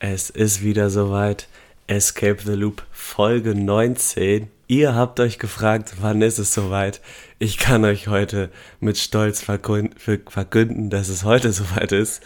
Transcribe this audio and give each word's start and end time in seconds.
Es 0.00 0.30
ist 0.30 0.62
wieder 0.62 0.90
soweit. 0.90 1.48
Escape 1.88 2.40
the 2.44 2.52
Loop 2.52 2.84
Folge 2.92 3.56
19. 3.56 4.48
Ihr 4.68 4.94
habt 4.94 5.18
euch 5.18 5.40
gefragt, 5.40 5.94
wann 6.00 6.22
ist 6.22 6.38
es 6.38 6.54
soweit? 6.54 7.00
Ich 7.40 7.58
kann 7.58 7.84
euch 7.84 8.06
heute 8.06 8.50
mit 8.78 8.96
Stolz 8.96 9.42
verkünden, 9.42 10.90
dass 10.90 11.08
es 11.08 11.24
heute 11.24 11.50
soweit 11.52 11.90
ist. 11.90 12.22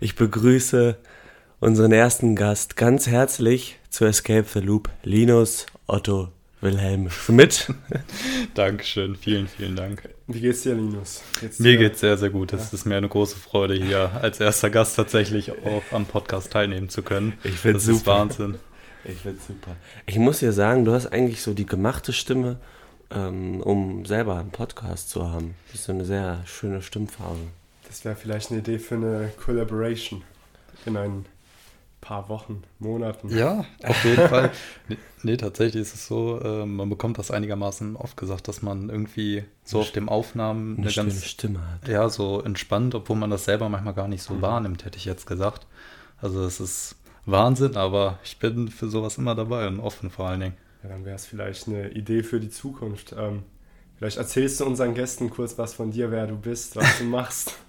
Ich 0.00 0.14
begrüße 0.16 0.96
unseren 1.58 1.92
ersten 1.92 2.36
Gast 2.36 2.76
ganz 2.76 3.06
herzlich 3.06 3.78
zu 3.90 4.06
Escape 4.06 4.46
the 4.50 4.60
Loop, 4.60 4.88
Linus 5.02 5.66
Otto 5.86 6.28
Wilhelm 6.60 7.10
Schmidt. 7.10 7.72
Dankeschön, 8.54 9.16
vielen, 9.16 9.48
vielen 9.48 9.76
Dank. 9.76 10.08
Wie 10.26 10.40
geht's 10.40 10.62
dir, 10.62 10.74
Linus? 10.74 11.22
Geht's 11.40 11.58
mir 11.58 11.72
dir? 11.72 11.78
geht's 11.78 12.00
sehr, 12.00 12.18
sehr 12.18 12.30
gut. 12.30 12.52
Es 12.52 12.70
ja. 12.70 12.74
ist 12.74 12.84
mir 12.84 12.96
eine 12.96 13.08
große 13.08 13.36
Freude, 13.36 13.74
hier 13.74 14.10
als 14.20 14.40
erster 14.40 14.70
Gast 14.70 14.96
tatsächlich 14.96 15.52
auch 15.52 15.82
am 15.92 16.06
Podcast 16.06 16.52
teilnehmen 16.52 16.88
zu 16.88 17.02
können. 17.02 17.32
Ich 17.44 17.54
finde 17.54 17.78
es 17.78 17.86
super. 17.86 18.18
Wahnsinn. 18.18 18.58
Ich 19.04 19.18
finde 19.18 19.40
super. 19.40 19.76
Ich 20.06 20.18
muss 20.18 20.40
dir 20.40 20.52
sagen, 20.52 20.84
du 20.84 20.92
hast 20.92 21.06
eigentlich 21.06 21.42
so 21.42 21.54
die 21.54 21.66
gemachte 21.66 22.12
Stimme, 22.12 22.58
ähm, 23.10 23.60
um 23.62 24.04
selber 24.04 24.36
einen 24.36 24.50
Podcast 24.50 25.10
zu 25.10 25.28
haben. 25.30 25.54
Das 25.66 25.80
ist 25.80 25.86
so 25.86 25.92
eine 25.92 26.04
sehr 26.04 26.42
schöne 26.44 26.82
Stimmfarbe. 26.82 27.40
Das 27.88 28.04
wäre 28.04 28.14
vielleicht 28.14 28.50
eine 28.50 28.60
Idee 28.60 28.78
für 28.78 28.96
eine 28.96 29.32
Collaboration 29.42 30.22
in 30.86 30.96
einen 30.96 31.26
paar 32.00 32.28
Wochen, 32.28 32.62
Monaten. 32.78 33.28
Ja, 33.28 33.64
auf 33.82 34.04
jeden 34.04 34.28
Fall. 34.28 34.50
Nee, 34.88 34.96
nee, 35.22 35.36
tatsächlich 35.36 35.82
ist 35.82 35.94
es 35.94 36.06
so, 36.06 36.40
äh, 36.40 36.66
man 36.66 36.88
bekommt 36.88 37.18
das 37.18 37.30
einigermaßen 37.30 37.96
oft 37.96 38.16
gesagt, 38.16 38.48
dass 38.48 38.62
man 38.62 38.88
irgendwie 38.88 39.44
so 39.64 39.80
auf 39.80 39.92
dem 39.92 40.08
Aufnahmen 40.08 40.78
eine, 40.78 40.86
eine 40.86 40.94
ganz 40.94 41.24
Stimme 41.24 41.60
hat. 41.60 41.88
Ja, 41.88 42.08
so 42.08 42.40
entspannt, 42.40 42.94
obwohl 42.94 43.16
man 43.16 43.30
das 43.30 43.44
selber 43.44 43.68
manchmal 43.68 43.94
gar 43.94 44.08
nicht 44.08 44.22
so 44.22 44.34
mhm. 44.34 44.42
wahrnimmt, 44.42 44.84
hätte 44.84 44.98
ich 44.98 45.04
jetzt 45.04 45.26
gesagt. 45.26 45.66
Also 46.20 46.42
es 46.44 46.60
ist 46.60 46.96
Wahnsinn, 47.26 47.76
aber 47.76 48.18
ich 48.24 48.38
bin 48.38 48.68
für 48.68 48.88
sowas 48.88 49.18
immer 49.18 49.34
dabei 49.34 49.66
und 49.68 49.80
offen 49.80 50.10
vor 50.10 50.28
allen 50.28 50.40
Dingen. 50.40 50.56
Ja, 50.82 50.88
dann 50.88 51.04
wäre 51.04 51.16
es 51.16 51.26
vielleicht 51.26 51.68
eine 51.68 51.90
Idee 51.90 52.22
für 52.22 52.40
die 52.40 52.50
Zukunft. 52.50 53.14
Ähm, 53.16 53.42
vielleicht 53.98 54.16
erzählst 54.16 54.60
du 54.60 54.64
unseren 54.64 54.94
Gästen 54.94 55.30
kurz 55.30 55.58
was 55.58 55.74
von 55.74 55.90
dir, 55.90 56.10
wer 56.10 56.26
du 56.26 56.36
bist, 56.36 56.76
was 56.76 56.98
du 56.98 57.04
machst. 57.04 57.54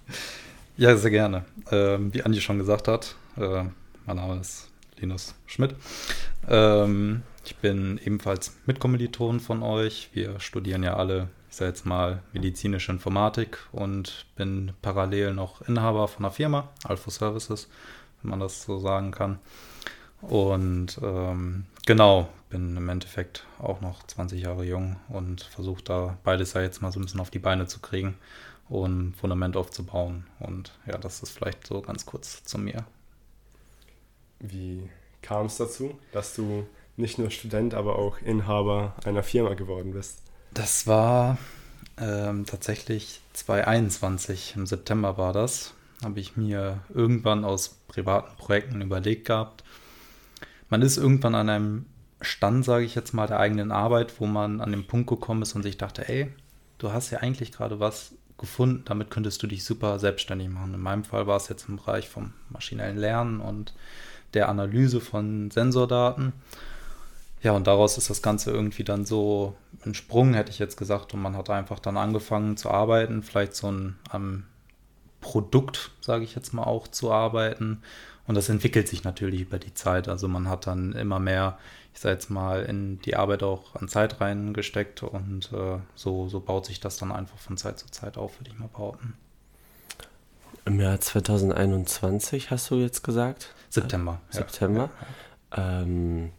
Ja, 0.78 0.96
sehr 0.96 1.10
gerne. 1.10 1.44
Ähm, 1.70 2.14
wie 2.14 2.22
Andi 2.22 2.40
schon 2.40 2.56
gesagt 2.56 2.88
hat, 2.88 3.14
äh, 3.36 3.64
mein 4.06 4.16
Name 4.16 4.40
ist 4.40 4.70
Linus 4.98 5.34
Schmidt. 5.46 5.74
Ähm, 6.48 7.22
ich 7.44 7.56
bin 7.56 7.98
ebenfalls 8.04 8.56
Mitkommilitonen 8.66 9.40
von 9.40 9.62
euch. 9.62 10.10
Wir 10.12 10.40
studieren 10.40 10.82
ja 10.82 10.96
alle, 10.96 11.28
ich 11.50 11.56
sage 11.56 11.70
jetzt 11.70 11.86
mal, 11.86 12.22
medizinische 12.32 12.92
Informatik 12.92 13.58
und 13.72 14.26
bin 14.36 14.72
parallel 14.82 15.34
noch 15.34 15.62
Inhaber 15.62 16.08
von 16.08 16.24
einer 16.24 16.32
Firma, 16.32 16.70
Alpha 16.84 17.10
Services, 17.10 17.68
wenn 18.22 18.30
man 18.30 18.40
das 18.40 18.62
so 18.62 18.78
sagen 18.78 19.10
kann. 19.10 19.38
Und 20.20 21.00
ähm, 21.02 21.66
genau, 21.84 22.28
bin 22.48 22.76
im 22.76 22.88
Endeffekt 22.88 23.44
auch 23.58 23.80
noch 23.80 24.06
20 24.06 24.40
Jahre 24.40 24.64
jung 24.64 24.96
und 25.08 25.42
versuche 25.42 25.82
da 25.82 26.18
beides 26.22 26.52
ja 26.52 26.62
jetzt 26.62 26.80
mal 26.80 26.92
so 26.92 27.00
ein 27.00 27.02
bisschen 27.02 27.20
auf 27.20 27.30
die 27.30 27.40
Beine 27.40 27.66
zu 27.66 27.80
kriegen 27.80 28.14
und 28.68 29.16
Fundament 29.16 29.56
aufzubauen. 29.56 30.26
Und 30.38 30.72
ja, 30.86 30.96
das 30.98 31.22
ist 31.22 31.32
vielleicht 31.32 31.66
so 31.66 31.80
ganz 31.82 32.06
kurz 32.06 32.44
zu 32.44 32.58
mir. 32.58 32.84
Wie 34.42 34.90
kam 35.22 35.46
es 35.46 35.56
dazu, 35.56 35.98
dass 36.10 36.34
du 36.34 36.66
nicht 36.96 37.18
nur 37.18 37.30
Student, 37.30 37.74
aber 37.74 37.96
auch 37.96 38.18
Inhaber 38.18 38.94
einer 39.04 39.22
Firma 39.22 39.54
geworden 39.54 39.92
bist? 39.92 40.20
Das 40.52 40.86
war 40.86 41.38
ähm, 41.96 42.44
tatsächlich 42.44 43.20
2021, 43.32 44.54
im 44.56 44.66
September 44.66 45.16
war 45.16 45.32
das. 45.32 45.74
Habe 46.02 46.18
ich 46.18 46.36
mir 46.36 46.80
irgendwann 46.92 47.44
aus 47.44 47.78
privaten 47.86 48.36
Projekten 48.36 48.82
überlegt 48.82 49.28
gehabt. 49.28 49.62
Man 50.68 50.82
ist 50.82 50.96
irgendwann 50.96 51.36
an 51.36 51.48
einem 51.48 51.86
Stand, 52.20 52.64
sage 52.64 52.84
ich 52.84 52.96
jetzt 52.96 53.14
mal, 53.14 53.28
der 53.28 53.38
eigenen 53.38 53.70
Arbeit, 53.70 54.20
wo 54.20 54.26
man 54.26 54.60
an 54.60 54.72
den 54.72 54.86
Punkt 54.86 55.08
gekommen 55.08 55.42
ist 55.42 55.54
und 55.54 55.62
sich 55.62 55.78
dachte, 55.78 56.08
ey, 56.08 56.32
du 56.78 56.92
hast 56.92 57.10
ja 57.10 57.18
eigentlich 57.18 57.52
gerade 57.52 57.78
was 57.78 58.14
gefunden, 58.38 58.82
damit 58.84 59.10
könntest 59.10 59.40
du 59.42 59.46
dich 59.46 59.64
super 59.64 60.00
selbstständig 60.00 60.48
machen. 60.48 60.74
In 60.74 60.80
meinem 60.80 61.04
Fall 61.04 61.28
war 61.28 61.36
es 61.36 61.48
jetzt 61.48 61.68
im 61.68 61.76
Bereich 61.76 62.08
vom 62.08 62.32
maschinellen 62.50 62.98
Lernen 62.98 63.40
und 63.40 63.72
der 64.34 64.48
Analyse 64.48 65.00
von 65.00 65.50
Sensordaten. 65.50 66.32
Ja, 67.42 67.52
und 67.52 67.66
daraus 67.66 67.98
ist 67.98 68.08
das 68.08 68.22
Ganze 68.22 68.52
irgendwie 68.52 68.84
dann 68.84 69.04
so 69.04 69.56
entsprungen, 69.84 70.34
hätte 70.34 70.50
ich 70.50 70.60
jetzt 70.60 70.76
gesagt. 70.76 71.12
Und 71.12 71.22
man 71.22 71.36
hat 71.36 71.50
einfach 71.50 71.80
dann 71.80 71.96
angefangen 71.96 72.56
zu 72.56 72.70
arbeiten, 72.70 73.22
vielleicht 73.22 73.54
so 73.56 73.70
ein 73.70 73.98
am 74.10 74.44
Produkt, 75.20 75.90
sage 76.00 76.24
ich 76.24 76.34
jetzt 76.34 76.52
mal, 76.52 76.64
auch 76.64 76.86
zu 76.88 77.10
arbeiten. 77.10 77.82
Und 78.26 78.36
das 78.36 78.48
entwickelt 78.48 78.86
sich 78.88 79.02
natürlich 79.02 79.40
über 79.42 79.58
die 79.58 79.74
Zeit. 79.74 80.08
Also 80.08 80.28
man 80.28 80.48
hat 80.48 80.66
dann 80.66 80.92
immer 80.92 81.18
mehr, 81.18 81.58
ich 81.92 82.00
sage 82.00 82.14
jetzt 82.14 82.30
mal, 82.30 82.62
in 82.62 83.00
die 83.00 83.16
Arbeit 83.16 83.42
auch 83.42 83.74
an 83.74 83.88
Zeit 83.88 84.20
reingesteckt. 84.20 85.02
Und 85.02 85.52
äh, 85.52 85.78
so, 85.96 86.28
so 86.28 86.40
baut 86.40 86.66
sich 86.66 86.78
das 86.78 86.96
dann 86.98 87.10
einfach 87.10 87.38
von 87.38 87.56
Zeit 87.56 87.78
zu 87.78 87.90
Zeit 87.90 88.16
auf, 88.18 88.38
würde 88.38 88.50
ich 88.52 88.58
mal 88.58 88.68
behaupten. 88.68 89.14
Im 90.64 90.78
Jahr 90.78 91.00
2021 91.00 92.50
hast 92.50 92.70
du 92.70 92.76
jetzt 92.76 93.02
gesagt? 93.02 93.52
September. 93.68 94.20
September. 94.30 94.90
Ja. 95.56 95.82
Ähm, 95.82 96.30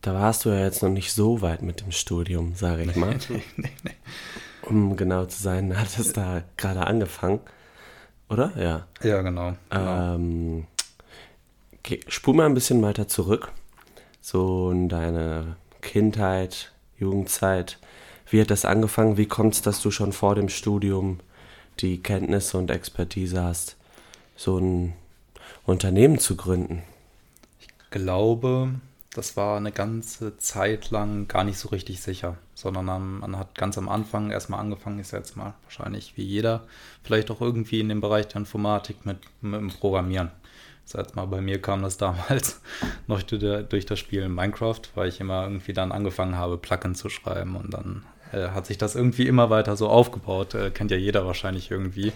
da 0.00 0.14
warst 0.14 0.44
du 0.44 0.48
ja 0.48 0.60
jetzt 0.60 0.82
noch 0.82 0.88
nicht 0.88 1.12
so 1.12 1.42
weit 1.42 1.60
mit 1.60 1.82
dem 1.82 1.92
Studium, 1.92 2.54
sage 2.54 2.82
ich 2.84 2.96
mal. 2.96 3.18
nee, 3.28 3.42
nee, 3.56 3.70
nee. 3.82 3.94
Um 4.62 4.96
genau 4.96 5.26
zu 5.26 5.42
sein, 5.42 5.76
hat 5.78 5.98
es 5.98 6.12
da 6.14 6.42
gerade 6.56 6.86
angefangen. 6.86 7.40
Oder? 8.30 8.52
Ja. 8.56 8.86
Ja, 9.02 9.20
genau. 9.20 9.54
genau. 9.68 10.14
Ähm, 10.14 10.66
okay, 11.78 12.00
spul 12.08 12.34
mal 12.34 12.46
ein 12.46 12.54
bisschen 12.54 12.80
weiter 12.80 13.06
zurück. 13.06 13.52
So 14.22 14.70
in 14.70 14.88
deine 14.88 15.56
Kindheit, 15.82 16.72
Jugendzeit. 16.96 17.78
Wie 18.30 18.40
hat 18.40 18.50
das 18.50 18.64
angefangen? 18.64 19.16
Wie 19.16 19.26
kommt 19.26 19.54
es, 19.54 19.62
dass 19.62 19.82
du 19.82 19.90
schon 19.90 20.12
vor 20.12 20.36
dem 20.36 20.48
Studium 20.48 21.20
die 21.82 22.02
Kenntnisse 22.02 22.58
und 22.58 22.70
Expertise 22.70 23.42
hast, 23.42 23.76
so 24.36 24.58
ein 24.58 24.94
Unternehmen 25.64 26.18
zu 26.18 26.36
gründen? 26.36 26.82
Ich 27.60 27.68
glaube, 27.90 28.74
das 29.14 29.36
war 29.36 29.56
eine 29.56 29.72
ganze 29.72 30.38
Zeit 30.38 30.90
lang 30.90 31.26
gar 31.26 31.44
nicht 31.44 31.58
so 31.58 31.68
richtig 31.70 32.00
sicher, 32.00 32.36
sondern 32.54 32.84
man 33.18 33.36
hat 33.36 33.54
ganz 33.56 33.76
am 33.76 33.88
Anfang 33.88 34.30
erstmal 34.30 34.60
angefangen, 34.60 35.00
ist 35.00 35.12
jetzt 35.12 35.36
mal 35.36 35.54
wahrscheinlich 35.64 36.16
wie 36.16 36.22
jeder, 36.22 36.62
vielleicht 37.02 37.30
auch 37.30 37.40
irgendwie 37.40 37.80
in 37.80 37.88
dem 37.88 38.00
Bereich 38.00 38.28
der 38.28 38.36
Informatik 38.36 39.04
mit, 39.04 39.18
mit 39.40 39.60
dem 39.60 39.68
Programmieren. 39.70 40.30
Das 40.92 41.14
mal, 41.14 41.26
bei 41.26 41.40
mir 41.40 41.62
kam 41.62 41.82
das 41.82 41.96
damals 41.98 42.60
noch 43.06 43.22
durch 43.22 43.86
das 43.86 43.98
Spiel 43.98 44.28
Minecraft, 44.28 44.82
weil 44.94 45.08
ich 45.08 45.20
immer 45.20 45.44
irgendwie 45.44 45.72
dann 45.72 45.92
angefangen 45.92 46.36
habe, 46.36 46.58
Plugin 46.58 46.94
zu 46.94 47.08
schreiben 47.08 47.56
und 47.56 47.72
dann 47.72 48.04
äh, 48.32 48.48
hat 48.50 48.66
sich 48.66 48.78
das 48.78 48.94
irgendwie 48.94 49.26
immer 49.26 49.50
weiter 49.50 49.76
so 49.76 49.88
aufgebaut. 49.88 50.54
Äh, 50.54 50.70
kennt 50.70 50.90
ja 50.90 50.96
jeder 50.96 51.26
wahrscheinlich 51.26 51.70
irgendwie. 51.70 52.12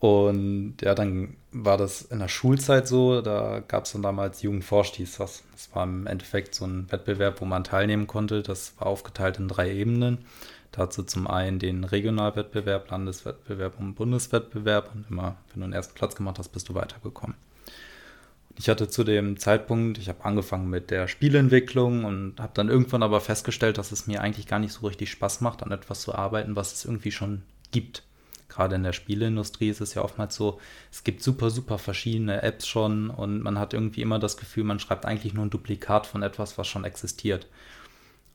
Und 0.00 0.76
ja, 0.80 0.94
dann 0.94 1.36
war 1.52 1.76
das 1.76 2.00
in 2.00 2.20
der 2.20 2.28
Schulzeit 2.28 2.88
so, 2.88 3.20
da 3.20 3.60
gab 3.68 3.84
es 3.84 3.92
dann 3.92 4.02
damals 4.02 4.40
Jugendforscht 4.40 4.96
hieß 4.96 5.18
das. 5.18 5.44
Das 5.52 5.74
war 5.74 5.84
im 5.84 6.06
Endeffekt 6.06 6.54
so 6.54 6.64
ein 6.64 6.90
Wettbewerb, 6.90 7.42
wo 7.42 7.44
man 7.44 7.64
teilnehmen 7.64 8.06
konnte. 8.06 8.42
Das 8.42 8.72
war 8.78 8.86
aufgeteilt 8.86 9.38
in 9.38 9.48
drei 9.48 9.70
Ebenen. 9.70 10.24
Dazu 10.72 11.02
zum 11.02 11.26
einen 11.26 11.58
den 11.58 11.84
Regionalwettbewerb, 11.84 12.90
Landeswettbewerb 12.90 13.78
und 13.78 13.94
Bundeswettbewerb. 13.94 14.90
Und 14.94 15.10
immer, 15.10 15.36
wenn 15.52 15.60
du 15.60 15.66
den 15.66 15.74
ersten 15.74 15.94
Platz 15.94 16.14
gemacht 16.14 16.38
hast, 16.38 16.48
bist 16.48 16.70
du 16.70 16.74
weitergekommen. 16.74 17.36
Ich 18.58 18.68
hatte 18.68 18.88
zu 18.88 19.04
dem 19.04 19.38
Zeitpunkt, 19.38 19.98
ich 19.98 20.08
habe 20.08 20.24
angefangen 20.24 20.68
mit 20.68 20.90
der 20.90 21.08
Spielentwicklung 21.08 22.04
und 22.04 22.34
habe 22.38 22.52
dann 22.54 22.68
irgendwann 22.68 23.02
aber 23.02 23.20
festgestellt, 23.20 23.78
dass 23.78 23.92
es 23.92 24.06
mir 24.06 24.20
eigentlich 24.20 24.46
gar 24.46 24.58
nicht 24.58 24.72
so 24.72 24.86
richtig 24.86 25.10
Spaß 25.10 25.40
macht, 25.40 25.62
an 25.62 25.72
etwas 25.72 26.02
zu 26.02 26.14
arbeiten, 26.14 26.56
was 26.56 26.72
es 26.72 26.84
irgendwie 26.84 27.12
schon 27.12 27.42
gibt 27.70 28.02
gerade 28.50 28.74
in 28.74 28.82
der 28.82 28.92
Spieleindustrie 28.92 29.70
ist 29.70 29.80
es 29.80 29.94
ja 29.94 30.02
oftmals 30.02 30.34
so, 30.36 30.60
es 30.92 31.02
gibt 31.04 31.22
super, 31.22 31.48
super 31.48 31.78
verschiedene 31.78 32.42
Apps 32.42 32.66
schon 32.66 33.08
und 33.08 33.40
man 33.40 33.58
hat 33.58 33.72
irgendwie 33.72 34.02
immer 34.02 34.18
das 34.18 34.36
Gefühl, 34.36 34.64
man 34.64 34.80
schreibt 34.80 35.06
eigentlich 35.06 35.32
nur 35.32 35.46
ein 35.46 35.50
Duplikat 35.50 36.06
von 36.06 36.22
etwas, 36.22 36.58
was 36.58 36.68
schon 36.68 36.84
existiert. 36.84 37.46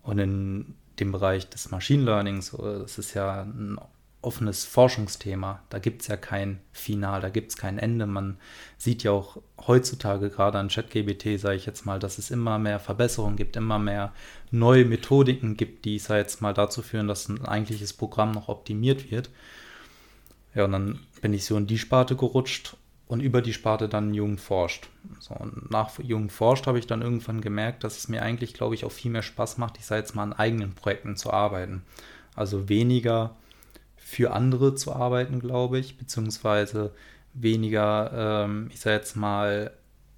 Und 0.02 0.18
in 0.18 0.76
dem 1.00 1.12
Bereich 1.12 1.50
des 1.50 1.70
Machine 1.70 2.04
Learnings, 2.04 2.52
das 2.58 2.98
ist 2.98 3.14
ja 3.14 3.44
ein 3.44 3.78
offenes 4.26 4.66
Forschungsthema. 4.66 5.62
Da 5.70 5.80
gibt 5.80 6.02
es 6.02 6.08
ja 6.08 6.18
kein 6.18 6.60
Final, 6.72 7.22
da 7.22 7.30
gibt 7.30 7.52
es 7.52 7.58
kein 7.58 7.78
Ende. 7.78 8.06
Man 8.06 8.38
sieht 8.78 9.04
ja 9.04 9.12
auch 9.12 9.38
heutzutage 9.68 10.30
gerade 10.30 10.58
an 10.58 10.70
ChatGBT, 10.70 11.40
sage 11.40 11.56
ich 11.56 11.66
jetzt 11.66 11.86
mal, 11.86 12.00
dass 12.00 12.18
es 12.18 12.32
immer 12.32 12.60
mehr 12.60 12.80
Verbesserungen 12.80 13.36
gibt, 13.36 13.56
immer 13.56 13.80
mehr 13.80 14.14
neue 14.52 14.86
Methodiken 14.86 15.58
gibt, 15.58 15.86
die, 15.86 16.00
sage 16.00 16.22
jetzt 16.22 16.42
mal, 16.42 16.54
dazu 16.54 16.82
führen, 16.82 17.08
dass 17.08 17.30
ein 17.30 17.46
eigentliches 17.46 17.94
Programm 17.94 18.32
noch 18.32 18.50
optimiert 18.50 19.12
wird. 19.12 19.30
Ja, 20.54 20.66
und 20.66 20.72
dann 20.72 21.00
bin 21.22 21.34
ich 21.34 21.46
so 21.46 21.58
in 21.58 21.68
die 21.68 21.78
Sparte 21.78 22.16
gerutscht 22.16 22.78
und 23.08 23.20
über 23.20 23.42
die 23.42 23.54
Sparte 23.54 23.88
dann 23.88 24.14
Jugend 24.14 24.42
forscht. 24.42 24.90
So, 25.20 25.36
und 25.36 25.70
nach 25.70 26.00
Jugend 26.00 26.32
forscht 26.32 26.66
habe 26.66 26.80
ich 26.80 26.88
dann 26.88 27.02
irgendwann 27.02 27.42
gemerkt, 27.42 27.84
dass 27.84 27.98
es 27.98 28.08
mir 28.08 28.24
eigentlich, 28.24 28.54
glaube 28.54 28.76
ich, 28.76 28.86
auch 28.86 28.92
viel 28.92 29.12
mehr 29.12 29.22
Spaß 29.22 29.58
macht, 29.58 29.78
ich 29.78 29.86
sage 29.86 30.02
jetzt 30.02 30.16
mal, 30.16 30.24
an 30.24 30.34
eigenen 30.34 30.74
Projekten 30.74 31.16
zu 31.16 31.32
arbeiten. 31.32 31.84
Also 32.36 32.68
weniger 32.68 33.36
für 34.16 34.32
andere 34.32 34.76
zu 34.76 34.94
arbeiten, 34.94 35.42
glaube 35.42 35.78
ich, 35.78 35.98
beziehungsweise 35.98 36.94
weniger, 37.34 38.46
ähm, 38.46 38.70
ich 38.72 38.80
sage 38.80 38.96
jetzt 38.96 39.18
mal, 39.18 39.72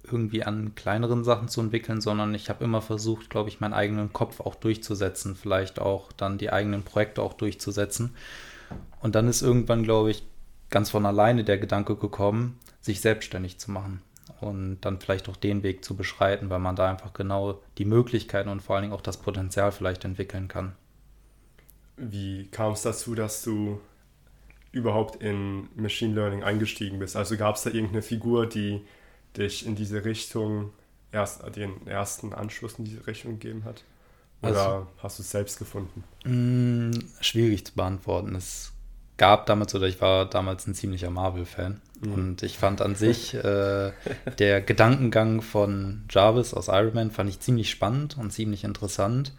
irgendwie 0.04 0.44
an 0.44 0.76
kleineren 0.76 1.24
Sachen 1.24 1.48
zu 1.48 1.60
entwickeln, 1.60 2.00
sondern 2.00 2.32
ich 2.32 2.48
habe 2.48 2.62
immer 2.62 2.80
versucht, 2.80 3.28
glaube 3.28 3.48
ich, 3.48 3.58
meinen 3.58 3.74
eigenen 3.74 4.12
Kopf 4.12 4.38
auch 4.38 4.54
durchzusetzen, 4.54 5.34
vielleicht 5.34 5.80
auch 5.80 6.12
dann 6.12 6.38
die 6.38 6.50
eigenen 6.52 6.84
Projekte 6.84 7.22
auch 7.22 7.34
durchzusetzen. 7.34 8.14
Und 9.00 9.16
dann 9.16 9.26
ist 9.26 9.42
irgendwann, 9.42 9.82
glaube 9.82 10.12
ich, 10.12 10.22
ganz 10.70 10.90
von 10.90 11.04
alleine 11.04 11.42
der 11.42 11.58
Gedanke 11.58 11.96
gekommen, 11.96 12.60
sich 12.80 13.00
selbstständig 13.00 13.58
zu 13.58 13.72
machen 13.72 14.00
und 14.40 14.78
dann 14.82 15.00
vielleicht 15.00 15.28
auch 15.28 15.36
den 15.36 15.64
Weg 15.64 15.84
zu 15.84 15.96
beschreiten, 15.96 16.50
weil 16.50 16.60
man 16.60 16.76
da 16.76 16.88
einfach 16.88 17.14
genau 17.14 17.60
die 17.78 17.84
Möglichkeiten 17.84 18.48
und 18.48 18.62
vor 18.62 18.76
allen 18.76 18.84
Dingen 18.84 18.94
auch 18.94 19.02
das 19.02 19.16
Potenzial 19.16 19.72
vielleicht 19.72 20.04
entwickeln 20.04 20.46
kann. 20.46 20.76
Wie 21.96 22.46
kam 22.46 22.72
es 22.72 22.82
dazu, 22.82 23.16
dass 23.16 23.42
du 23.42 23.80
überhaupt 24.72 25.22
in 25.22 25.68
Machine 25.76 26.14
Learning 26.14 26.42
eingestiegen 26.42 26.98
bist? 26.98 27.16
Also 27.16 27.36
gab 27.36 27.56
es 27.56 27.62
da 27.62 27.70
irgendeine 27.70 28.02
Figur, 28.02 28.46
die 28.46 28.82
dich 29.36 29.66
in 29.66 29.74
diese 29.74 30.04
Richtung, 30.04 30.72
erst 31.12 31.42
den 31.56 31.86
ersten 31.86 32.32
Anschluss 32.32 32.78
in 32.78 32.84
diese 32.84 33.06
Richtung 33.06 33.38
gegeben 33.38 33.64
hat? 33.64 33.84
Oder 34.42 34.50
also, 34.50 34.86
hast 35.02 35.18
du 35.18 35.22
es 35.22 35.30
selbst 35.30 35.58
gefunden? 35.58 36.04
Mh, 36.24 36.32
mm, 36.32 37.04
schwierig 37.20 37.66
zu 37.66 37.74
beantworten. 37.74 38.34
Es 38.34 38.72
gab 39.16 39.46
damals, 39.46 39.74
oder 39.74 39.86
ich 39.86 40.00
war 40.00 40.26
damals 40.26 40.66
ein 40.66 40.74
ziemlicher 40.74 41.10
Marvel-Fan. 41.10 41.80
Mhm. 42.00 42.12
Und 42.12 42.42
ich 42.42 42.56
fand 42.56 42.80
an 42.80 42.94
sich 42.94 43.34
äh, 43.44 43.92
der 44.38 44.60
Gedankengang 44.60 45.42
von 45.42 46.04
Jarvis 46.08 46.54
aus 46.54 46.68
Iron 46.68 46.94
Man 46.94 47.10
fand 47.10 47.28
ich 47.30 47.40
ziemlich 47.40 47.70
spannend 47.70 48.16
und 48.16 48.32
ziemlich 48.32 48.64
interessant. 48.64 49.32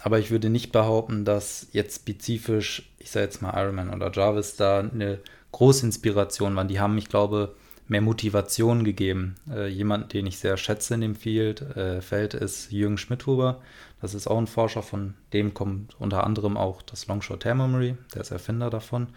Aber 0.00 0.18
ich 0.18 0.30
würde 0.30 0.48
nicht 0.48 0.72
behaupten, 0.72 1.24
dass 1.24 1.68
jetzt 1.72 1.96
spezifisch, 2.02 2.90
ich 2.98 3.10
sage 3.10 3.26
jetzt 3.26 3.42
mal 3.42 3.54
Iron 3.60 3.74
Man 3.74 3.92
oder 3.92 4.12
Jarvis, 4.12 4.56
da 4.56 4.80
eine 4.80 5.18
große 5.52 5.84
Inspiration 5.84 6.54
waren. 6.54 6.68
Die 6.68 6.78
haben, 6.78 6.96
ich 6.98 7.08
glaube, 7.08 7.54
mehr 7.88 8.00
Motivation 8.00 8.84
gegeben. 8.84 9.36
Äh, 9.50 9.68
jemand, 9.68 10.12
den 10.12 10.26
ich 10.26 10.38
sehr 10.38 10.56
schätze 10.56 10.94
in 10.94 11.00
dem 11.00 11.14
Field, 11.16 11.62
äh, 11.76 12.00
Feld, 12.00 12.34
ist 12.34 12.70
Jürgen 12.70 12.98
Schmidhuber. 12.98 13.60
Das 14.00 14.14
ist 14.14 14.28
auch 14.28 14.38
ein 14.38 14.46
Forscher, 14.46 14.82
von 14.82 15.14
dem 15.32 15.54
kommt 15.54 15.96
unter 15.98 16.24
anderem 16.24 16.56
auch 16.56 16.82
das 16.82 17.06
Longshot 17.08 17.44
Air 17.44 17.56
Memory, 17.56 17.96
der 18.14 18.20
ist 18.20 18.30
Erfinder 18.30 18.70
davon. 18.70 19.08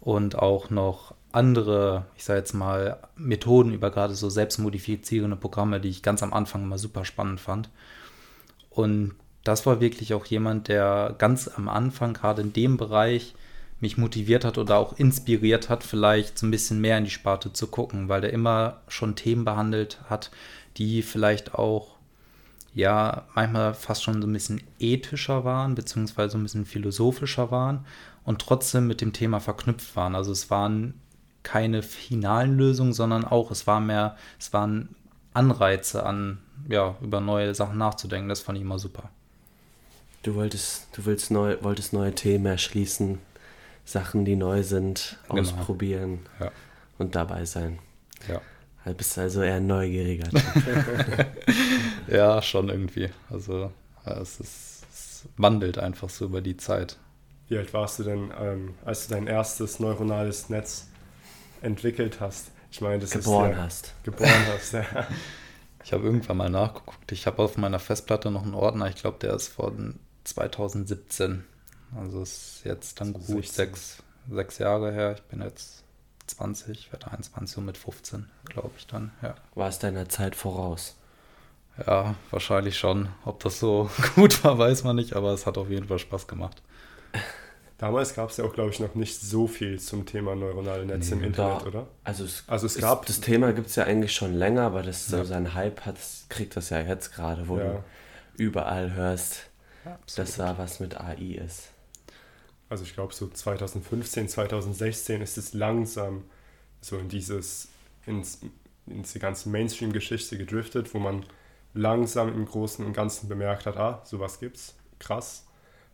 Und 0.00 0.36
auch 0.36 0.68
noch 0.70 1.14
andere, 1.32 2.06
ich 2.16 2.24
sage 2.24 2.40
jetzt 2.40 2.54
mal, 2.54 2.98
Methoden 3.16 3.72
über 3.72 3.90
gerade 3.90 4.14
so 4.14 4.28
selbstmodifizierende 4.28 5.36
Programme, 5.36 5.80
die 5.80 5.88
ich 5.88 6.02
ganz 6.02 6.22
am 6.22 6.32
Anfang 6.32 6.66
mal 6.66 6.78
super 6.78 7.04
spannend 7.04 7.40
fand. 7.40 7.70
Und 8.70 9.14
das 9.44 9.66
war 9.66 9.80
wirklich 9.80 10.14
auch 10.14 10.26
jemand, 10.26 10.68
der 10.68 11.14
ganz 11.18 11.48
am 11.48 11.68
Anfang, 11.68 12.14
gerade 12.14 12.42
in 12.42 12.52
dem 12.52 12.76
Bereich, 12.76 13.34
mich 13.80 13.96
motiviert 13.96 14.44
hat 14.44 14.58
oder 14.58 14.76
auch 14.76 14.98
inspiriert 14.98 15.68
hat, 15.68 15.84
vielleicht 15.84 16.38
so 16.38 16.46
ein 16.46 16.50
bisschen 16.50 16.80
mehr 16.80 16.98
in 16.98 17.04
die 17.04 17.10
Sparte 17.10 17.52
zu 17.52 17.68
gucken, 17.68 18.08
weil 18.08 18.20
der 18.20 18.32
immer 18.32 18.80
schon 18.88 19.14
Themen 19.14 19.44
behandelt 19.44 19.98
hat, 20.10 20.30
die 20.76 21.02
vielleicht 21.02 21.54
auch 21.54 21.96
ja 22.74 23.24
manchmal 23.34 23.74
fast 23.74 24.02
schon 24.02 24.20
so 24.20 24.28
ein 24.28 24.32
bisschen 24.32 24.62
ethischer 24.78 25.44
waren, 25.44 25.74
beziehungsweise 25.74 26.32
so 26.32 26.38
ein 26.38 26.42
bisschen 26.42 26.66
philosophischer 26.66 27.50
waren 27.50 27.84
und 28.24 28.40
trotzdem 28.40 28.86
mit 28.86 29.00
dem 29.00 29.12
Thema 29.12 29.40
verknüpft 29.40 29.94
waren. 29.96 30.14
Also 30.14 30.32
es 30.32 30.50
waren 30.50 30.94
keine 31.42 31.82
finalen 31.82 32.56
Lösungen, 32.56 32.92
sondern 32.92 33.24
auch 33.24 33.50
es 33.50 33.66
war 33.66 33.80
mehr, 33.80 34.16
es 34.38 34.52
waren 34.52 34.94
Anreize 35.32 36.04
an, 36.04 36.38
ja, 36.68 36.96
über 37.00 37.20
neue 37.20 37.54
Sachen 37.54 37.78
nachzudenken. 37.78 38.28
Das 38.28 38.40
fand 38.40 38.58
ich 38.58 38.62
immer 38.64 38.78
super. 38.78 39.10
Du 40.28 40.34
wolltest, 40.34 40.88
du 40.92 41.06
willst 41.06 41.30
neu, 41.30 41.56
wolltest 41.62 41.94
neue 41.94 42.14
Themen 42.14 42.44
erschließen, 42.44 43.18
Sachen, 43.86 44.26
die 44.26 44.36
neu 44.36 44.62
sind, 44.62 45.16
genau. 45.26 45.40
ausprobieren 45.40 46.18
ja. 46.38 46.52
und 46.98 47.14
dabei 47.14 47.46
sein. 47.46 47.78
Ja. 48.28 48.42
Du 48.84 48.92
bist 48.92 49.16
also 49.16 49.40
eher 49.40 49.54
ein 49.54 49.66
neugieriger 49.66 50.28
ja, 52.08 52.42
schon 52.42 52.68
irgendwie. 52.68 53.08
Also 53.30 53.72
es, 54.04 54.38
ist, 54.38 54.86
es 54.92 55.24
wandelt 55.38 55.78
einfach 55.78 56.10
so 56.10 56.26
über 56.26 56.42
die 56.42 56.58
Zeit. 56.58 56.98
Wie 57.48 57.56
alt 57.56 57.72
warst 57.72 57.98
du 58.00 58.02
denn, 58.02 58.30
ähm, 58.38 58.74
als 58.84 59.08
du 59.08 59.14
dein 59.14 59.28
erstes 59.28 59.80
neuronales 59.80 60.50
Netz 60.50 60.88
entwickelt 61.62 62.20
hast? 62.20 62.50
Ich 62.70 62.82
meine, 62.82 62.98
das 62.98 63.12
geboren 63.12 63.52
ist 63.52 63.56
ja, 63.56 63.62
hast. 63.62 63.94
Geboren 64.02 64.46
hast, 64.52 64.72
ja. 64.74 64.84
Ich 65.84 65.94
habe 65.94 66.04
irgendwann 66.04 66.36
mal 66.36 66.50
nachgeguckt. 66.50 67.12
Ich 67.12 67.26
habe 67.26 67.42
auf 67.42 67.56
meiner 67.56 67.78
Festplatte 67.78 68.30
noch 68.30 68.42
einen 68.42 68.52
Ordner. 68.52 68.88
Ich 68.88 68.96
glaube, 68.96 69.16
der 69.22 69.32
ist 69.32 69.48
von 69.48 69.98
2017. 70.28 71.44
Also 71.96 72.22
ist 72.22 72.62
jetzt 72.64 73.00
dann 73.00 73.12
gut 73.12 73.46
sechs, 73.46 74.02
sechs 74.30 74.58
Jahre 74.58 74.92
her. 74.92 75.14
Ich 75.14 75.22
bin 75.22 75.40
jetzt 75.40 75.84
20, 76.26 76.92
werde 76.92 77.10
21 77.10 77.58
und 77.58 77.64
mit 77.64 77.78
15, 77.78 78.28
glaube 78.44 78.72
ich 78.76 78.86
dann, 78.86 79.12
ja. 79.22 79.34
War 79.54 79.68
es 79.68 79.78
deiner 79.78 80.08
Zeit 80.08 80.36
voraus? 80.36 80.96
Ja, 81.86 82.16
wahrscheinlich 82.30 82.78
schon. 82.78 83.08
Ob 83.24 83.40
das 83.40 83.60
so 83.60 83.90
gut 84.14 84.44
war, 84.44 84.58
weiß 84.58 84.84
man 84.84 84.96
nicht, 84.96 85.14
aber 85.14 85.32
es 85.32 85.46
hat 85.46 85.58
auf 85.58 85.70
jeden 85.70 85.88
Fall 85.88 85.98
Spaß 85.98 86.26
gemacht. 86.26 86.62
Damals 87.78 88.14
gab 88.16 88.30
es 88.30 88.36
ja 88.38 88.44
auch, 88.44 88.52
glaube 88.52 88.70
ich, 88.70 88.80
noch 88.80 88.96
nicht 88.96 89.20
so 89.20 89.46
viel 89.46 89.78
zum 89.78 90.04
Thema 90.04 90.34
neuronale 90.34 90.84
Netze 90.84 91.14
nee, 91.14 91.20
im 91.20 91.26
Internet, 91.28 91.62
da, 91.62 91.66
oder? 91.66 91.86
Also 92.02 92.24
es, 92.24 92.42
also 92.48 92.66
es 92.66 92.76
gab. 92.76 93.06
Das 93.06 93.20
Thema 93.20 93.52
gibt 93.52 93.68
es 93.68 93.76
ja 93.76 93.84
eigentlich 93.84 94.12
schon 94.12 94.34
länger, 94.34 94.62
aber 94.62 94.82
das 94.82 95.06
so 95.06 95.18
ja. 95.18 95.24
seinen 95.24 95.54
Hype 95.54 95.86
hat, 95.86 95.96
kriegt 96.28 96.56
das 96.56 96.70
ja 96.70 96.80
jetzt 96.80 97.14
gerade, 97.14 97.46
wo 97.46 97.58
ja. 97.58 97.64
du 97.64 97.84
überall 98.36 98.94
hörst, 98.94 99.47
ja, 99.84 99.98
dass 100.16 100.36
da 100.36 100.58
was 100.58 100.80
mit 100.80 100.98
AI 101.00 101.38
ist. 101.44 101.70
Also 102.68 102.84
ich 102.84 102.94
glaube, 102.94 103.14
so 103.14 103.28
2015, 103.28 104.28
2016 104.28 105.22
ist 105.22 105.38
es 105.38 105.54
langsam 105.54 106.24
so 106.80 106.98
in 106.98 107.08
dieses, 107.08 107.68
ins, 108.06 108.40
in 108.86 109.02
die 109.02 109.18
ganze 109.18 109.48
Mainstream-Geschichte 109.48 110.36
gedriftet, 110.36 110.92
wo 110.94 110.98
man 110.98 111.24
langsam 111.74 112.28
im 112.28 112.44
Großen 112.44 112.84
und 112.84 112.92
Ganzen 112.92 113.28
bemerkt 113.28 113.66
hat, 113.66 113.76
ah, 113.76 114.02
sowas 114.04 114.40
gibt's, 114.40 114.76
krass. 114.98 115.46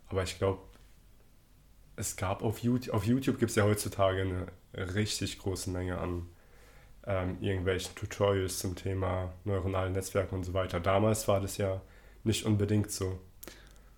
Aber 0.07 0.23
ich 0.23 0.37
glaube, 0.37 0.61
es 1.95 2.15
gab 2.15 2.43
auf 2.43 2.59
YouTube, 2.59 2.93
auf 2.93 3.05
YouTube 3.05 3.39
gibt 3.39 3.51
es 3.51 3.55
ja 3.55 3.63
heutzutage 3.63 4.21
eine 4.21 4.95
richtig 4.95 5.39
große 5.39 5.69
Menge 5.69 5.97
an 5.97 6.27
ähm, 7.07 7.37
irgendwelchen 7.41 7.95
Tutorials 7.95 8.59
zum 8.59 8.75
Thema 8.75 9.33
neuronale 9.43 9.91
Netzwerke 9.91 10.35
und 10.35 10.43
so 10.43 10.53
weiter. 10.53 10.79
Damals 10.79 11.27
war 11.27 11.39
das 11.39 11.57
ja 11.57 11.81
nicht 12.23 12.45
unbedingt 12.45 12.91
so. 12.91 13.19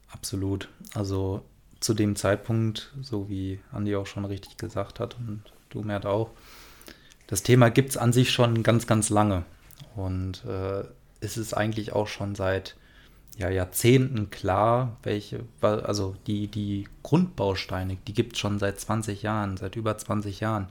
Absolut. 0.10 0.70
Also 0.94 1.44
zu 1.80 1.94
dem 1.94 2.16
Zeitpunkt, 2.16 2.94
so 3.02 3.30
wie 3.30 3.60
Andi 3.72 3.96
auch 3.96 4.08
schon 4.08 4.26
richtig 4.26 4.58
gesagt 4.58 5.00
hat 5.00 5.16
und 5.20 5.44
du 5.70 5.82
Mert 5.82 6.06
auch, 6.06 6.32
das 7.28 7.44
Thema 7.44 7.70
gibt 7.70 7.90
es 7.90 7.98
an 7.98 8.14
sich 8.14 8.32
schon 8.32 8.64
ganz, 8.64 8.88
ganz 8.88 9.10
lange. 9.10 9.44
Und 9.96 10.44
äh, 10.46 10.84
es 11.20 11.38
ist 11.38 11.54
eigentlich 11.54 11.94
auch 11.94 12.08
schon 12.08 12.36
seit 12.36 12.76
ja, 13.38 13.50
Jahrzehnten 13.50 14.32
klar, 14.32 14.98
welche, 15.04 15.42
also 15.62 16.16
die, 16.26 16.48
die 16.48 16.88
Grundbausteine, 17.04 17.98
die 18.08 18.14
gibt 18.14 18.34
es 18.34 18.40
schon 18.40 18.58
seit 18.60 18.80
20 18.80 19.22
Jahren, 19.22 19.58
seit 19.58 19.76
über 19.76 19.98
20 19.98 20.40
Jahren. 20.40 20.70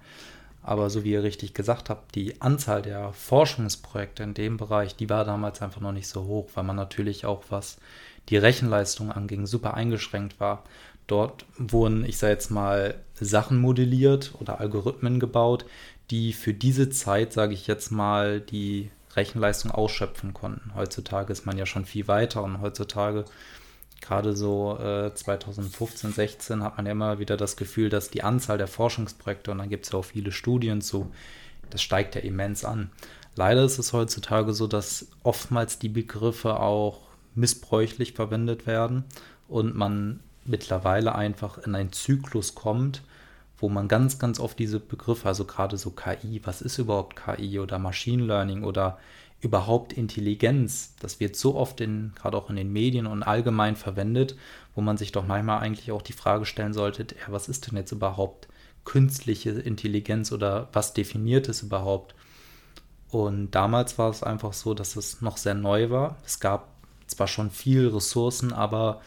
Aber 0.62 0.90
so 0.90 1.04
wie 1.04 1.12
ihr 1.12 1.22
richtig 1.22 1.54
gesagt 1.54 1.90
habt, 1.90 2.16
die 2.16 2.40
Anzahl 2.40 2.82
der 2.82 3.12
Forschungsprojekte 3.12 4.24
in 4.24 4.34
dem 4.34 4.56
Bereich, 4.56 4.96
die 4.96 5.08
war 5.08 5.24
damals 5.24 5.62
einfach 5.62 5.80
noch 5.80 5.92
nicht 5.92 6.08
so 6.08 6.24
hoch, 6.24 6.48
weil 6.54 6.64
man 6.64 6.74
natürlich 6.74 7.24
auch, 7.24 7.44
was 7.50 7.78
die 8.28 8.36
Rechenleistung 8.36 9.10
anging, 9.12 9.46
super 9.46 9.74
eingeschränkt 9.74 10.40
war. 10.40 10.64
Dort 11.06 11.44
wurden, 11.56 12.04
ich 12.04 12.18
sage 12.18 12.32
jetzt 12.32 12.50
mal, 12.50 12.94
Sachen 13.20 13.58
modelliert 13.58 14.32
oder 14.40 14.60
Algorithmen 14.60 15.20
gebaut, 15.20 15.64
die 16.10 16.32
für 16.32 16.52
diese 16.52 16.90
Zeit, 16.90 17.32
sage 17.32 17.54
ich 17.54 17.66
jetzt 17.66 17.90
mal, 17.90 18.40
die 18.40 18.90
Rechenleistung 19.14 19.70
ausschöpfen 19.70 20.34
konnten. 20.34 20.74
Heutzutage 20.74 21.32
ist 21.32 21.46
man 21.46 21.56
ja 21.56 21.66
schon 21.66 21.84
viel 21.84 22.06
weiter 22.06 22.42
und 22.42 22.60
heutzutage, 22.60 23.24
gerade 24.00 24.36
so 24.36 24.78
äh, 24.78 25.14
2015, 25.14 26.12
16, 26.12 26.62
hat 26.62 26.76
man 26.76 26.86
ja 26.86 26.92
immer 26.92 27.18
wieder 27.18 27.36
das 27.36 27.56
Gefühl, 27.56 27.88
dass 27.88 28.10
die 28.10 28.22
Anzahl 28.22 28.58
der 28.58 28.68
Forschungsprojekte, 28.68 29.50
und 29.50 29.58
dann 29.58 29.70
gibt 29.70 29.86
es 29.86 29.92
ja 29.92 29.98
auch 29.98 30.04
viele 30.04 30.32
Studien 30.32 30.80
zu, 30.80 31.10
das 31.70 31.82
steigt 31.82 32.14
ja 32.14 32.20
immens 32.20 32.64
an. 32.64 32.90
Leider 33.34 33.64
ist 33.64 33.78
es 33.78 33.92
heutzutage 33.92 34.52
so, 34.52 34.66
dass 34.66 35.08
oftmals 35.22 35.78
die 35.78 35.88
Begriffe 35.88 36.60
auch 36.60 37.05
missbräuchlich 37.36 38.12
verwendet 38.12 38.66
werden 38.66 39.04
und 39.48 39.76
man 39.76 40.20
mittlerweile 40.44 41.14
einfach 41.14 41.58
in 41.58 41.74
einen 41.74 41.92
Zyklus 41.92 42.54
kommt, 42.54 43.02
wo 43.58 43.68
man 43.68 43.88
ganz, 43.88 44.18
ganz 44.18 44.38
oft 44.38 44.58
diese 44.58 44.80
Begriffe, 44.80 45.28
also 45.28 45.44
gerade 45.44 45.76
so 45.76 45.90
KI, 45.90 46.40
was 46.44 46.62
ist 46.62 46.78
überhaupt 46.78 47.16
KI 47.16 47.58
oder 47.58 47.78
Machine 47.78 48.24
Learning 48.24 48.64
oder 48.64 48.98
überhaupt 49.40 49.92
Intelligenz, 49.92 50.94
das 51.00 51.20
wird 51.20 51.36
so 51.36 51.54
oft 51.54 51.80
in, 51.80 52.12
gerade 52.14 52.36
auch 52.36 52.50
in 52.50 52.56
den 52.56 52.72
Medien 52.72 53.06
und 53.06 53.22
allgemein 53.22 53.76
verwendet, 53.76 54.36
wo 54.74 54.80
man 54.80 54.96
sich 54.96 55.12
doch 55.12 55.26
manchmal 55.26 55.60
eigentlich 55.60 55.92
auch 55.92 56.02
die 56.02 56.12
Frage 56.12 56.46
stellen 56.46 56.72
sollte, 56.72 57.02
ja, 57.02 57.32
was 57.32 57.48
ist 57.48 57.70
denn 57.70 57.76
jetzt 57.76 57.92
überhaupt 57.92 58.48
künstliche 58.84 59.50
Intelligenz 59.50 60.32
oder 60.32 60.68
was 60.72 60.94
definiert 60.94 61.48
es 61.48 61.62
überhaupt? 61.62 62.14
Und 63.08 63.52
damals 63.52 63.98
war 63.98 64.10
es 64.10 64.22
einfach 64.22 64.52
so, 64.52 64.74
dass 64.74 64.96
es 64.96 65.20
noch 65.20 65.36
sehr 65.36 65.54
neu 65.54 65.90
war. 65.90 66.16
Es 66.24 66.40
gab 66.40 66.68
zwar 67.06 67.28
schon 67.28 67.50
viel 67.50 67.88
Ressourcen, 67.88 68.52
aber 68.52 69.00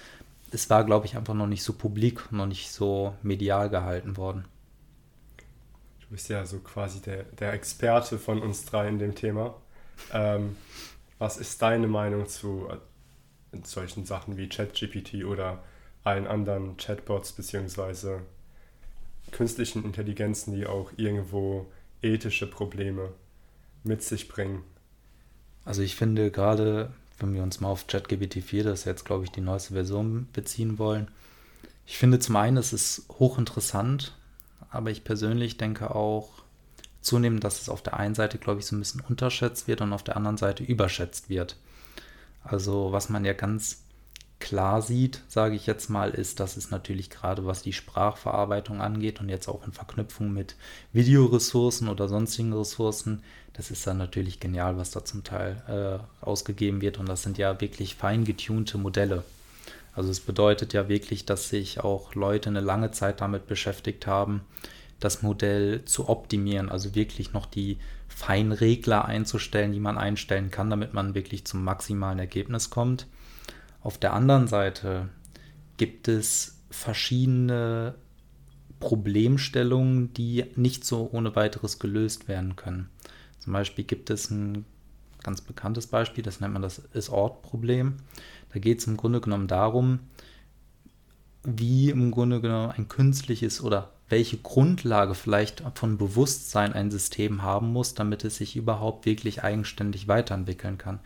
es 0.51 0.69
war, 0.69 0.83
glaube 0.83 1.05
ich, 1.05 1.15
einfach 1.15 1.33
noch 1.33 1.47
nicht 1.47 1.63
so 1.63 1.73
publik, 1.73 2.31
noch 2.31 2.45
nicht 2.47 2.71
so 2.71 3.13
medial 3.21 3.69
gehalten 3.69 4.17
worden. 4.17 4.45
Du 6.01 6.07
bist 6.09 6.29
ja 6.29 6.45
so 6.45 6.59
quasi 6.59 7.01
der, 7.01 7.23
der 7.23 7.53
Experte 7.53 8.17
von 8.17 8.41
uns 8.41 8.65
drei 8.65 8.87
in 8.87 8.97
dem 8.97 9.13
Thema. 9.13 9.55
Ähm, 10.11 10.55
was 11.19 11.37
ist 11.37 11.61
deine 11.61 11.87
Meinung 11.87 12.27
zu 12.27 12.67
äh, 12.69 13.57
solchen 13.63 14.05
Sachen 14.05 14.37
wie 14.37 14.49
ChatGPT 14.49 15.25
oder 15.25 15.61
allen 16.03 16.25
anderen 16.25 16.77
Chatbots 16.77 17.33
beziehungsweise 17.33 18.21
künstlichen 19.31 19.83
Intelligenzen, 19.83 20.55
die 20.55 20.65
auch 20.65 20.91
irgendwo 20.97 21.67
ethische 22.01 22.47
Probleme 22.47 23.11
mit 23.83 24.01
sich 24.01 24.27
bringen? 24.27 24.63
Also 25.65 25.81
ich 25.81 25.95
finde 25.95 26.31
gerade, 26.31 26.91
wenn 27.19 27.33
wir 27.33 27.43
uns 27.43 27.59
mal 27.59 27.69
auf 27.69 27.87
ChatGPT 27.87 28.43
4, 28.43 28.63
das 28.63 28.79
ist 28.79 28.85
jetzt 28.85 29.05
glaube 29.05 29.25
ich 29.25 29.31
die 29.31 29.41
neueste 29.41 29.73
Version, 29.73 30.27
beziehen 30.33 30.77
wollen, 30.79 31.09
ich 31.89 31.97
finde 31.97 32.19
zum 32.19 32.35
einen, 32.35 32.57
es 32.57 32.71
ist 32.71 33.05
hochinteressant, 33.17 34.15
aber 34.69 34.91
ich 34.91 35.03
persönlich 35.03 35.57
denke 35.57 35.95
auch 35.95 36.29
zunehmend, 37.01 37.43
dass 37.43 37.61
es 37.61 37.67
auf 37.67 37.81
der 37.81 37.97
einen 37.97 38.13
Seite, 38.13 38.37
glaube 38.37 38.59
ich, 38.59 38.67
so 38.67 38.75
ein 38.75 38.79
bisschen 38.79 39.01
unterschätzt 39.01 39.67
wird 39.67 39.81
und 39.81 39.91
auf 39.91 40.03
der 40.03 40.15
anderen 40.15 40.37
Seite 40.37 40.63
überschätzt 40.63 41.29
wird. 41.29 41.55
Also 42.43 42.91
was 42.91 43.09
man 43.09 43.25
ja 43.25 43.33
ganz 43.33 43.81
klar 44.39 44.81
sieht, 44.81 45.21
sage 45.27 45.55
ich 45.55 45.65
jetzt 45.65 45.89
mal, 45.89 46.11
ist, 46.11 46.39
dass 46.39 46.57
es 46.57 46.71
natürlich 46.71 47.09
gerade 47.09 47.45
was 47.45 47.61
die 47.61 47.73
Sprachverarbeitung 47.73 48.81
angeht 48.81 49.19
und 49.19 49.29
jetzt 49.29 49.47
auch 49.47 49.65
in 49.65 49.73
Verknüpfung 49.73 50.31
mit 50.31 50.55
Videoressourcen 50.93 51.89
oder 51.89 52.07
sonstigen 52.07 52.53
Ressourcen, 52.53 53.23
das 53.53 53.71
ist 53.71 53.85
dann 53.85 53.97
natürlich 53.97 54.39
genial, 54.39 54.77
was 54.77 54.91
da 54.91 55.03
zum 55.03 55.23
Teil 55.23 55.61
äh, 55.67 56.25
ausgegeben 56.25 56.81
wird 56.81 56.97
und 56.97 57.09
das 57.09 57.23
sind 57.23 57.37
ja 57.37 57.59
wirklich 57.59 57.95
fein 57.95 58.23
getunte 58.23 58.77
Modelle. 58.77 59.23
Also 59.93 60.09
es 60.11 60.21
bedeutet 60.21 60.71
ja 60.71 60.87
wirklich, 60.87 61.25
dass 61.25 61.49
sich 61.49 61.81
auch 61.81 62.15
Leute 62.15 62.49
eine 62.49 62.61
lange 62.61 62.91
Zeit 62.91 63.19
damit 63.19 63.47
beschäftigt 63.47 64.07
haben, 64.07 64.41
das 65.01 65.21
Modell 65.21 65.83
zu 65.83 66.07
optimieren, 66.07 66.69
also 66.69 66.95
wirklich 66.95 67.33
noch 67.33 67.45
die 67.45 67.77
Feinregler 68.07 69.05
einzustellen, 69.05 69.73
die 69.73 69.79
man 69.79 69.97
einstellen 69.97 70.51
kann, 70.51 70.69
damit 70.69 70.93
man 70.93 71.15
wirklich 71.15 71.45
zum 71.45 71.63
maximalen 71.63 72.19
Ergebnis 72.19 72.69
kommt. 72.69 73.07
Auf 73.81 73.97
der 73.97 74.13
anderen 74.13 74.47
Seite 74.47 75.09
gibt 75.77 76.07
es 76.07 76.61
verschiedene 76.69 77.95
Problemstellungen, 78.79 80.13
die 80.13 80.45
nicht 80.55 80.85
so 80.85 81.09
ohne 81.11 81.35
weiteres 81.35 81.79
gelöst 81.79 82.27
werden 82.27 82.55
können. 82.55 82.89
Zum 83.39 83.53
Beispiel 83.53 83.85
gibt 83.85 84.09
es 84.09 84.29
ein 84.29 84.65
ganz 85.23 85.41
bekanntes 85.41 85.87
Beispiel, 85.87 86.23
das 86.23 86.39
nennt 86.39 86.53
man 86.53 86.61
das 86.61 86.79
Is-Ort-Problem. 86.79 87.97
Da 88.53 88.59
geht 88.59 88.79
es 88.79 88.87
im 88.87 88.97
Grunde 88.97 89.21
genommen 89.21 89.47
darum, 89.47 89.99
wie 91.43 91.89
im 91.89 92.11
Grunde 92.11 92.41
genommen 92.41 92.71
ein 92.71 92.87
künstliches 92.87 93.61
oder 93.61 93.93
welche 94.09 94.37
Grundlage 94.37 95.15
vielleicht 95.15 95.63
von 95.75 95.97
Bewusstsein 95.97 96.73
ein 96.73 96.91
System 96.91 97.43
haben 97.43 97.71
muss, 97.71 97.93
damit 97.93 98.25
es 98.25 98.37
sich 98.37 98.55
überhaupt 98.55 99.05
wirklich 99.05 99.43
eigenständig 99.43 100.07
weiterentwickeln 100.07 100.77
kann. 100.77 100.99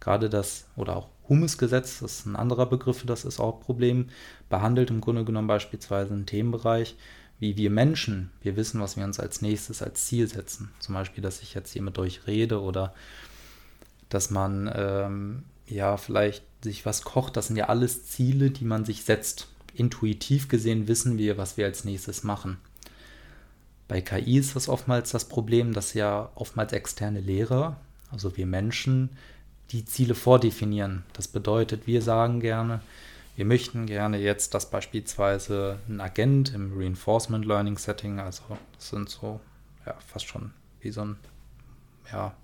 Gerade 0.00 0.30
das 0.30 0.66
oder 0.76 0.96
auch 0.96 1.08
Humusgesetz, 1.28 2.00
das 2.00 2.20
ist 2.20 2.26
ein 2.26 2.36
anderer 2.36 2.66
Begriff 2.66 3.04
das 3.04 3.24
ist 3.24 3.40
auch 3.40 3.60
Problem, 3.60 4.08
behandelt 4.48 4.90
im 4.90 5.00
Grunde 5.00 5.24
genommen 5.24 5.48
beispielsweise 5.48 6.14
einen 6.14 6.26
Themenbereich, 6.26 6.96
wie 7.38 7.56
wir 7.56 7.70
Menschen, 7.70 8.30
wir 8.40 8.56
wissen, 8.56 8.80
was 8.80 8.96
wir 8.96 9.04
uns 9.04 9.20
als 9.20 9.42
nächstes 9.42 9.82
als 9.82 10.06
Ziel 10.06 10.28
setzen. 10.28 10.70
Zum 10.78 10.94
Beispiel, 10.94 11.22
dass 11.22 11.42
ich 11.42 11.52
jetzt 11.54 11.72
hier 11.72 11.82
mit 11.82 11.98
euch 11.98 12.26
rede 12.26 12.62
oder 12.62 12.94
dass 14.08 14.30
man 14.30 14.70
ähm, 14.74 15.42
ja 15.66 15.96
vielleicht 15.96 16.44
sich 16.62 16.86
was 16.86 17.02
kocht. 17.02 17.36
Das 17.36 17.48
sind 17.48 17.56
ja 17.56 17.68
alles 17.68 18.06
Ziele, 18.06 18.50
die 18.50 18.64
man 18.64 18.84
sich 18.84 19.02
setzt 19.02 19.48
intuitiv 19.78 20.48
gesehen 20.48 20.88
wissen 20.88 21.18
wir, 21.18 21.38
was 21.38 21.56
wir 21.56 21.66
als 21.66 21.84
nächstes 21.84 22.24
machen. 22.24 22.58
Bei 23.88 24.00
KI 24.00 24.38
ist 24.38 24.56
das 24.56 24.68
oftmals 24.68 25.12
das 25.12 25.26
Problem, 25.26 25.72
dass 25.72 25.94
ja 25.94 26.30
oftmals 26.34 26.72
externe 26.72 27.20
Lehrer, 27.20 27.76
also 28.10 28.36
wir 28.36 28.46
Menschen, 28.46 29.10
die 29.70 29.84
Ziele 29.84 30.14
vordefinieren. 30.14 31.04
Das 31.12 31.28
bedeutet, 31.28 31.86
wir 31.86 32.02
sagen 32.02 32.40
gerne, 32.40 32.80
wir 33.36 33.44
möchten 33.44 33.86
gerne 33.86 34.18
jetzt, 34.18 34.54
dass 34.54 34.70
beispielsweise 34.70 35.78
ein 35.88 36.00
Agent 36.00 36.54
im 36.54 36.72
Reinforcement 36.76 37.44
Learning 37.44 37.76
Setting, 37.76 38.18
also 38.18 38.42
das 38.74 38.88
sind 38.88 39.08
so 39.08 39.40
ja, 39.84 39.94
fast 40.06 40.26
schon 40.26 40.52
wie 40.80 40.90
so 40.90 41.02
ein 41.02 41.16
ja, 42.10 42.34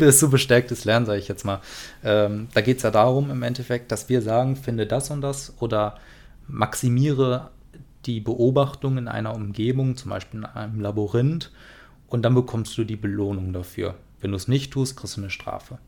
das 0.00 0.20
so 0.20 0.28
bestärktes 0.28 0.84
Lernen, 0.84 1.06
sage 1.06 1.18
ich 1.18 1.28
jetzt 1.28 1.44
mal. 1.44 1.60
Ähm, 2.04 2.48
da 2.54 2.60
geht 2.60 2.78
es 2.78 2.82
ja 2.82 2.90
darum 2.90 3.30
im 3.30 3.42
Endeffekt, 3.42 3.92
dass 3.92 4.08
wir 4.08 4.22
sagen, 4.22 4.56
finde 4.56 4.86
das 4.86 5.10
und 5.10 5.20
das 5.20 5.54
oder 5.60 5.98
maximiere 6.46 7.50
die 8.06 8.20
Beobachtung 8.20 8.98
in 8.98 9.08
einer 9.08 9.34
Umgebung, 9.34 9.96
zum 9.96 10.10
Beispiel 10.10 10.40
in 10.40 10.46
einem 10.46 10.80
Labyrinth, 10.80 11.50
und 12.08 12.22
dann 12.22 12.34
bekommst 12.34 12.76
du 12.78 12.84
die 12.84 12.96
Belohnung 12.96 13.52
dafür. 13.52 13.94
Wenn 14.20 14.30
du 14.30 14.36
es 14.36 14.48
nicht 14.48 14.72
tust, 14.72 14.96
kriegst 14.96 15.16
du 15.16 15.20
eine 15.20 15.30
Strafe. 15.30 15.78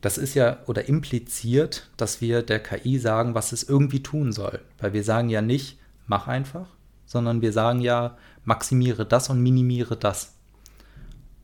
Das 0.00 0.18
ist 0.18 0.34
ja 0.34 0.58
oder 0.66 0.88
impliziert, 0.88 1.88
dass 1.96 2.20
wir 2.20 2.42
der 2.42 2.62
KI 2.62 2.98
sagen, 2.98 3.34
was 3.34 3.52
es 3.52 3.62
irgendwie 3.62 4.02
tun 4.02 4.32
soll. 4.32 4.60
Weil 4.78 4.92
wir 4.92 5.04
sagen 5.04 5.28
ja 5.28 5.42
nicht, 5.42 5.78
mach 6.06 6.28
einfach, 6.28 6.66
sondern 7.06 7.40
wir 7.40 7.52
sagen 7.52 7.80
ja, 7.80 8.16
maximiere 8.44 9.06
das 9.06 9.30
und 9.30 9.42
minimiere 9.42 9.96
das. 9.96 10.35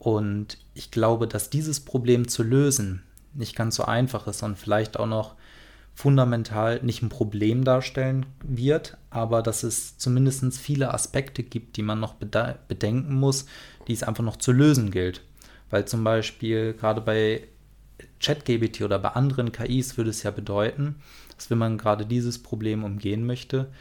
Und 0.03 0.57
ich 0.73 0.91
glaube, 0.91 1.29
dass 1.29 1.49
dieses 1.49 1.79
Problem 1.79 2.27
zu 2.27 2.43
lösen 2.43 3.03
nicht 3.33 3.55
ganz 3.55 3.77
so 3.77 3.85
einfach 3.85 4.27
ist 4.27 4.43
und 4.43 4.59
vielleicht 4.59 4.99
auch 4.99 5.07
noch 5.07 5.35
fundamental 5.95 6.81
nicht 6.83 7.01
ein 7.01 7.07
Problem 7.09 7.63
darstellen 7.63 8.25
wird, 8.43 8.97
aber 9.09 9.41
dass 9.41 9.63
es 9.63 9.97
zumindest 9.97 10.57
viele 10.57 10.93
Aspekte 10.93 11.41
gibt, 11.41 11.77
die 11.77 11.83
man 11.83 12.01
noch 12.01 12.15
bedenken 12.15 13.15
muss, 13.15 13.45
die 13.87 13.93
es 13.93 14.03
einfach 14.03 14.25
noch 14.25 14.35
zu 14.35 14.51
lösen 14.51 14.91
gilt. 14.91 15.21
Weil 15.69 15.85
zum 15.85 16.03
Beispiel 16.03 16.73
gerade 16.73 16.99
bei 16.99 17.47
ChatGBT 18.19 18.81
oder 18.81 18.99
bei 18.99 19.09
anderen 19.09 19.53
KIs 19.53 19.95
würde 19.95 20.09
es 20.09 20.23
ja 20.23 20.31
bedeuten, 20.31 20.95
dass 21.37 21.49
wenn 21.49 21.59
man 21.59 21.77
gerade 21.77 22.05
dieses 22.05 22.43
Problem 22.43 22.83
umgehen 22.83 23.25
möchte, 23.25 23.71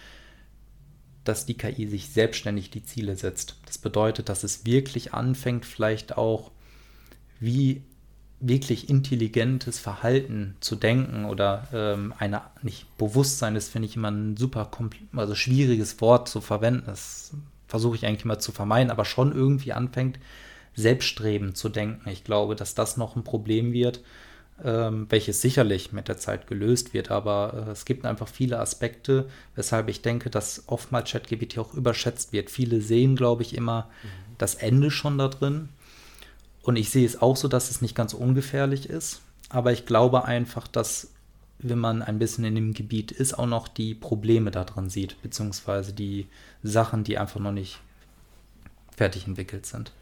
dass 1.25 1.47
die 1.47 1.55
KI 1.55 1.87
sich 1.87 2.11
selbstständig 2.11 2.71
die 2.71 2.83
Ziele 2.83 3.17
setzt. 3.17 3.57
Das 3.67 3.79
bedeutet, 3.79 4.29
dass 4.29 4.45
es 4.45 4.67
wirklich 4.67 5.15
anfängt, 5.15 5.65
vielleicht 5.65 6.17
auch 6.17 6.51
wie 7.41 7.83
wirklich 8.41 8.91
intelligentes 8.91 9.79
Verhalten 9.79 10.57
zu 10.61 10.75
denken 10.75 11.25
oder 11.25 11.69
ähm, 11.73 12.13
eine 12.19 12.43
nicht 12.63 12.87
Bewusstsein, 12.99 13.55
das 13.55 13.69
finde 13.69 13.87
ich 13.87 13.97
immer 13.97 14.11
ein 14.11 14.37
super 14.37 14.69
also 15.15 15.35
schwieriges 15.35 16.01
Wort 16.01 16.29
zu 16.29 16.41
verwenden. 16.41 16.85
Das 16.87 17.33
versuche 17.69 17.97
ich 17.97 18.05
eigentlich 18.05 18.25
immer 18.25 18.41
zu 18.41 18.51
vermeiden, 18.53 18.91
aber 18.91 19.05
schon 19.05 19.33
irgendwie 19.33 19.73
anfängt, 19.73 20.19
selbststrebend 20.75 21.57
zu 21.57 21.69
denken. 21.69 22.09
Ich 22.11 22.25
glaube, 22.25 22.57
dass 22.57 22.75
das 22.75 22.97
noch 22.97 23.15
ein 23.15 23.25
Problem 23.25 23.73
wird, 23.73 24.03
ähm, 24.65 25.07
welches 25.09 25.41
sicherlich 25.41 25.93
mit 25.93 26.09
der 26.09 26.19
Zeit 26.19 26.47
gelöst 26.47 26.95
wird, 26.95 27.11
aber 27.11 27.67
äh, 27.69 27.71
es 27.71 27.85
gibt 27.85 28.05
einfach 28.05 28.29
viele 28.29 28.59
Aspekte, 28.59 29.29
weshalb 29.55 29.89
ich 29.89 30.03
denke, 30.03 30.31
dass 30.31 30.65
oftmals 30.67 31.11
ChatGPT 31.11 31.59
auch 31.59 31.75
überschätzt 31.75 32.33
wird. 32.33 32.51
Viele 32.51 32.81
sehen, 32.81 33.17
glaube 33.17 33.43
ich, 33.43 33.57
immer 33.57 33.89
mhm. 34.03 34.37
das 34.39 34.55
Ende 34.55 34.91
schon 34.91 35.19
da 35.19 35.29
drin. 35.29 35.69
Und 36.63 36.77
ich 36.77 36.91
sehe 36.91 37.07
es 37.07 37.21
auch 37.21 37.37
so, 37.37 37.49
dass 37.49 37.71
es 37.71 37.83
nicht 37.83 37.97
ganz 37.97 38.15
ungefährlich 38.15 38.89
ist. 38.89 39.21
Aber 39.49 39.73
ich 39.73 39.85
glaube 39.85 40.25
einfach, 40.25 40.69
dass 40.69 41.09
wenn 41.59 41.79
man 41.79 42.03
ein 42.03 42.19
bisschen 42.19 42.45
in 42.45 42.55
dem 42.55 42.75
Gebiet 42.75 43.13
ist, 43.13 43.39
auch 43.39 43.47
noch 43.47 43.69
die 43.69 43.95
Probleme 43.95 44.51
da 44.51 44.65
drin 44.65 44.91
sieht, 44.91 45.21
beziehungsweise 45.23 45.93
die 45.93 46.27
Sachen, 46.63 47.05
die 47.05 47.19
einfach 47.19 47.41
noch 47.41 47.53
nicht 47.53 47.81
fertig 48.97 49.27
entwickelt 49.27 49.67
sind. 49.67 49.93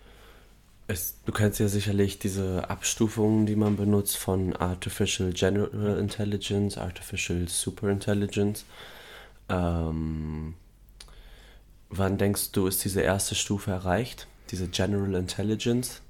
Es, 0.90 1.22
du 1.24 1.30
kennst 1.30 1.60
ja 1.60 1.68
sicherlich 1.68 2.18
diese 2.18 2.68
Abstufungen, 2.68 3.46
die 3.46 3.54
man 3.54 3.76
benutzt 3.76 4.16
von 4.16 4.56
Artificial 4.56 5.32
General 5.32 5.96
Intelligence, 6.00 6.76
Artificial 6.76 7.46
Superintelligence. 7.46 8.64
Ähm, 9.48 10.54
wann 11.90 12.18
denkst 12.18 12.50
du, 12.50 12.66
ist 12.66 12.84
diese 12.84 13.02
erste 13.02 13.36
Stufe 13.36 13.70
erreicht, 13.70 14.26
diese 14.50 14.66
General 14.66 15.14
Intelligence, 15.14 16.02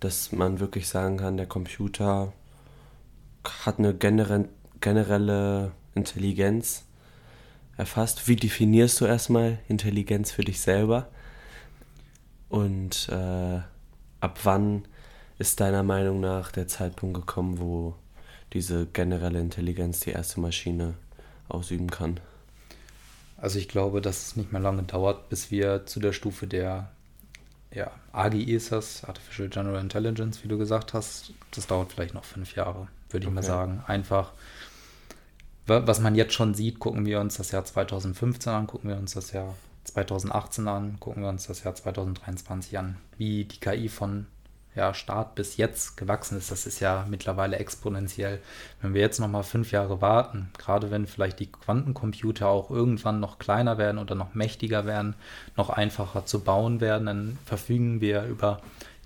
dass 0.00 0.32
man 0.32 0.58
wirklich 0.58 0.88
sagen 0.88 1.18
kann, 1.18 1.36
der 1.36 1.46
Computer 1.46 2.32
hat 3.44 3.78
eine 3.78 3.94
genere 3.94 4.48
generelle 4.80 5.70
Intelligenz 5.94 6.86
erfasst? 7.76 8.26
Wie 8.26 8.34
definierst 8.34 9.00
du 9.00 9.04
erstmal 9.04 9.60
Intelligenz 9.68 10.32
für 10.32 10.42
dich 10.42 10.60
selber? 10.60 11.08
Und 12.48 13.08
äh, 13.10 13.60
ab 14.24 14.40
wann 14.44 14.84
ist 15.38 15.60
deiner 15.60 15.82
Meinung 15.82 16.20
nach 16.20 16.50
der 16.50 16.66
Zeitpunkt 16.66 17.14
gekommen, 17.14 17.60
wo 17.60 17.94
diese 18.52 18.86
generelle 18.86 19.40
Intelligenz 19.40 20.00
die 20.00 20.10
erste 20.10 20.40
Maschine 20.40 20.94
ausüben 21.48 21.90
kann? 21.90 22.18
Also 23.36 23.58
ich 23.58 23.68
glaube, 23.68 24.00
dass 24.00 24.28
es 24.28 24.36
nicht 24.36 24.52
mehr 24.52 24.60
lange 24.60 24.84
dauert, 24.84 25.28
bis 25.28 25.50
wir 25.50 25.84
zu 25.86 26.00
der 26.00 26.12
Stufe 26.12 26.46
der 26.46 26.90
ja, 27.70 27.90
AGI 28.12 28.54
ist 28.54 28.72
das, 28.72 29.04
Artificial 29.04 29.48
General 29.48 29.80
Intelligence, 29.80 30.42
wie 30.44 30.48
du 30.48 30.56
gesagt 30.56 30.94
hast. 30.94 31.34
Das 31.50 31.66
dauert 31.66 31.92
vielleicht 31.92 32.14
noch 32.14 32.24
fünf 32.24 32.54
Jahre, 32.54 32.86
würde 33.10 33.24
ich 33.24 33.26
okay. 33.26 33.34
mal 33.34 33.42
sagen. 33.42 33.82
Einfach, 33.86 34.32
was 35.66 36.00
man 36.00 36.14
jetzt 36.14 36.32
schon 36.32 36.54
sieht, 36.54 36.78
gucken 36.78 37.04
wir 37.04 37.20
uns 37.20 37.36
das 37.36 37.50
Jahr 37.50 37.64
2015 37.64 38.52
an, 38.52 38.66
gucken 38.68 38.88
wir 38.88 38.96
uns 38.96 39.14
das 39.14 39.32
Jahr 39.32 39.54
2018 39.84 40.68
an, 40.68 41.00
gucken 41.00 41.22
wir 41.22 41.28
uns 41.28 41.46
das 41.46 41.64
Jahr 41.64 41.74
2023 41.74 42.78
an, 42.78 42.96
wie 43.16 43.44
die 43.44 43.60
KI 43.60 43.88
von 43.88 44.26
ja, 44.74 44.92
Start 44.92 45.34
bis 45.36 45.56
jetzt 45.56 45.96
gewachsen 45.96 46.36
ist, 46.36 46.50
das 46.50 46.66
ist 46.66 46.80
ja 46.80 47.06
mittlerweile 47.08 47.56
exponentiell. 47.56 48.40
Wenn 48.82 48.92
wir 48.92 49.00
jetzt 49.00 49.20
nochmal 49.20 49.44
fünf 49.44 49.70
Jahre 49.70 50.00
warten, 50.00 50.50
gerade 50.58 50.90
wenn 50.90 51.06
vielleicht 51.06 51.38
die 51.38 51.50
Quantencomputer 51.50 52.48
auch 52.48 52.70
irgendwann 52.70 53.20
noch 53.20 53.38
kleiner 53.38 53.78
werden 53.78 53.98
oder 53.98 54.14
noch 54.16 54.34
mächtiger 54.34 54.84
werden, 54.84 55.14
noch 55.56 55.70
einfacher 55.70 56.26
zu 56.26 56.40
bauen 56.40 56.80
werden, 56.80 57.06
dann 57.06 57.38
verfügen 57.44 58.00
wir 58.00 58.24
über 58.24 58.60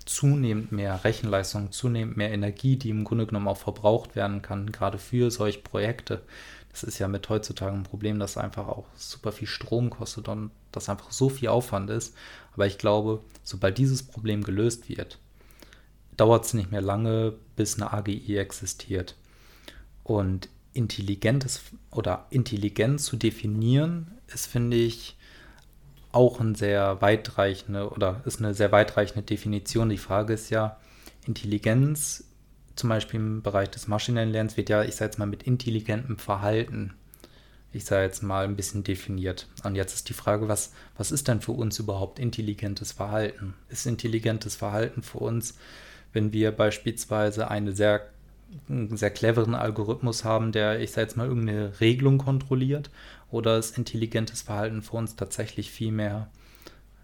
zunehmend 0.05 0.71
mehr 0.71 1.03
Rechenleistung, 1.03 1.71
zunehmend 1.71 2.17
mehr 2.17 2.31
Energie, 2.31 2.75
die 2.77 2.89
im 2.89 3.03
Grunde 3.03 3.27
genommen 3.27 3.47
auch 3.47 3.57
verbraucht 3.57 4.15
werden 4.15 4.41
kann, 4.41 4.71
gerade 4.71 4.97
für 4.97 5.29
solche 5.29 5.59
Projekte. 5.59 6.21
Das 6.79 6.87
ist 6.87 6.99
ja 6.99 7.09
mit 7.09 7.27
heutzutage 7.27 7.75
ein 7.75 7.83
Problem, 7.83 8.19
dass 8.19 8.37
einfach 8.37 8.69
auch 8.69 8.85
super 8.95 9.33
viel 9.33 9.49
Strom 9.49 9.89
kostet 9.89 10.29
und 10.29 10.51
das 10.71 10.87
einfach 10.87 11.11
so 11.11 11.27
viel 11.27 11.49
Aufwand 11.49 11.89
ist. 11.89 12.15
Aber 12.53 12.67
ich 12.67 12.77
glaube, 12.77 13.21
sobald 13.43 13.77
dieses 13.77 14.01
Problem 14.03 14.43
gelöst 14.43 14.87
wird, 14.87 15.19
dauert 16.15 16.45
es 16.45 16.53
nicht 16.53 16.71
mehr 16.71 16.81
lange, 16.81 17.33
bis 17.57 17.75
eine 17.75 17.91
AGI 17.91 18.37
existiert. 18.37 19.15
Und 20.05 20.47
intelligentes 20.71 21.61
oder 21.91 22.27
intelligent 22.29 23.01
zu 23.01 23.17
definieren, 23.17 24.11
ist, 24.27 24.47
finde 24.47 24.77
ich, 24.77 25.17
auch 26.13 26.39
ein 26.39 26.55
sehr 26.55 27.01
weitreichende 27.01 27.89
oder 27.89 28.21
ist 28.25 28.39
eine 28.39 28.53
sehr 28.53 28.71
weitreichende 28.71 29.23
Definition. 29.23 29.89
Die 29.89 29.97
Frage 29.97 30.33
ist 30.33 30.49
ja, 30.49 30.77
Intelligenz, 31.27 32.23
zum 32.79 32.89
Beispiel 32.89 33.19
im 33.19 33.41
Bereich 33.41 33.69
des 33.69 33.87
maschinellen 33.87 34.31
Lernens, 34.31 34.57
wird 34.57 34.69
ja, 34.69 34.83
ich 34.83 34.95
sage 34.95 35.09
jetzt 35.09 35.19
mal, 35.19 35.25
mit 35.25 35.43
intelligentem 35.43 36.17
Verhalten, 36.17 36.93
ich 37.71 37.85
sage 37.85 38.03
jetzt 38.03 38.23
mal, 38.23 38.45
ein 38.45 38.55
bisschen 38.55 38.83
definiert. 38.83 39.47
Und 39.63 39.75
jetzt 39.75 39.93
ist 39.93 40.09
die 40.09 40.13
Frage, 40.13 40.47
was, 40.47 40.73
was 40.97 41.11
ist 41.11 41.27
denn 41.27 41.41
für 41.41 41.51
uns 41.51 41.77
überhaupt 41.77 42.17
intelligentes 42.17 42.91
Verhalten? 42.91 43.53
Ist 43.69 43.85
intelligentes 43.85 44.55
Verhalten 44.55 45.03
für 45.03 45.19
uns, 45.19 45.57
wenn 46.13 46.33
wir 46.33 46.51
beispielsweise 46.51 47.49
eine 47.49 47.73
sehr 47.73 48.09
einen 48.67 48.97
sehr 48.97 49.11
cleveren 49.11 49.53
Algorithmus 49.53 50.23
haben, 50.23 50.51
der, 50.51 50.79
ich 50.79 50.91
sage 50.91 51.01
jetzt 51.03 51.17
mal, 51.17 51.27
irgendeine 51.27 51.79
Regelung 51.79 52.17
kontrolliert 52.17 52.89
oder 53.29 53.59
ist 53.59 53.77
intelligentes 53.77 54.41
Verhalten 54.41 54.81
für 54.81 54.97
uns 54.97 55.15
tatsächlich 55.15 55.69
viel 55.69 55.91
mehr 55.91 56.31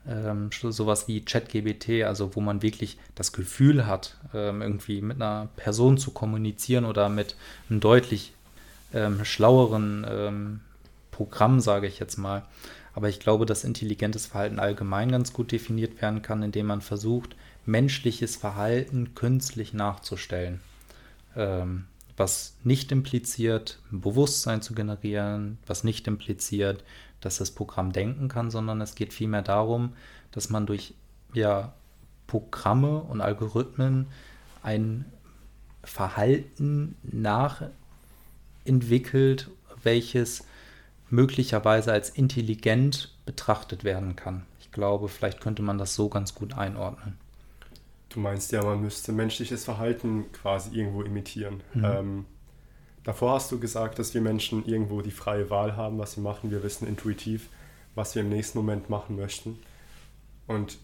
ähm, 0.07 0.49
sowas 0.51 1.07
wie 1.07 1.21
ChatGBT, 1.21 2.03
also 2.05 2.35
wo 2.35 2.41
man 2.41 2.61
wirklich 2.61 2.97
das 3.15 3.31
Gefühl 3.31 3.87
hat, 3.87 4.17
ähm, 4.33 4.61
irgendwie 4.61 5.01
mit 5.01 5.21
einer 5.21 5.47
Person 5.55 5.97
zu 5.97 6.11
kommunizieren 6.11 6.85
oder 6.85 7.09
mit 7.09 7.35
einem 7.69 7.79
deutlich 7.79 8.33
ähm, 8.93 9.25
schlaueren 9.25 10.05
ähm, 10.09 10.59
Programm, 11.11 11.59
sage 11.59 11.87
ich 11.87 11.99
jetzt 11.99 12.17
mal. 12.17 12.43
Aber 12.93 13.09
ich 13.09 13.19
glaube, 13.19 13.45
dass 13.45 13.63
intelligentes 13.63 14.25
Verhalten 14.25 14.59
allgemein 14.59 15.11
ganz 15.11 15.33
gut 15.33 15.51
definiert 15.51 16.01
werden 16.01 16.21
kann, 16.21 16.43
indem 16.43 16.67
man 16.67 16.81
versucht, 16.81 17.35
menschliches 17.65 18.35
Verhalten 18.35 19.15
künstlich 19.15 19.73
nachzustellen. 19.73 20.61
Ähm, 21.35 21.85
was 22.17 22.55
nicht 22.63 22.91
impliziert, 22.91 23.79
ein 23.91 23.99
Bewusstsein 23.99 24.61
zu 24.61 24.73
generieren, 24.73 25.57
was 25.67 25.83
nicht 25.83 26.07
impliziert, 26.07 26.83
dass 27.25 27.37
das 27.37 27.51
Programm 27.51 27.91
denken 27.91 28.27
kann, 28.27 28.51
sondern 28.51 28.81
es 28.81 28.95
geht 28.95 29.13
vielmehr 29.13 29.41
darum, 29.41 29.93
dass 30.31 30.49
man 30.49 30.65
durch 30.65 30.93
ja, 31.33 31.73
Programme 32.27 33.01
und 33.01 33.21
Algorithmen 33.21 34.07
ein 34.63 35.05
Verhalten 35.83 36.95
nachentwickelt, 37.03 39.49
welches 39.83 40.45
möglicherweise 41.09 41.91
als 41.91 42.09
intelligent 42.09 43.13
betrachtet 43.25 43.83
werden 43.83 44.15
kann. 44.15 44.45
Ich 44.59 44.71
glaube, 44.71 45.07
vielleicht 45.07 45.41
könnte 45.41 45.61
man 45.61 45.77
das 45.77 45.95
so 45.95 46.09
ganz 46.09 46.35
gut 46.35 46.53
einordnen. 46.53 47.17
Du 48.09 48.19
meinst 48.19 48.51
ja, 48.51 48.63
man 48.63 48.81
müsste 48.81 49.11
menschliches 49.11 49.65
Verhalten 49.65 50.31
quasi 50.31 50.75
irgendwo 50.75 51.01
imitieren. 51.01 51.61
Mhm. 51.73 51.85
Ähm, 51.85 52.25
davor 53.05 53.35
hast 53.35 53.51
du 53.51 53.59
gesagt, 53.59 53.97
dass 53.97 54.13
wir 54.13 54.19
Menschen 54.19 54.65
irgendwo 54.65 55.01
die 55.01 55.11
freie 55.11 55.49
Wahl 55.49 55.77
haben, 55.77 55.97
was 55.97 56.13
sie 56.13 56.21
machen. 56.21 56.51
Wir 56.51 56.61
wissen 56.63 56.85
intuitiv, 56.85 57.47
was 57.95 58.13
wir 58.15 58.23
im 58.23 58.29
nächsten 58.29 58.57
Moment 58.57 58.89
machen 58.89 59.15
möchten. 59.15 59.59
Und 60.47 60.77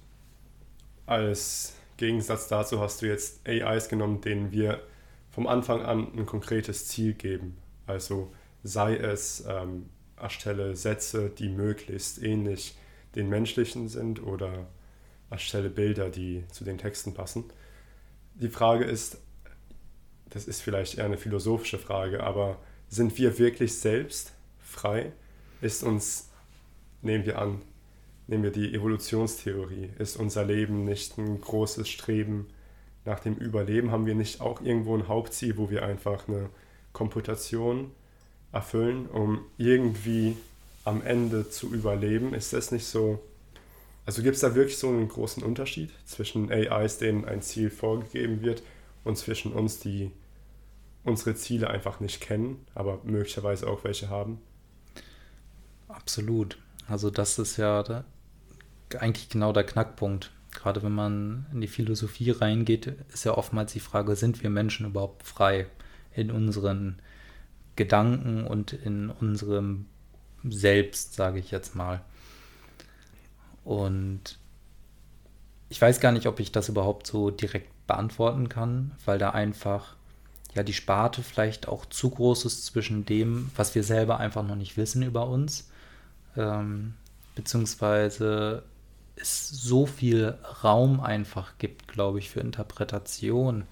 als 1.06 1.74
Gegensatz 1.98 2.48
dazu 2.48 2.80
hast 2.80 3.02
du 3.02 3.08
jetzt 3.08 3.46
AIs 3.46 3.90
genommen, 3.90 4.22
denen 4.22 4.52
wir 4.52 4.82
vom 5.30 5.48
Anfang 5.48 5.82
an 5.82 6.08
ein 6.18 6.26
konkretes 6.26 6.88
Ziel 6.88 7.14
geben. 7.14 7.58
Also 7.86 8.32
sei 8.64 8.96
es, 8.96 9.44
ähm, 9.48 9.90
erstelle 10.18 10.76
Sätze, 10.76 11.30
die 11.30 11.50
möglichst 11.50 12.22
ähnlich 12.22 12.76
den 13.16 13.30
menschlichen 13.30 13.90
sind 13.90 14.24
oder 14.24 14.68
erstelle 15.30 15.70
Bilder, 15.70 16.10
die 16.10 16.44
zu 16.52 16.64
den 16.64 16.78
Texten 16.78 17.14
passen. 17.14 17.46
Die 18.36 18.50
Frage 18.50 18.86
ist, 18.86 19.18
das 20.32 20.46
ist 20.48 20.62
vielleicht 20.62 20.98
eher 20.98 21.06
eine 21.06 21.18
philosophische 21.18 21.78
Frage, 21.78 22.24
aber 22.24 22.58
sind 22.90 23.18
wir 23.18 23.38
wirklich 23.38 23.78
selbst 23.78 24.34
frei? 24.60 25.12
Ist 25.62 25.84
uns, 25.84 26.30
nehmen 27.02 27.26
wir 27.26 27.40
an, 27.40 27.62
nehmen 28.28 28.44
wir 28.44 28.52
die 28.52 28.74
Evolutionstheorie, 28.74 29.90
ist 30.00 30.18
unser 30.18 30.46
Leben 30.46 30.86
nicht 30.86 31.18
ein 31.18 31.40
großes 31.40 31.88
Streben 31.88 32.48
nach 33.06 33.20
dem 33.20 33.36
Überleben? 33.36 33.92
Haben 33.92 34.06
wir 34.06 34.16
nicht 34.16 34.42
auch 34.42 34.62
irgendwo 34.62 34.96
ein 34.96 35.08
Hauptziel, 35.08 35.58
wo 35.58 35.70
wir 35.70 35.84
einfach 35.84 36.28
eine 36.28 36.50
Komputation 36.94 37.92
erfüllen, 38.52 39.08
um 39.08 39.42
irgendwie 39.58 40.36
am 40.84 41.02
Ende 41.02 41.50
zu 41.50 41.74
überleben? 41.74 42.34
Ist 42.34 42.54
das 42.54 42.72
nicht 42.72 42.86
so 42.86 43.22
also 44.06 44.24
gibt 44.24 44.36
es 44.36 44.42
da 44.42 44.56
wirklich 44.56 44.78
so 44.78 44.90
einen 44.90 45.08
großen 45.08 45.44
Unterschied 45.44 45.92
zwischen 46.06 46.52
AIs, 46.52 46.98
denen 46.98 47.24
ein 47.24 47.44
Ziel 47.44 47.70
vorgegeben 47.70 48.42
wird, 48.42 48.64
und 49.04 49.18
zwischen 49.18 49.54
uns, 49.54 49.80
die 49.80 50.12
unsere 51.04 51.36
Ziele 51.36 51.70
einfach 51.70 52.00
nicht 52.00 52.22
kennen, 52.22 52.66
aber 52.76 53.02
möglicherweise 53.04 53.68
auch 53.68 53.84
welche 53.84 54.10
haben? 54.10 54.40
Absolut. 55.88 56.58
Also 56.88 57.10
das 57.10 57.40
ist 57.40 57.58
ja 57.58 57.84
da 57.84 58.04
eigentlich 59.00 59.30
genau 59.30 59.54
der 59.54 59.64
Knackpunkt. 59.64 60.32
Gerade 60.52 60.84
wenn 60.84 60.92
man 60.92 61.46
in 61.54 61.62
die 61.62 61.68
Philosophie 61.68 62.32
reingeht, 62.32 62.88
ist 63.14 63.24
ja 63.24 63.38
oftmals 63.38 63.74
die 63.74 63.80
Frage, 63.80 64.16
sind 64.16 64.44
wir 64.44 64.50
Menschen 64.50 64.86
überhaupt 64.86 65.26
frei 65.26 65.68
in 66.14 66.30
unseren 66.30 67.00
Gedanken 67.78 68.46
und 68.46 68.74
in 68.74 69.10
unserem 69.10 69.86
Selbst, 70.44 71.14
sage 71.14 71.40
ich 71.40 71.52
jetzt 71.52 71.76
mal. 71.76 72.02
Und 73.64 74.40
ich 75.70 75.82
weiß 75.82 76.02
gar 76.02 76.12
nicht, 76.12 76.28
ob 76.28 76.40
ich 76.42 76.52
das 76.52 76.68
überhaupt 76.68 77.08
so 77.08 77.32
direkt 77.32 77.72
beantworten 77.88 78.50
kann, 78.50 78.92
weil 79.06 79.20
da 79.20 79.30
einfach 79.30 79.96
ja 80.54 80.64
die 80.64 80.74
Sparte 80.74 81.24
vielleicht 81.24 81.68
auch 81.68 81.86
zu 81.86 82.10
groß 82.10 82.46
ist 82.46 82.66
zwischen 82.66 83.06
dem, 83.06 83.52
was 83.56 83.76
wir 83.76 83.84
selber 83.84 84.20
einfach 84.20 84.46
noch 84.46 84.56
nicht 84.56 84.78
wissen 84.78 85.04
über 85.04 85.28
uns, 85.28 85.70
ähm, 86.36 86.94
beziehungsweise 87.36 88.64
es 89.16 89.50
so 89.50 89.86
viel 89.86 90.38
Raum 90.64 91.00
einfach 91.00 91.58
gibt, 91.58 91.88
glaube 91.88 92.20
ich, 92.20 92.30
für 92.30 92.40
Interpretation, 92.40 93.64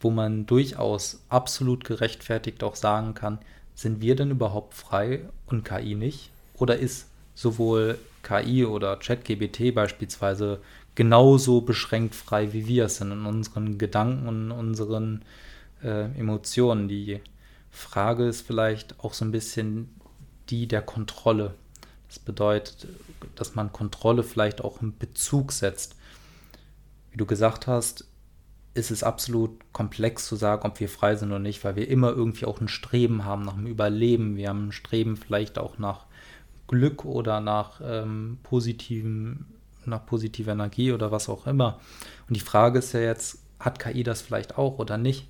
wo 0.00 0.10
man 0.10 0.46
durchaus 0.46 1.22
absolut 1.28 1.84
gerechtfertigt 1.84 2.62
auch 2.62 2.76
sagen 2.76 3.14
kann, 3.14 3.38
sind 3.74 4.00
wir 4.00 4.16
denn 4.16 4.30
überhaupt 4.30 4.74
frei 4.74 5.20
und 5.46 5.64
KI 5.64 5.94
nicht? 5.94 6.30
Oder 6.54 6.78
ist 6.78 7.08
sowohl 7.34 7.98
KI 8.22 8.64
oder 8.64 8.96
ChatGBT 8.96 9.74
beispielsweise 9.74 10.60
genauso 10.94 11.60
beschränkt 11.60 12.14
frei, 12.14 12.52
wie 12.52 12.66
wir 12.66 12.86
es 12.86 12.96
sind 12.96 13.12
in 13.12 13.26
unseren 13.26 13.78
Gedanken 13.78 14.26
und 14.26 14.50
unseren 14.50 15.22
äh, 15.22 15.24
Emotionen. 15.82 16.88
Die 16.88 17.20
Frage 17.70 18.26
ist 18.26 18.46
vielleicht 18.46 19.00
auch 19.00 19.14
so 19.14 19.24
ein 19.24 19.32
bisschen 19.32 19.94
die 20.48 20.66
der 20.68 20.82
Kontrolle. 20.82 21.54
Das 22.08 22.18
bedeutet, 22.18 22.86
dass 23.34 23.54
man 23.54 23.72
Kontrolle 23.72 24.22
vielleicht 24.22 24.62
auch 24.62 24.80
in 24.80 24.96
Bezug 24.96 25.52
setzt. 25.52 25.96
Wie 27.10 27.16
du 27.16 27.26
gesagt 27.26 27.66
hast, 27.66 28.06
ist 28.74 28.90
es 28.90 29.02
absolut 29.02 29.52
komplex 29.72 30.26
zu 30.26 30.36
sagen, 30.36 30.68
ob 30.68 30.78
wir 30.80 30.88
frei 30.88 31.16
sind 31.16 31.30
oder 31.30 31.38
nicht, 31.38 31.64
weil 31.64 31.76
wir 31.76 31.88
immer 31.88 32.10
irgendwie 32.10 32.44
auch 32.44 32.60
ein 32.60 32.68
Streben 32.68 33.24
haben 33.24 33.42
nach 33.42 33.54
dem 33.54 33.66
Überleben. 33.66 34.36
Wir 34.36 34.50
haben 34.50 34.68
ein 34.68 34.72
Streben 34.72 35.16
vielleicht 35.16 35.58
auch 35.58 35.78
nach 35.78 36.04
Glück 36.68 37.04
oder 37.04 37.40
nach 37.40 37.80
ähm, 37.82 38.38
positiven, 38.42 39.46
nach 39.86 40.04
positiver 40.04 40.52
Energie 40.52 40.92
oder 40.92 41.10
was 41.10 41.28
auch 41.28 41.46
immer. 41.46 41.80
Und 42.28 42.36
die 42.36 42.40
Frage 42.40 42.80
ist 42.80 42.92
ja 42.92 43.00
jetzt, 43.00 43.38
hat 43.58 43.78
KI 43.78 44.02
das 44.02 44.20
vielleicht 44.20 44.58
auch 44.58 44.78
oder 44.78 44.98
nicht? 44.98 45.26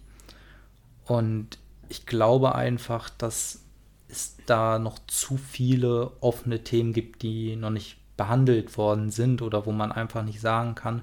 Und 1.07 1.59
ich 1.89 2.07
glaube 2.07 2.55
einfach, 2.55 3.11
dass 3.11 3.63
es 4.09 4.37
da 4.47 4.79
noch 4.79 4.99
zu 5.07 5.37
viele 5.37 6.13
offene 6.21 6.63
Themen 6.63 6.93
gibt, 6.93 7.23
die 7.23 7.57
noch 7.57 7.71
nicht 7.71 7.97
behandelt 8.17 8.77
worden 8.77 9.11
sind 9.11 9.43
oder 9.43 9.67
wo 9.67 9.73
man 9.73 9.93
einfach 9.93 10.23
nicht 10.23 10.41
sagen 10.41 10.75
kann, 10.75 11.03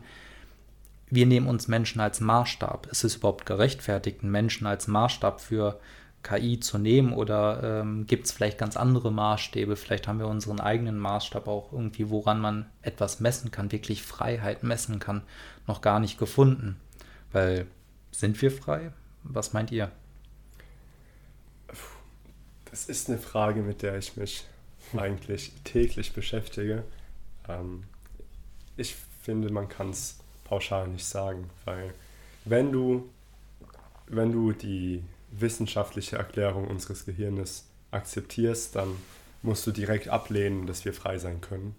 wir 1.09 1.25
nehmen 1.27 1.47
uns 1.47 1.67
Menschen 1.67 2.01
als 2.01 2.21
Maßstab. 2.21 2.87
Ist 2.87 3.03
es 3.03 3.17
überhaupt 3.17 3.45
gerechtfertigt, 3.45 4.23
einen 4.23 4.31
Menschen 4.31 4.65
als 4.65 4.87
Maßstab 4.87 5.41
für 5.41 5.79
KI 6.23 6.59
zu 6.59 6.79
nehmen 6.79 7.13
oder 7.13 7.81
ähm, 7.81 8.07
gibt 8.07 8.25
es 8.25 8.31
vielleicht 8.31 8.57
ganz 8.57 8.77
andere 8.77 9.11
Maßstäbe? 9.11 9.75
Vielleicht 9.75 10.07
haben 10.07 10.19
wir 10.19 10.27
unseren 10.27 10.59
eigenen 10.59 10.97
Maßstab 10.97 11.47
auch 11.47 11.71
irgendwie, 11.71 12.09
woran 12.09 12.39
man 12.39 12.65
etwas 12.81 13.19
messen 13.19 13.51
kann, 13.51 13.71
wirklich 13.71 14.01
Freiheit 14.01 14.63
messen 14.63 14.99
kann, 14.99 15.21
noch 15.67 15.81
gar 15.81 15.99
nicht 15.99 16.17
gefunden. 16.17 16.79
Weil 17.31 17.67
sind 18.11 18.41
wir 18.41 18.49
frei? 18.49 18.91
Was 19.23 19.53
meint 19.53 19.71
ihr? 19.71 19.91
Das 22.69 22.85
ist 22.85 23.09
eine 23.09 23.19
Frage, 23.19 23.61
mit 23.61 23.81
der 23.81 23.97
ich 23.97 24.17
mich 24.17 24.45
eigentlich 24.97 25.51
täglich 25.63 26.13
beschäftige. 26.13 26.83
Ähm, 27.47 27.83
ich 28.77 28.95
finde, 29.21 29.51
man 29.51 29.69
kann 29.69 29.91
es 29.91 30.17
pauschal 30.43 30.87
nicht 30.87 31.05
sagen, 31.05 31.49
weil 31.65 31.93
wenn 32.45 32.71
du, 32.71 33.09
wenn 34.07 34.31
du 34.31 34.51
die 34.51 35.03
wissenschaftliche 35.31 36.17
Erklärung 36.17 36.67
unseres 36.67 37.05
Gehirnes 37.05 37.65
akzeptierst, 37.91 38.75
dann 38.75 38.95
musst 39.41 39.65
du 39.67 39.71
direkt 39.71 40.07
ablehnen, 40.07 40.67
dass 40.67 40.85
wir 40.85 40.93
frei 40.93 41.17
sein 41.17 41.41
können. 41.41 41.75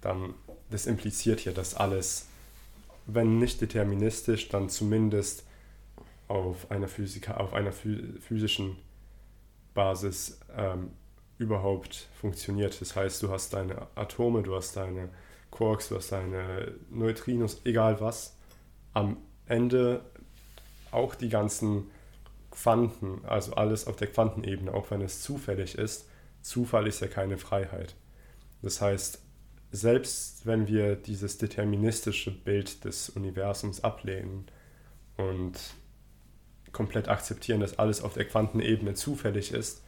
Dann, 0.00 0.34
das 0.70 0.86
impliziert 0.86 1.44
ja, 1.44 1.52
dass 1.52 1.74
alles, 1.74 2.26
wenn 3.06 3.38
nicht 3.38 3.60
deterministisch, 3.60 4.48
dann 4.48 4.68
zumindest 4.68 5.44
auf 6.28 6.70
einer, 6.70 6.88
Physiker, 6.88 7.40
auf 7.40 7.52
einer 7.52 7.72
physischen 7.72 8.76
Basis 9.74 10.40
ähm, 10.56 10.90
überhaupt 11.38 12.08
funktioniert. 12.20 12.80
Das 12.80 12.96
heißt, 12.96 13.22
du 13.22 13.30
hast 13.30 13.52
deine 13.52 13.88
Atome, 13.94 14.42
du 14.42 14.54
hast 14.54 14.76
deine 14.76 15.10
Quarks, 15.50 15.88
du 15.88 15.96
hast 15.96 16.12
deine 16.12 16.74
Neutrinos, 16.90 17.60
egal 17.64 18.00
was. 18.00 18.36
Am 18.92 19.16
Ende 19.46 20.04
auch 20.90 21.14
die 21.14 21.28
ganzen 21.28 21.90
Quanten, 22.50 23.24
also 23.24 23.54
alles 23.54 23.86
auf 23.86 23.96
der 23.96 24.08
Quantenebene, 24.08 24.72
auch 24.72 24.90
wenn 24.90 25.02
es 25.02 25.22
zufällig 25.22 25.76
ist. 25.76 26.08
Zufall 26.40 26.86
ist 26.86 27.00
ja 27.00 27.08
keine 27.08 27.36
Freiheit. 27.36 27.94
Das 28.62 28.80
heißt, 28.80 29.20
selbst 29.72 30.46
wenn 30.46 30.68
wir 30.68 30.94
dieses 30.94 31.36
deterministische 31.38 32.30
Bild 32.30 32.84
des 32.84 33.10
Universums 33.10 33.82
ablehnen 33.82 34.46
und 35.16 35.58
komplett 36.74 37.08
akzeptieren, 37.08 37.60
dass 37.60 37.78
alles 37.78 38.02
auf 38.02 38.12
der 38.12 38.26
Quantenebene 38.26 38.92
zufällig 38.92 39.52
ist, 39.52 39.80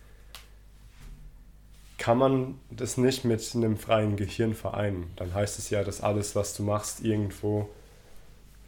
kann 1.99 2.19
man 2.19 2.59
das 2.71 2.97
nicht 2.97 3.25
mit 3.25 3.55
einem 3.55 3.77
freien 3.77 4.17
Gehirn 4.17 4.55
vereinen. 4.55 5.11
Dann 5.17 5.35
heißt 5.35 5.59
es 5.59 5.69
ja, 5.71 5.85
dass 5.85 6.01
alles, 6.01 6.35
was 6.35 6.55
du 6.55 6.63
machst, 6.63 7.05
irgendwo 7.05 7.69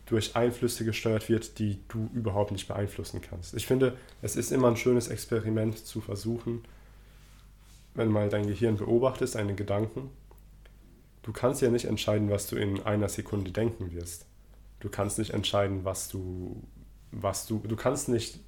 durch 0.07 0.37
Einflüsse 0.37 0.85
gesteuert 0.85 1.29
wird, 1.29 1.59
die 1.59 1.79
du 1.89 2.09
überhaupt 2.15 2.51
nicht 2.51 2.67
beeinflussen 2.67 3.21
kannst. 3.21 3.55
Ich 3.55 3.67
finde, 3.67 3.97
es 4.23 4.37
ist 4.37 4.53
immer 4.53 4.69
ein 4.69 4.77
schönes 4.77 5.09
Experiment 5.09 5.79
zu 5.87 6.01
versuchen, 6.01 6.65
wenn 7.95 8.09
mal 8.09 8.31
dein 8.31 8.47
Gehirn 8.47 8.77
beobachtest, 8.77 9.37
einen 9.37 9.57
Gedanken. 9.57 10.11
Du 11.23 11.33
kannst 11.33 11.61
ja 11.61 11.71
nicht 11.71 11.85
entscheiden, 11.85 12.31
was 12.31 12.47
du 12.47 12.57
in 12.57 12.81
einer 12.85 13.11
Sekunde 13.11 13.51
denken 13.51 13.93
wirst. 13.93 14.25
Du 14.81 14.89
kannst 14.89 15.19
nicht 15.19 15.35
entscheiden, 15.35 15.85
was 15.85 16.09
du, 16.09 16.63
was 17.13 17.47
du, 17.47 17.59
du 17.59 17.77
kannst 17.77 18.09
nicht 18.09 18.41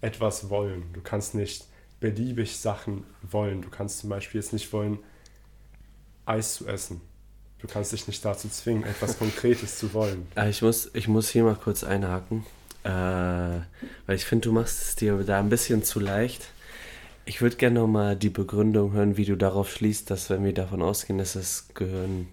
etwas 0.00 0.48
wollen. 0.50 0.84
Du 0.92 1.00
kannst 1.00 1.34
nicht 1.34 1.66
beliebig 2.00 2.56
Sachen 2.56 3.04
wollen. 3.22 3.62
Du 3.62 3.68
kannst 3.68 3.98
zum 3.98 4.10
Beispiel 4.10 4.40
jetzt 4.40 4.52
nicht 4.52 4.72
wollen, 4.72 4.98
Eis 6.24 6.54
zu 6.54 6.66
essen. 6.66 7.00
Du 7.58 7.68
kannst 7.68 7.92
dich 7.92 8.06
nicht 8.06 8.24
dazu 8.24 8.48
zwingen, 8.48 8.84
etwas 8.84 9.18
Konkretes 9.18 9.78
zu 9.78 9.92
wollen. 9.92 10.26
Äh, 10.34 10.48
ich 10.48 10.62
muss, 10.62 10.90
ich 10.94 11.08
muss 11.08 11.28
hier 11.28 11.44
mal 11.44 11.56
kurz 11.56 11.84
einhaken, 11.84 12.46
äh, 12.84 12.88
weil 12.88 14.16
ich 14.16 14.24
finde, 14.24 14.48
du 14.48 14.52
machst 14.52 14.82
es 14.82 14.96
dir 14.96 15.16
da 15.24 15.38
ein 15.38 15.50
bisschen 15.50 15.84
zu 15.84 16.00
leicht. 16.00 16.48
Ich 17.26 17.42
würde 17.42 17.56
gerne 17.56 17.80
nochmal 17.80 18.16
die 18.16 18.30
Begründung 18.30 18.92
hören, 18.92 19.18
wie 19.18 19.26
du 19.26 19.36
darauf 19.36 19.70
schließt, 19.70 20.10
dass 20.10 20.30
wenn 20.30 20.42
wir 20.42 20.54
davon 20.54 20.80
ausgehen, 20.80 21.18
dass 21.18 21.34
das 21.34 21.68
Gehirn, 21.74 22.28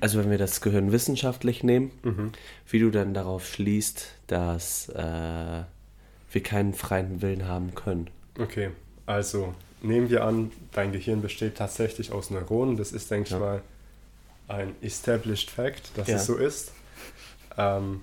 also 0.00 0.18
wenn 0.18 0.30
wir 0.30 0.38
das 0.38 0.60
Gehirn 0.60 0.92
wissenschaftlich 0.92 1.62
nehmen, 1.62 1.90
mhm. 2.02 2.32
wie 2.68 2.78
du 2.78 2.90
dann 2.90 3.14
darauf 3.14 3.46
schließt, 3.46 4.06
dass 4.26 4.88
äh, 4.90 5.62
wir 6.30 6.42
keinen 6.42 6.74
freien 6.74 7.22
Willen 7.22 7.46
haben 7.46 7.74
können. 7.74 8.10
Okay, 8.38 8.70
also 9.06 9.54
nehmen 9.82 10.10
wir 10.10 10.24
an, 10.24 10.52
dein 10.72 10.92
Gehirn 10.92 11.22
besteht 11.22 11.56
tatsächlich 11.56 12.12
aus 12.12 12.30
Neuronen. 12.30 12.76
Das 12.76 12.92
ist, 12.92 13.10
denke 13.10 13.30
ja. 13.30 13.36
ich 13.36 13.40
mal, 13.40 13.62
ein 14.48 14.74
established 14.80 15.50
fact, 15.50 15.90
dass 15.96 16.08
ja. 16.08 16.16
es 16.16 16.26
so 16.26 16.36
ist. 16.36 16.72
Ähm, 17.56 18.00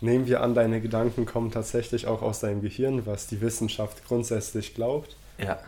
nehmen 0.00 0.26
wir 0.26 0.40
an, 0.40 0.54
deine 0.54 0.80
Gedanken 0.80 1.26
kommen 1.26 1.50
tatsächlich 1.50 2.06
auch 2.06 2.22
aus 2.22 2.40
deinem 2.40 2.62
Gehirn, 2.62 3.06
was 3.06 3.26
die 3.26 3.40
Wissenschaft 3.40 4.04
grundsätzlich 4.06 4.74
glaubt. 4.74 5.16
Ja. 5.38 5.58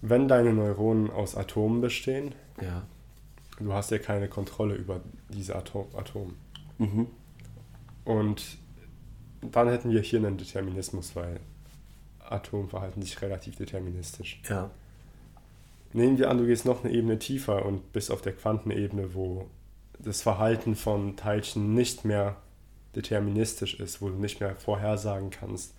Wenn 0.00 0.28
deine 0.28 0.52
Neuronen 0.52 1.10
aus 1.10 1.36
Atomen 1.36 1.80
bestehen, 1.80 2.34
ja. 2.60 2.82
Du 3.64 3.72
hast 3.72 3.90
ja 3.90 3.98
keine 3.98 4.28
Kontrolle 4.28 4.74
über 4.74 5.00
diese 5.28 5.56
Atom 5.56 5.86
Atome. 5.94 6.32
Mhm. 6.78 7.06
Und 8.04 8.58
dann 9.40 9.68
hätten 9.68 9.90
wir 9.90 10.00
hier 10.00 10.18
einen 10.18 10.38
Determinismus, 10.38 11.14
weil 11.16 11.40
Atome 12.20 12.68
verhalten 12.68 13.02
sich 13.02 13.20
relativ 13.22 13.56
deterministisch. 13.56 14.40
Ja. 14.48 14.70
Nehmen 15.92 16.18
wir 16.18 16.30
an, 16.30 16.38
du 16.38 16.46
gehst 16.46 16.64
noch 16.64 16.84
eine 16.84 16.92
Ebene 16.92 17.18
tiefer 17.18 17.66
und 17.66 17.92
bist 17.92 18.10
auf 18.10 18.22
der 18.22 18.32
Quantenebene, 18.32 19.14
wo 19.14 19.48
das 19.98 20.22
Verhalten 20.22 20.74
von 20.74 21.16
Teilchen 21.16 21.74
nicht 21.74 22.04
mehr 22.04 22.36
deterministisch 22.96 23.78
ist, 23.78 24.00
wo 24.00 24.08
du 24.08 24.16
nicht 24.16 24.40
mehr 24.40 24.56
vorhersagen 24.56 25.30
kannst, 25.30 25.74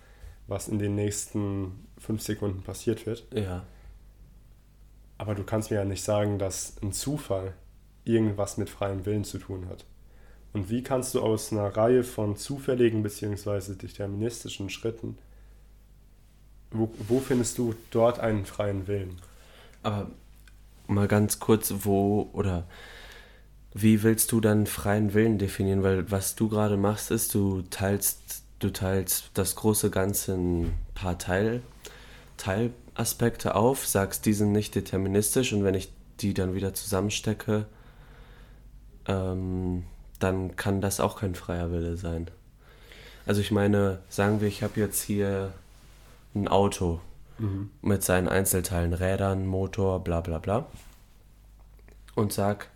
was 0.46 0.68
in 0.68 0.78
den 0.78 0.94
nächsten 0.94 1.86
fünf 1.98 2.22
Sekunden 2.22 2.62
passiert 2.62 3.06
wird. 3.06 3.24
Ja. 3.32 3.64
Aber 5.18 5.34
du 5.34 5.44
kannst 5.44 5.70
mir 5.70 5.78
ja 5.78 5.84
nicht 5.84 6.02
sagen, 6.02 6.38
dass 6.38 6.76
ein 6.82 6.92
Zufall 6.92 7.54
irgendwas 8.04 8.56
mit 8.56 8.70
freiem 8.70 9.06
Willen 9.06 9.24
zu 9.24 9.38
tun 9.38 9.68
hat. 9.68 9.84
Und 10.52 10.70
wie 10.70 10.82
kannst 10.82 11.14
du 11.14 11.20
aus 11.20 11.52
einer 11.52 11.76
Reihe 11.76 12.04
von 12.04 12.36
zufälligen 12.36 13.02
bzw. 13.02 13.74
deterministischen 13.74 14.70
Schritten, 14.70 15.18
wo, 16.70 16.90
wo 17.08 17.20
findest 17.20 17.58
du 17.58 17.74
dort 17.90 18.20
einen 18.20 18.46
freien 18.46 18.86
Willen? 18.86 19.16
Aber 19.82 20.10
mal 20.86 21.08
ganz 21.08 21.38
kurz, 21.40 21.72
wo 21.82 22.28
oder 22.32 22.64
wie 23.74 24.02
willst 24.04 24.30
du 24.30 24.40
dann 24.40 24.66
freien 24.66 25.14
Willen 25.14 25.38
definieren? 25.38 25.82
Weil 25.82 26.10
was 26.10 26.36
du 26.36 26.48
gerade 26.48 26.76
machst, 26.76 27.10
ist, 27.10 27.34
du 27.34 27.62
teilst, 27.62 28.44
du 28.60 28.70
teilst 28.70 29.30
das 29.34 29.56
große 29.56 29.90
Ganze 29.90 30.34
in 30.34 30.62
ein 30.62 30.78
paar 30.94 31.18
Teil, 31.18 31.62
Teilaspekte 32.36 33.56
auf, 33.56 33.86
sagst, 33.86 34.26
die 34.26 34.32
sind 34.32 34.52
nicht 34.52 34.74
deterministisch 34.74 35.52
und 35.52 35.64
wenn 35.64 35.74
ich 35.74 35.92
die 36.20 36.34
dann 36.34 36.54
wieder 36.54 36.74
zusammenstecke, 36.74 37.66
ähm, 39.06 39.84
dann 40.18 40.56
kann 40.56 40.80
das 40.80 41.00
auch 41.00 41.20
kein 41.20 41.34
freier 41.34 41.70
Wille 41.70 41.96
sein. 41.96 42.30
Also 43.26 43.40
ich 43.40 43.50
meine, 43.50 44.00
sagen 44.08 44.40
wir, 44.40 44.48
ich 44.48 44.62
habe 44.62 44.80
jetzt 44.80 45.02
hier 45.02 45.52
ein 46.34 46.48
Auto 46.48 47.00
mhm. 47.38 47.70
mit 47.80 48.02
seinen 48.02 48.28
Einzelteilen, 48.28 48.92
Rädern, 48.92 49.46
Motor, 49.46 50.02
bla 50.02 50.20
bla 50.20 50.38
bla. 50.38 50.66
Und 52.14 52.32
sag, 52.32 52.68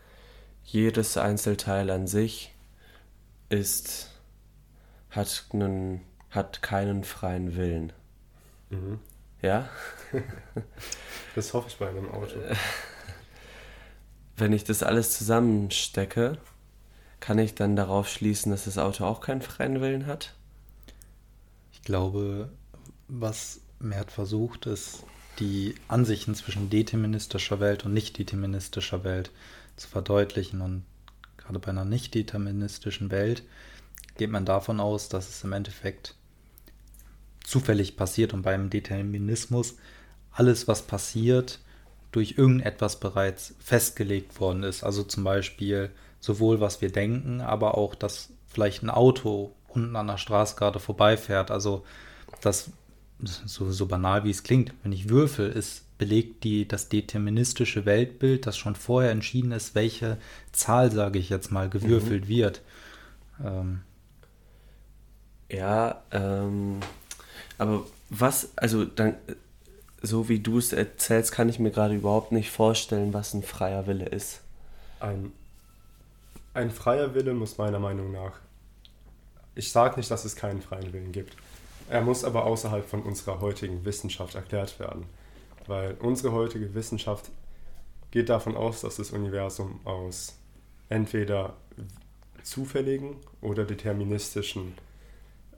jedes 0.64 1.16
Einzelteil 1.16 1.90
an 1.90 2.06
sich 2.06 2.54
ist, 3.48 4.10
hat, 5.10 5.46
einen, 5.52 6.02
hat 6.30 6.62
keinen 6.62 7.04
freien 7.04 7.56
Willen. 7.56 7.92
Mhm. 8.70 8.98
Ja? 9.40 9.68
das 11.34 11.54
hoffe 11.54 11.68
ich 11.68 11.78
bei 11.78 11.88
einem 11.88 12.10
Auto. 12.10 12.36
Wenn 14.38 14.52
ich 14.52 14.62
das 14.62 14.84
alles 14.84 15.18
zusammenstecke, 15.18 16.38
kann 17.18 17.40
ich 17.40 17.56
dann 17.56 17.74
darauf 17.74 18.08
schließen, 18.08 18.52
dass 18.52 18.66
das 18.66 18.78
Auto 18.78 19.04
auch 19.04 19.20
keinen 19.20 19.42
freien 19.42 19.80
Willen 19.80 20.06
hat? 20.06 20.34
Ich 21.72 21.82
glaube, 21.82 22.48
was 23.08 23.60
Mert 23.80 24.12
versucht, 24.12 24.66
ist 24.66 25.02
die 25.40 25.74
Ansichten 25.88 26.36
zwischen 26.36 26.70
deterministischer 26.70 27.58
Welt 27.58 27.84
und 27.84 27.92
nicht-deterministischer 27.94 29.02
Welt 29.02 29.32
zu 29.74 29.88
verdeutlichen. 29.88 30.60
Und 30.60 30.84
gerade 31.36 31.58
bei 31.58 31.70
einer 31.70 31.84
nicht-deterministischen 31.84 33.10
Welt 33.10 33.42
geht 34.18 34.30
man 34.30 34.44
davon 34.44 34.78
aus, 34.78 35.08
dass 35.08 35.28
es 35.28 35.42
im 35.42 35.52
Endeffekt 35.52 36.14
zufällig 37.42 37.96
passiert 37.96 38.34
und 38.34 38.42
beim 38.42 38.70
Determinismus 38.70 39.78
alles, 40.30 40.68
was 40.68 40.82
passiert, 40.82 41.58
durch 42.12 42.36
irgendetwas 42.38 43.00
bereits 43.00 43.54
festgelegt 43.58 44.40
worden 44.40 44.62
ist. 44.62 44.82
Also 44.82 45.02
zum 45.02 45.24
Beispiel 45.24 45.90
sowohl 46.20 46.60
was 46.60 46.80
wir 46.80 46.90
denken, 46.90 47.40
aber 47.40 47.76
auch, 47.76 47.94
dass 47.94 48.30
vielleicht 48.46 48.82
ein 48.82 48.90
Auto 48.90 49.52
unten 49.68 49.94
an 49.96 50.06
der 50.06 50.16
Straße 50.16 50.56
gerade 50.56 50.80
vorbeifährt. 50.80 51.50
Also 51.50 51.84
das 52.40 52.70
so, 53.20 53.70
so 53.70 53.86
banal 53.86 54.24
wie 54.24 54.30
es 54.30 54.42
klingt, 54.42 54.72
wenn 54.82 54.92
ich 54.92 55.08
würfel, 55.08 55.50
ist 55.50 55.84
belegt 55.98 56.44
die, 56.44 56.66
das 56.66 56.88
deterministische 56.88 57.84
Weltbild, 57.84 58.46
das 58.46 58.56
schon 58.56 58.76
vorher 58.76 59.10
entschieden 59.10 59.50
ist, 59.50 59.74
welche 59.74 60.16
Zahl, 60.52 60.92
sage 60.92 61.18
ich 61.18 61.28
jetzt 61.28 61.50
mal, 61.50 61.68
gewürfelt 61.68 62.24
mhm. 62.24 62.28
wird. 62.28 62.62
Ähm. 63.44 63.80
Ja, 65.50 66.02
ähm, 66.12 66.78
Aber 67.58 67.84
was, 68.10 68.56
also 68.56 68.84
dann, 68.84 69.16
so 70.02 70.28
wie 70.28 70.38
du 70.38 70.58
es 70.58 70.72
erzählst, 70.72 71.32
kann 71.32 71.48
ich 71.48 71.58
mir 71.58 71.70
gerade 71.70 71.94
überhaupt 71.94 72.32
nicht 72.32 72.50
vorstellen, 72.50 73.12
was 73.12 73.34
ein 73.34 73.42
freier 73.42 73.86
Wille 73.86 74.06
ist. 74.06 74.40
Ein, 75.00 75.32
ein 76.54 76.70
freier 76.70 77.14
Wille 77.14 77.34
muss 77.34 77.58
meiner 77.58 77.78
Meinung 77.78 78.12
nach, 78.12 78.38
ich 79.54 79.72
sage 79.72 79.96
nicht, 79.96 80.10
dass 80.10 80.24
es 80.24 80.36
keinen 80.36 80.62
freien 80.62 80.92
Willen 80.92 81.12
gibt. 81.12 81.36
Er 81.90 82.02
muss 82.02 82.22
aber 82.22 82.44
außerhalb 82.44 82.88
von 82.88 83.02
unserer 83.02 83.40
heutigen 83.40 83.84
Wissenschaft 83.84 84.34
erklärt 84.34 84.78
werden. 84.78 85.06
Weil 85.66 85.96
unsere 86.00 86.32
heutige 86.32 86.74
Wissenschaft 86.74 87.30
geht 88.10 88.28
davon 88.28 88.56
aus, 88.56 88.82
dass 88.82 88.96
das 88.96 89.10
Universum 89.10 89.80
aus 89.84 90.36
entweder 90.88 91.56
zufälligen 92.42 93.16
oder 93.40 93.64
deterministischen 93.64 94.74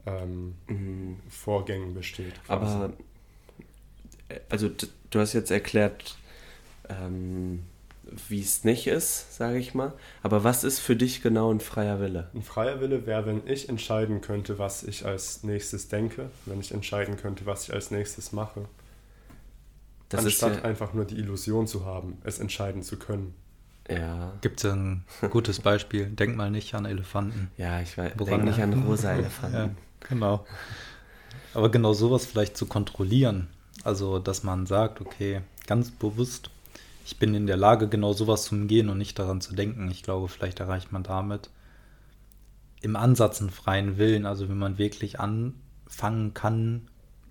ähm, 0.05 0.55
mhm. 0.67 1.19
Vorgängen 1.29 1.93
besteht. 1.93 2.33
Aber, 2.47 2.93
also 4.49 4.69
du 5.09 5.19
hast 5.19 5.33
jetzt 5.33 5.51
erklärt, 5.51 6.15
ähm, 6.89 7.63
wie 8.27 8.41
es 8.41 8.63
nicht 8.63 8.87
ist, 8.87 9.35
sage 9.35 9.57
ich 9.57 9.73
mal. 9.73 9.93
Aber 10.23 10.43
was 10.43 10.63
ist 10.63 10.79
für 10.79 10.95
dich 10.95 11.21
genau 11.21 11.51
ein 11.53 11.59
freier 11.59 11.99
Wille? 11.99 12.29
Ein 12.33 12.41
freier 12.41 12.81
Wille 12.81 13.05
wäre, 13.05 13.25
wenn 13.25 13.47
ich 13.47 13.69
entscheiden 13.69 14.21
könnte, 14.21 14.59
was 14.59 14.83
ich 14.83 15.05
als 15.05 15.43
nächstes 15.43 15.87
denke, 15.87 16.29
wenn 16.45 16.59
ich 16.59 16.73
entscheiden 16.73 17.17
könnte, 17.17 17.45
was 17.45 17.67
ich 17.67 17.73
als 17.73 17.91
nächstes 17.91 18.31
mache. 18.31 18.65
Das 20.09 20.25
Anstatt 20.25 20.57
ja 20.57 20.63
einfach 20.63 20.93
nur 20.93 21.05
die 21.05 21.15
Illusion 21.15 21.67
zu 21.67 21.85
haben, 21.85 22.17
es 22.23 22.39
entscheiden 22.39 22.83
zu 22.83 22.97
können. 22.97 23.33
Ja. 23.89 24.33
Gibt 24.41 24.63
es 24.63 24.69
ein 24.71 25.05
gutes 25.29 25.61
Beispiel? 25.61 26.07
Denk 26.07 26.35
mal 26.35 26.51
nicht 26.51 26.73
an 26.75 26.85
Elefanten. 26.85 27.49
Ja, 27.57 27.81
ich 27.81 27.97
weiß. 27.97 28.13
Denk 28.17 28.43
nicht 28.43 28.59
an 28.59 28.73
rosa 28.87 29.13
Elefanten. 29.13 29.55
ja, 29.55 29.69
genau. 30.07 30.45
Aber 31.53 31.69
genau 31.69 31.93
sowas 31.93 32.25
vielleicht 32.25 32.57
zu 32.57 32.65
kontrollieren. 32.65 33.47
Also, 33.83 34.19
dass 34.19 34.43
man 34.43 34.65
sagt, 34.65 35.01
okay, 35.01 35.41
ganz 35.67 35.91
bewusst, 35.91 36.49
ich 37.05 37.17
bin 37.17 37.33
in 37.33 37.47
der 37.47 37.57
Lage, 37.57 37.87
genau 37.87 38.13
sowas 38.13 38.43
zu 38.43 38.55
umgehen 38.55 38.89
und 38.89 38.97
nicht 38.97 39.17
daran 39.17 39.41
zu 39.41 39.55
denken. 39.55 39.89
Ich 39.89 40.03
glaube, 40.03 40.27
vielleicht 40.27 40.59
erreicht 40.59 40.91
man 40.91 41.03
damit 41.03 41.49
im 42.81 42.95
Ansatz 42.95 43.41
einen 43.41 43.49
freien 43.49 43.97
Willen. 43.97 44.25
Also, 44.25 44.49
wenn 44.49 44.57
man 44.57 44.77
wirklich 44.77 45.19
anfangen 45.19 46.33
kann, 46.33 46.87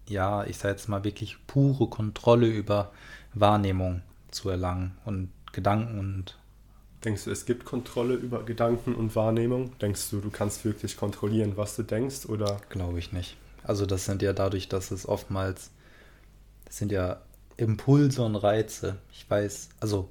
ja, 0.08 0.44
ich 0.44 0.58
sage 0.58 0.74
jetzt 0.74 0.88
mal 0.88 1.04
wirklich 1.04 1.36
pure 1.46 1.88
Kontrolle 1.88 2.48
über 2.48 2.92
Wahrnehmung 3.32 4.02
zu 4.30 4.48
erlangen 4.48 4.92
und 5.04 5.30
Gedanken 5.52 5.98
und 5.98 6.36
Denkst 7.04 7.24
du, 7.24 7.30
es 7.30 7.46
gibt 7.46 7.64
Kontrolle 7.64 8.14
über 8.14 8.42
Gedanken 8.42 8.94
und 8.94 9.16
Wahrnehmung? 9.16 9.72
Denkst 9.78 10.10
du, 10.10 10.20
du 10.20 10.28
kannst 10.28 10.66
wirklich 10.66 10.98
kontrollieren, 10.98 11.56
was 11.56 11.76
du 11.76 11.82
denkst 11.82 12.26
oder? 12.26 12.60
Glaube 12.68 12.98
ich 12.98 13.12
nicht. 13.12 13.36
Also 13.62 13.86
das 13.86 14.04
sind 14.04 14.20
ja 14.20 14.34
dadurch, 14.34 14.68
dass 14.68 14.90
es 14.90 15.08
oftmals, 15.08 15.70
das 16.70 16.78
sind 16.78 16.92
ja 16.92 17.20
Impulse 17.56 18.22
und 18.22 18.36
Reize. 18.36 18.98
Ich 19.12 19.28
weiß, 19.28 19.70
also 19.80 20.08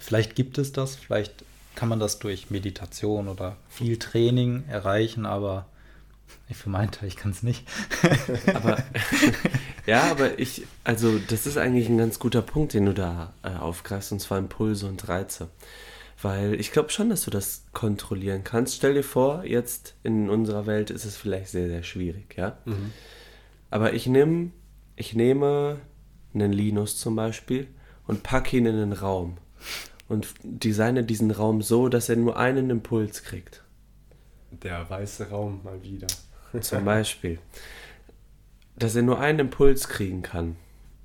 vielleicht 0.00 0.34
gibt 0.34 0.58
es 0.58 0.72
das, 0.72 0.96
vielleicht 0.96 1.44
kann 1.76 1.88
man 1.88 2.00
das 2.00 2.18
durch 2.18 2.50
Meditation 2.50 3.28
oder 3.28 3.56
viel 3.68 3.96
Training 3.96 4.64
erreichen, 4.68 5.24
aber 5.24 5.66
ich 6.48 6.56
für 6.56 6.68
meinen 6.68 6.90
Teil, 6.90 7.06
ich 7.06 7.14
kann 7.14 7.30
es 7.30 7.44
nicht. 7.44 7.64
aber 8.54 8.82
ja, 9.86 10.10
aber 10.10 10.40
ich, 10.40 10.66
also 10.82 11.16
das 11.28 11.46
ist 11.46 11.56
eigentlich 11.56 11.88
ein 11.88 11.96
ganz 11.96 12.18
guter 12.18 12.42
Punkt, 12.42 12.74
den 12.74 12.86
du 12.86 12.92
da 12.92 13.32
äh, 13.44 13.50
aufgreifst, 13.50 14.10
und 14.10 14.18
zwar 14.18 14.38
Impulse 14.38 14.86
und 14.86 15.08
Reize. 15.08 15.48
Weil 16.20 16.58
ich 16.58 16.72
glaube 16.72 16.90
schon, 16.90 17.08
dass 17.08 17.22
du 17.22 17.30
das 17.30 17.66
kontrollieren 17.72 18.42
kannst. 18.42 18.74
Stell 18.74 18.94
dir 18.94 19.04
vor, 19.04 19.44
jetzt 19.44 19.94
in 20.02 20.28
unserer 20.28 20.66
Welt 20.66 20.90
ist 20.90 21.04
es 21.04 21.16
vielleicht 21.16 21.50
sehr, 21.50 21.68
sehr 21.68 21.84
schwierig, 21.84 22.36
ja. 22.36 22.58
Mhm. 22.64 22.92
Aber 23.70 23.92
ich 23.92 24.08
nehme, 24.08 24.50
ich 24.96 25.14
nehme 25.14 25.78
einen 26.34 26.52
Linus 26.52 26.98
zum 26.98 27.16
Beispiel 27.16 27.68
und 28.06 28.22
packe 28.22 28.56
ihn 28.56 28.66
in 28.66 28.76
einen 28.76 28.92
Raum 28.92 29.36
und 30.10 30.26
designe 30.42 31.04
diesen 31.04 31.30
Raum 31.30 31.62
so, 31.62 31.88
dass 31.88 32.08
er 32.08 32.16
nur 32.16 32.36
einen 32.36 32.68
Impuls 32.68 33.22
kriegt. 33.22 33.62
Der 34.50 34.90
weiße 34.90 35.30
Raum 35.30 35.60
mal 35.62 35.80
wieder. 35.84 36.08
Zum 36.60 36.84
Beispiel. 36.84 37.38
Dass 38.76 38.96
er 38.96 39.02
nur 39.02 39.20
einen 39.20 39.38
Impuls 39.38 39.88
kriegen 39.88 40.22
kann. 40.22 40.56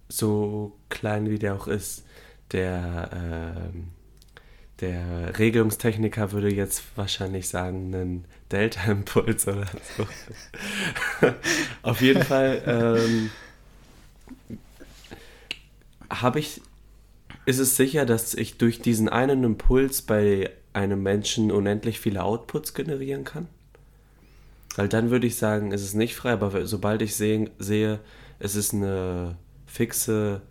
So 0.09 0.75
klein 0.89 1.29
wie 1.29 1.37
der 1.37 1.53
auch 1.53 1.67
ist. 1.67 2.03
Der, 2.51 3.67
äh, 3.71 4.81
der 4.81 5.37
Regelungstechniker 5.37 6.31
würde 6.31 6.51
jetzt 6.51 6.83
wahrscheinlich 6.95 7.47
sagen, 7.47 7.93
einen 7.93 8.25
Delta-Impuls 8.51 9.47
oder 9.47 9.67
so. 9.97 10.07
Auf 11.83 12.01
jeden 12.01 12.23
Fall 12.23 12.63
ähm, 12.65 13.29
habe 16.09 16.39
ich, 16.39 16.61
ist 17.45 17.59
es 17.59 17.75
sicher, 17.75 18.05
dass 18.05 18.33
ich 18.33 18.57
durch 18.57 18.81
diesen 18.81 19.09
einen 19.09 19.43
Impuls 19.43 20.01
bei 20.01 20.51
einem 20.73 21.01
Menschen 21.03 21.51
unendlich 21.51 21.99
viele 21.99 22.23
Outputs 22.23 22.73
generieren 22.73 23.23
kann? 23.23 23.47
Weil 24.75 24.89
dann 24.89 25.09
würde 25.09 25.27
ich 25.27 25.37
sagen, 25.37 25.71
es 25.71 25.83
ist 25.83 25.93
nicht 25.93 26.15
frei, 26.15 26.33
aber 26.33 26.65
sobald 26.65 27.01
ich 27.01 27.15
sehe, 27.15 27.49
sehe 27.59 27.99
es 28.39 28.55
ist 28.55 28.73
eine 28.73 29.37
fixe 29.65 30.41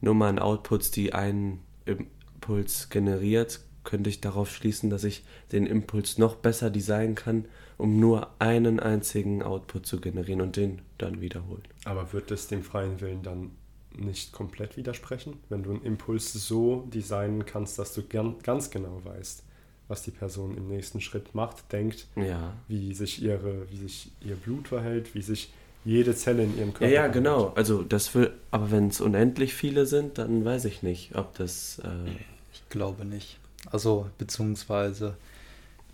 Nummer 0.00 0.26
an 0.26 0.38
Outputs, 0.38 0.90
die 0.90 1.14
einen 1.14 1.60
Impuls 1.86 2.90
generiert, 2.90 3.60
könnte 3.84 4.10
ich 4.10 4.20
darauf 4.20 4.50
schließen, 4.50 4.90
dass 4.90 5.04
ich 5.04 5.24
den 5.52 5.66
Impuls 5.66 6.18
noch 6.18 6.36
besser 6.36 6.70
designen 6.70 7.14
kann, 7.14 7.46
um 7.78 7.98
nur 7.98 8.28
einen 8.38 8.78
einzigen 8.78 9.42
Output 9.42 9.86
zu 9.86 10.00
generieren 10.00 10.40
und 10.40 10.56
den 10.56 10.82
dann 10.98 11.20
wiederholen. 11.20 11.62
Aber 11.84 12.12
wird 12.12 12.30
es 12.30 12.48
dem 12.48 12.62
freien 12.62 13.00
Willen 13.00 13.22
dann 13.22 13.52
nicht 13.96 14.32
komplett 14.32 14.76
widersprechen, 14.76 15.34
wenn 15.48 15.62
du 15.62 15.70
einen 15.70 15.82
Impuls 15.82 16.32
so 16.32 16.88
designen 16.92 17.44
kannst, 17.44 17.78
dass 17.78 17.94
du 17.94 18.02
ganz 18.42 18.70
genau 18.70 19.00
weißt, 19.04 19.42
was 19.88 20.02
die 20.02 20.10
Person 20.10 20.56
im 20.56 20.68
nächsten 20.68 21.00
Schritt 21.00 21.34
macht, 21.34 21.72
denkt, 21.72 22.06
ja. 22.16 22.54
wie 22.68 22.94
sich 22.94 23.22
ihre, 23.22 23.70
wie 23.70 23.76
sich 23.76 24.10
ihr 24.20 24.36
Blut 24.36 24.68
verhält, 24.68 25.14
wie 25.14 25.22
sich 25.22 25.52
jede 25.84 26.14
Zelle 26.14 26.44
in 26.44 26.56
ihrem 26.56 26.74
Körper. 26.74 26.92
Ja, 26.92 27.06
ja, 27.06 27.08
genau. 27.08 27.52
Also 27.56 27.82
das 27.82 28.14
will, 28.14 28.32
aber 28.50 28.70
wenn 28.70 28.88
es 28.88 29.00
unendlich 29.00 29.54
viele 29.54 29.86
sind, 29.86 30.18
dann 30.18 30.44
weiß 30.44 30.64
ich 30.66 30.82
nicht, 30.82 31.14
ob 31.16 31.34
das. 31.34 31.80
Äh 31.80 32.10
ich 32.52 32.68
glaube 32.68 33.04
nicht. 33.04 33.38
Also 33.70 34.08
beziehungsweise 34.18 35.16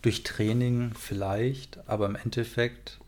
durch 0.03 0.23
Training 0.23 0.93
vielleicht, 0.99 1.79
aber 1.89 2.07
im 2.07 2.17
Endeffekt 2.17 2.99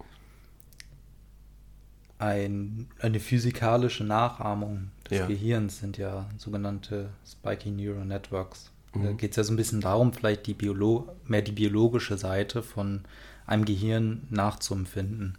ein, 2.20 2.86
eine 3.00 3.18
physikalische 3.18 4.04
Nachahmung 4.04 4.90
des 5.08 5.18
ja. 5.18 5.26
Gehirns 5.26 5.78
sind 5.78 5.96
ja 5.96 6.26
sogenannte 6.36 7.08
Spiky 7.26 7.70
Neural 7.70 8.04
Networks. 8.04 8.70
Mhm. 8.94 9.04
Da 9.04 9.12
geht 9.12 9.30
es 9.30 9.36
ja 9.36 9.44
so 9.44 9.52
ein 9.54 9.56
bisschen 9.56 9.80
darum, 9.80 10.12
vielleicht 10.12 10.46
die 10.46 10.54
Biolo 10.54 11.08
mehr 11.26 11.40
die 11.40 11.52
biologische 11.52 12.18
Seite 12.18 12.62
von 12.62 13.00
einem 13.46 13.64
Gehirn 13.64 14.26
nachzuempfinden. 14.28 15.38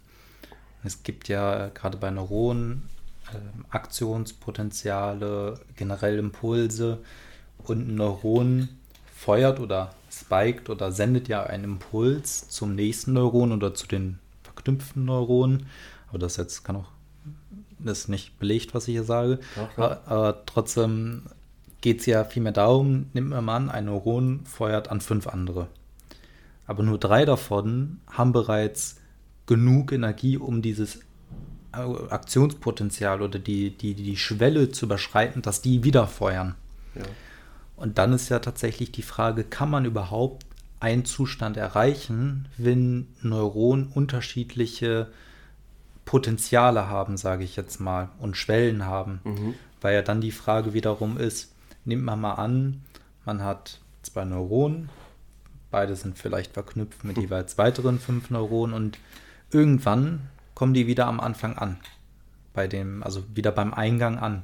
Es 0.82 1.04
gibt 1.04 1.28
ja 1.28 1.68
gerade 1.68 1.96
bei 1.96 2.10
Neuronen 2.10 2.88
äh, 3.32 3.36
Aktionspotenziale, 3.70 5.60
generell 5.76 6.18
Impulse 6.18 6.98
und 7.58 7.88
ein 7.88 7.94
Neuron 7.94 8.68
feuert 9.14 9.60
oder 9.60 9.94
spiked 10.10 10.68
oder 10.68 10.90
sendet 10.90 11.28
ja 11.28 11.44
einen 11.44 11.64
Impuls 11.64 12.48
zum 12.48 12.74
nächsten 12.74 13.12
Neuron 13.12 13.52
oder 13.52 13.72
zu 13.72 13.86
den 13.86 14.18
verknüpften 14.42 15.04
Neuronen. 15.04 15.66
Aber 16.12 16.18
das 16.18 16.36
jetzt 16.36 16.62
kann 16.62 16.76
auch, 16.76 16.90
ist 17.84 18.10
nicht 18.10 18.38
belegt, 18.38 18.74
was 18.74 18.86
ich 18.86 18.92
hier 18.92 19.04
sage. 19.04 19.38
Aber, 19.76 20.06
aber, 20.06 20.42
trotzdem 20.44 21.22
geht 21.80 22.00
es 22.00 22.06
ja 22.06 22.24
vielmehr 22.24 22.52
darum, 22.52 23.06
nimmt 23.14 23.30
man 23.30 23.48
an, 23.48 23.70
ein 23.70 23.86
Neuron 23.86 24.44
feuert 24.44 24.90
an 24.90 25.00
fünf 25.00 25.26
andere. 25.26 25.68
Aber 26.66 26.82
nur 26.82 26.98
drei 26.98 27.24
davon 27.24 28.00
haben 28.06 28.32
bereits 28.32 28.98
genug 29.46 29.90
Energie, 29.90 30.36
um 30.36 30.60
dieses 30.60 31.00
Aktionspotenzial 31.72 33.22
oder 33.22 33.38
die, 33.38 33.70
die, 33.70 33.94
die 33.94 34.18
Schwelle 34.18 34.70
zu 34.70 34.84
überschreiten, 34.84 35.40
dass 35.40 35.62
die 35.62 35.82
wieder 35.82 36.06
feuern. 36.06 36.54
Ja. 36.94 37.04
Und 37.76 37.96
dann 37.96 38.12
ist 38.12 38.28
ja 38.28 38.38
tatsächlich 38.38 38.92
die 38.92 39.02
Frage, 39.02 39.44
kann 39.44 39.70
man 39.70 39.86
überhaupt 39.86 40.44
einen 40.78 41.06
Zustand 41.06 41.56
erreichen, 41.56 42.48
wenn 42.58 43.06
Neuronen 43.22 43.86
unterschiedliche 43.86 45.08
Potenziale 46.04 46.88
haben, 46.88 47.16
sage 47.16 47.44
ich 47.44 47.56
jetzt 47.56 47.80
mal, 47.80 48.08
und 48.18 48.36
Schwellen 48.36 48.86
haben. 48.86 49.20
Mhm. 49.24 49.54
Weil 49.80 49.94
ja 49.94 50.02
dann 50.02 50.20
die 50.20 50.32
Frage 50.32 50.74
wiederum 50.74 51.18
ist, 51.18 51.54
nimmt 51.84 52.04
man 52.04 52.20
mal 52.20 52.34
an, 52.34 52.82
man 53.24 53.42
hat 53.42 53.80
zwei 54.02 54.24
Neuronen, 54.24 54.88
beide 55.70 55.96
sind 55.96 56.18
vielleicht 56.18 56.52
verknüpft 56.52 57.04
mit 57.04 57.18
jeweils 57.18 57.58
weiteren 57.58 57.98
fünf 57.98 58.30
Neuronen 58.30 58.74
und 58.74 58.98
irgendwann 59.50 60.28
kommen 60.54 60.74
die 60.74 60.86
wieder 60.86 61.06
am 61.06 61.20
Anfang 61.20 61.56
an. 61.56 61.78
Bei 62.52 62.68
dem, 62.68 63.02
also 63.02 63.22
wieder 63.34 63.52
beim 63.52 63.72
Eingang 63.72 64.18
an 64.18 64.42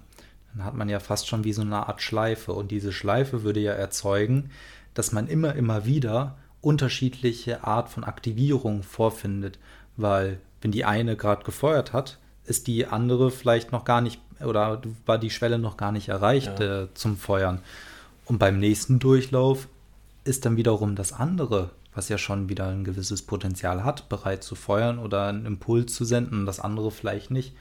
dann 0.58 0.64
hat 0.64 0.74
man 0.74 0.88
ja 0.88 1.00
fast 1.00 1.28
schon 1.28 1.44
wie 1.44 1.52
so 1.52 1.62
eine 1.62 1.86
Art 1.86 2.02
Schleife. 2.02 2.52
Und 2.52 2.70
diese 2.70 2.92
Schleife 2.92 3.42
würde 3.42 3.60
ja 3.60 3.72
erzeugen, 3.72 4.50
dass 4.94 5.12
man 5.12 5.28
immer, 5.28 5.54
immer 5.54 5.84
wieder 5.84 6.36
unterschiedliche 6.60 7.64
Art 7.64 7.88
von 7.88 8.04
Aktivierung 8.04 8.82
vorfindet. 8.82 9.58
Weil 9.96 10.40
wenn 10.60 10.72
die 10.72 10.84
eine 10.84 11.16
gerade 11.16 11.44
gefeuert 11.44 11.92
hat, 11.92 12.18
ist 12.44 12.66
die 12.66 12.86
andere 12.86 13.30
vielleicht 13.30 13.72
noch 13.72 13.84
gar 13.84 14.00
nicht 14.00 14.20
oder 14.44 14.80
war 15.04 15.18
die 15.18 15.30
Schwelle 15.30 15.58
noch 15.58 15.76
gar 15.76 15.92
nicht 15.92 16.08
erreicht 16.08 16.60
Ja. 16.60 16.82
äh, 16.84 16.88
zum 16.94 17.16
Feuern. 17.16 17.60
Und 18.24 18.38
beim 18.38 18.58
nächsten 18.58 18.98
Durchlauf 18.98 19.68
ist 20.24 20.44
dann 20.44 20.56
wiederum 20.56 20.94
das 20.94 21.12
andere, 21.12 21.70
was 21.94 22.08
ja 22.08 22.18
schon 22.18 22.48
wieder 22.48 22.68
ein 22.68 22.84
gewisses 22.84 23.22
Potenzial 23.22 23.82
hat, 23.82 24.08
bereit 24.08 24.44
zu 24.44 24.54
feuern 24.54 24.98
oder 25.00 25.26
einen 25.26 25.46
Impuls 25.46 25.92
zu 25.94 26.04
senden 26.04 26.46
das 26.46 26.60
andere 26.60 26.92
vielleicht 26.92 27.30
nicht. 27.32 27.54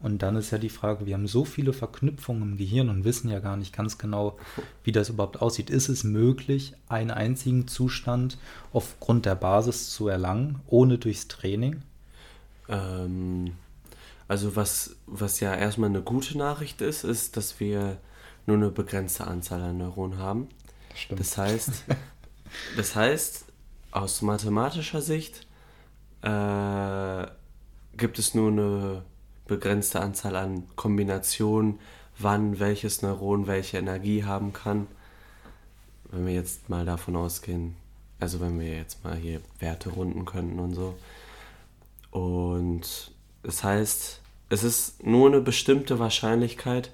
Und 0.00 0.22
dann 0.22 0.34
ist 0.34 0.50
ja 0.50 0.58
die 0.58 0.70
Frage, 0.70 1.06
wir 1.06 1.14
haben 1.14 1.28
so 1.28 1.44
viele 1.44 1.72
Verknüpfungen 1.72 2.42
im 2.42 2.56
Gehirn 2.56 2.88
und 2.88 3.04
wissen 3.04 3.30
ja 3.30 3.38
gar 3.38 3.56
nicht 3.56 3.72
ganz 3.76 3.96
genau, 3.98 4.36
wie 4.82 4.92
das 4.92 5.10
überhaupt 5.10 5.40
aussieht. 5.40 5.70
Ist 5.70 5.88
es 5.88 6.02
möglich, 6.02 6.72
einen 6.88 7.12
einzigen 7.12 7.68
Zustand 7.68 8.38
aufgrund 8.72 9.26
der 9.26 9.36
Basis 9.36 9.90
zu 9.90 10.08
erlangen, 10.08 10.58
ohne 10.66 10.98
durchs 10.98 11.28
Training? 11.28 11.82
Ähm, 12.68 13.52
also 14.28 14.56
was, 14.56 14.96
was 15.06 15.40
ja 15.40 15.54
erstmal 15.54 15.90
eine 15.90 16.02
gute 16.02 16.36
Nachricht 16.36 16.80
ist, 16.80 17.04
ist, 17.04 17.36
dass 17.36 17.60
wir 17.60 17.98
nur 18.46 18.56
eine 18.56 18.70
begrenzte 18.70 19.26
Anzahl 19.26 19.62
an 19.62 19.78
Neuronen 19.78 20.18
haben. 20.18 20.48
Stimmt. 20.94 21.20
Das 21.20 21.36
heißt, 21.36 21.84
das 22.76 22.96
heißt, 22.96 23.44
aus 23.90 24.22
mathematischer 24.22 25.00
Sicht 25.00 25.46
äh, 26.22 27.26
gibt 27.96 28.18
es 28.18 28.34
nur 28.34 28.50
eine 28.50 29.02
begrenzte 29.46 30.00
Anzahl 30.00 30.36
an 30.36 30.64
Kombinationen, 30.74 31.78
wann 32.18 32.58
welches 32.58 33.02
Neuron 33.02 33.46
welche 33.46 33.78
Energie 33.78 34.24
haben 34.24 34.52
kann. 34.52 34.86
Wenn 36.10 36.26
wir 36.26 36.34
jetzt 36.34 36.68
mal 36.68 36.84
davon 36.84 37.16
ausgehen, 37.16 37.76
also 38.18 38.40
wenn 38.40 38.58
wir 38.58 38.76
jetzt 38.76 39.04
mal 39.04 39.16
hier 39.16 39.40
Werte 39.58 39.90
runden 39.90 40.24
könnten 40.24 40.58
und 40.58 40.74
so. 40.74 40.96
Und 42.10 43.12
das 43.42 43.64
heißt, 43.64 44.20
es 44.48 44.64
ist 44.64 45.04
nur 45.04 45.28
eine 45.28 45.40
bestimmte 45.40 45.98
Wahrscheinlichkeit, 45.98 46.90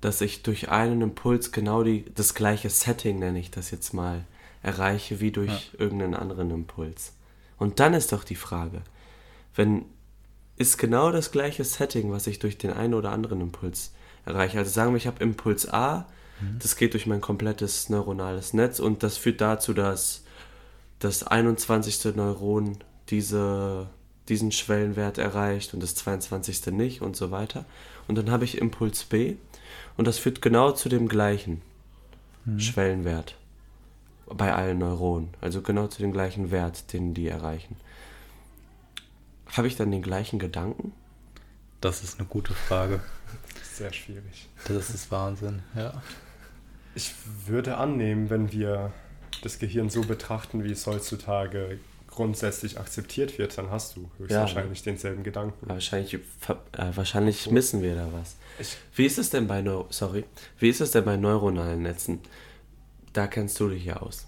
dass 0.00 0.20
ich 0.20 0.42
durch 0.42 0.68
einen 0.68 1.02
Impuls 1.02 1.52
genau 1.52 1.82
die, 1.82 2.04
das 2.14 2.34
gleiche 2.34 2.70
Setting, 2.70 3.18
nenne 3.18 3.38
ich 3.38 3.50
das 3.50 3.70
jetzt 3.70 3.92
mal, 3.92 4.24
erreiche 4.62 5.20
wie 5.20 5.30
durch 5.30 5.72
irgendeinen 5.78 6.14
anderen 6.14 6.50
Impuls. 6.50 7.12
Und 7.58 7.80
dann 7.80 7.94
ist 7.94 8.12
doch 8.12 8.24
die 8.24 8.36
Frage, 8.36 8.82
wenn 9.54 9.84
ist 10.58 10.76
genau 10.76 11.12
das 11.12 11.30
gleiche 11.30 11.64
Setting, 11.64 12.10
was 12.10 12.26
ich 12.26 12.40
durch 12.40 12.58
den 12.58 12.72
einen 12.72 12.94
oder 12.94 13.12
anderen 13.12 13.40
Impuls 13.40 13.92
erreiche. 14.26 14.58
Also 14.58 14.70
sagen 14.70 14.92
wir, 14.92 14.96
ich 14.96 15.06
habe 15.06 15.22
Impuls 15.22 15.72
A, 15.72 16.06
das 16.60 16.76
geht 16.76 16.92
durch 16.92 17.06
mein 17.06 17.20
komplettes 17.20 17.88
neuronales 17.88 18.54
Netz 18.54 18.78
und 18.78 19.02
das 19.02 19.16
führt 19.16 19.40
dazu, 19.40 19.72
dass 19.72 20.22
das 21.00 21.24
21. 21.24 22.16
Neuron 22.16 22.78
diese, 23.08 23.88
diesen 24.28 24.52
Schwellenwert 24.52 25.18
erreicht 25.18 25.74
und 25.74 25.82
das 25.82 25.94
22. 25.94 26.66
nicht 26.68 27.02
und 27.02 27.16
so 27.16 27.30
weiter. 27.30 27.64
Und 28.06 28.16
dann 28.16 28.30
habe 28.30 28.44
ich 28.44 28.58
Impuls 28.58 29.04
B 29.04 29.36
und 29.96 30.06
das 30.06 30.18
führt 30.18 30.42
genau 30.42 30.72
zu 30.72 30.88
dem 30.88 31.08
gleichen 31.08 31.62
Schwellenwert 32.56 33.36
bei 34.26 34.54
allen 34.54 34.78
Neuronen. 34.78 35.30
Also 35.40 35.60
genau 35.62 35.86
zu 35.86 36.00
dem 36.00 36.12
gleichen 36.12 36.50
Wert, 36.50 36.92
den 36.92 37.14
die 37.14 37.28
erreichen. 37.28 37.76
Habe 39.52 39.68
ich 39.68 39.76
dann 39.76 39.90
den 39.90 40.02
gleichen 40.02 40.38
Gedanken? 40.38 40.92
Das 41.80 42.02
ist 42.02 42.18
eine 42.18 42.28
gute 42.28 42.54
Frage. 42.54 43.00
Sehr 43.62 43.92
schwierig. 43.92 44.48
Das 44.66 44.90
ist 44.90 45.10
Wahnsinn, 45.10 45.62
ja. 45.74 46.02
Ich 46.94 47.14
würde 47.46 47.76
annehmen, 47.76 48.30
wenn 48.30 48.50
wir 48.50 48.92
das 49.42 49.58
Gehirn 49.58 49.88
so 49.88 50.02
betrachten, 50.02 50.64
wie 50.64 50.72
es 50.72 50.86
heutzutage 50.86 51.78
grundsätzlich 52.18 52.80
akzeptiert 52.80 53.38
wird, 53.38 53.56
dann 53.58 53.70
hast 53.70 53.94
du 53.94 54.10
höchstwahrscheinlich 54.18 54.82
denselben 54.82 55.22
Gedanken. 55.22 55.68
Wahrscheinlich, 55.68 56.14
äh, 56.14 56.18
wahrscheinlich 56.96 57.48
missen 57.48 57.80
wir 57.80 57.94
da 57.94 58.08
was. 58.12 58.34
Ich, 58.58 58.76
Wie 58.96 59.06
ist 59.06 59.18
es 59.18 59.30
denn 59.30 59.46
bei 59.46 59.62
Neu 59.62 59.84
sorry, 59.90 60.24
wie 60.58 60.68
ist 60.68 60.80
es 60.80 60.90
denn 60.90 61.04
bei 61.04 61.16
neuronalen 61.16 61.80
Netzen? 61.82 62.18
Da 63.12 63.28
kennst 63.28 63.60
du 63.60 63.68
dich 63.68 63.84
ja 63.84 63.98
aus. 63.98 64.26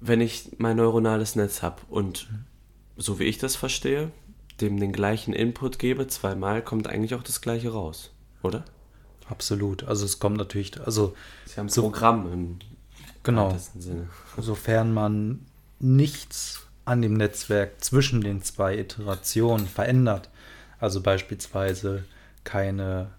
Wenn 0.00 0.20
ich 0.20 0.50
mein 0.58 0.76
neuronales 0.76 1.34
Netz 1.34 1.62
habe 1.62 1.80
und 1.88 2.28
so 2.98 3.18
wie 3.18 3.24
ich 3.24 3.38
das 3.38 3.56
verstehe, 3.56 4.10
dem 4.60 4.78
den 4.78 4.92
gleichen 4.92 5.32
Input 5.32 5.78
gebe, 5.78 6.06
zweimal 6.08 6.60
kommt 6.62 6.88
eigentlich 6.88 7.14
auch 7.14 7.22
das 7.22 7.40
gleiche 7.40 7.70
raus, 7.72 8.12
oder? 8.42 8.64
Absolut. 9.30 9.84
Also 9.84 10.04
es 10.04 10.18
kommt 10.18 10.36
natürlich, 10.36 10.78
also 10.78 11.14
Sie 11.46 11.56
haben 11.58 11.66
ein 11.66 11.70
So- 11.70 11.82
Programm 11.82 12.30
im 12.32 12.58
genau, 13.22 13.56
Sinne. 13.78 14.10
sofern 14.36 14.92
man 14.92 15.46
nichts 15.80 16.67
an 16.88 17.02
dem 17.02 17.14
Netzwerk 17.14 17.84
zwischen 17.84 18.22
den 18.22 18.42
zwei 18.42 18.78
Iterationen 18.78 19.66
verändert, 19.66 20.30
also 20.80 21.02
beispielsweise 21.02 22.04
keine 22.44 23.10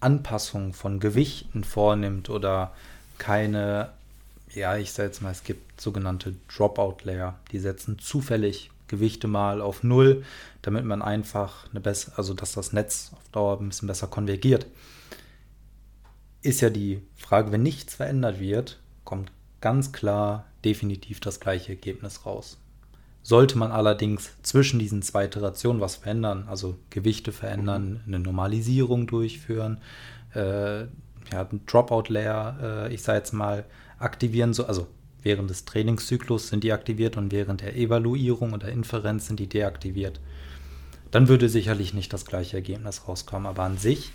Anpassung 0.00 0.72
von 0.72 0.98
Gewichten 0.98 1.62
vornimmt 1.62 2.30
oder 2.30 2.72
keine, 3.18 3.90
ja, 4.54 4.76
ich 4.78 4.92
sage 4.92 5.08
jetzt 5.08 5.20
mal, 5.20 5.30
es 5.30 5.44
gibt 5.44 5.80
sogenannte 5.80 6.34
Dropout-Layer, 6.48 7.38
die 7.52 7.58
setzen 7.58 7.98
zufällig 7.98 8.70
Gewichte 8.88 9.28
mal 9.28 9.60
auf 9.60 9.82
Null, 9.82 10.24
damit 10.62 10.84
man 10.84 11.02
einfach 11.02 11.68
eine 11.70 11.80
bessere, 11.80 12.16
also 12.16 12.32
dass 12.34 12.52
das 12.52 12.72
Netz 12.72 13.10
auf 13.12 13.28
Dauer 13.30 13.60
ein 13.60 13.68
bisschen 13.68 13.88
besser 13.88 14.06
konvergiert. 14.06 14.66
Ist 16.40 16.62
ja 16.62 16.70
die 16.70 17.02
Frage, 17.16 17.52
wenn 17.52 17.62
nichts 17.62 17.94
verändert 17.94 18.40
wird, 18.40 18.80
kommt 19.04 19.30
ganz 19.60 19.92
klar 19.92 20.46
definitiv 20.64 21.20
das 21.20 21.40
gleiche 21.40 21.72
Ergebnis 21.72 22.26
raus. 22.26 22.58
Sollte 23.22 23.56
man 23.56 23.70
allerdings 23.70 24.32
zwischen 24.42 24.78
diesen 24.78 25.02
zwei 25.02 25.26
Iterationen 25.26 25.80
was 25.80 25.96
verändern, 25.96 26.46
also 26.48 26.76
Gewichte 26.90 27.30
verändern, 27.30 28.02
eine 28.06 28.18
Normalisierung 28.18 29.06
durchführen, 29.06 29.78
äh, 30.34 30.80
ja, 30.82 30.88
einen 31.48 31.64
Dropout-Layer, 31.66 32.88
äh, 32.88 32.94
ich 32.94 33.02
sage 33.02 33.18
jetzt 33.18 33.32
mal, 33.32 33.64
aktivieren, 33.98 34.52
so, 34.52 34.66
also 34.66 34.88
während 35.22 35.50
des 35.50 35.64
Trainingszyklus 35.64 36.48
sind 36.48 36.64
die 36.64 36.72
aktiviert 36.72 37.16
und 37.16 37.30
während 37.30 37.60
der 37.60 37.76
Evaluierung 37.76 38.54
oder 38.54 38.68
Inferenz 38.68 39.28
sind 39.28 39.38
die 39.38 39.48
deaktiviert. 39.48 40.20
Dann 41.12 41.28
würde 41.28 41.48
sicherlich 41.48 41.94
nicht 41.94 42.12
das 42.12 42.24
gleiche 42.24 42.56
Ergebnis 42.56 43.06
rauskommen, 43.06 43.46
aber 43.46 43.62
an 43.62 43.78
sich 43.78 44.10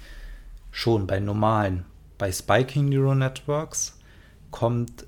schon 0.71 1.07
bei 1.07 1.19
normalen, 1.19 1.85
bei 2.17 2.31
Spiking 2.31 2.89
Neural 2.89 3.15
Networks 3.15 3.99
kommt, 4.51 5.05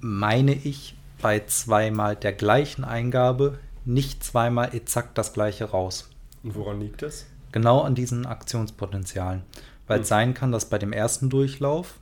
meine 0.00 0.54
ich, 0.54 0.94
bei 1.20 1.40
zweimal 1.40 2.16
der 2.16 2.32
gleichen 2.32 2.84
Eingabe 2.84 3.58
nicht 3.84 4.22
zweimal 4.22 4.74
exakt 4.74 5.18
das 5.18 5.32
gleiche 5.32 5.66
raus. 5.66 6.10
und 6.42 6.54
woran 6.54 6.80
liegt 6.80 7.02
das? 7.02 7.26
Genau 7.52 7.80
an 7.80 7.94
diesen 7.94 8.26
Aktionspotenzialen. 8.26 9.42
Weil 9.86 10.00
es 10.00 10.08
sein 10.08 10.34
kann, 10.34 10.52
dass 10.52 10.68
bei 10.68 10.78
dem 10.78 10.92
ersten 10.92 11.30
Durchlauf 11.30 11.94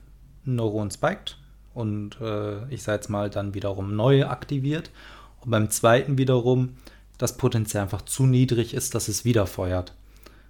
ein 0.45 0.55
Neuron 0.55 0.91
spiked 0.91 1.37
und 1.73 2.19
äh, 2.19 2.67
ich 2.67 2.83
sage 2.83 2.97
jetzt 2.97 3.09
mal 3.09 3.29
dann 3.29 3.53
wiederum 3.53 3.95
neu 3.95 4.25
aktiviert 4.25 4.91
und 5.41 5.51
beim 5.51 5.69
zweiten 5.69 6.17
wiederum 6.17 6.75
das 7.17 7.37
Potenzial 7.37 7.83
einfach 7.83 8.01
zu 8.01 8.25
niedrig 8.25 8.73
ist, 8.73 8.93
dass 8.93 9.07
es 9.07 9.25
wieder 9.25 9.47
feuert. 9.47 9.93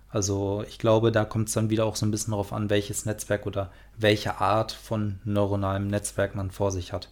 Also 0.10 0.64
ich 0.68 0.80
glaube, 0.80 1.12
da 1.12 1.26
kommt 1.26 1.50
es 1.50 1.54
dann 1.54 1.70
wieder 1.70 1.86
auch 1.86 1.96
so 1.96 2.06
ein 2.06 2.12
bisschen 2.12 2.32
darauf 2.32 2.54
an, 2.54 2.70
welches 2.70 3.06
Netzwerk 3.06 3.46
oder 3.46 3.72
welche 3.98 4.40
Art 4.40 4.72
von 4.72 5.20
neuronalem 5.26 5.88
Netzwerk 5.88 6.34
man 6.36 6.50
vor 6.50 6.72
sich 6.72 6.94
hat. 6.94 7.10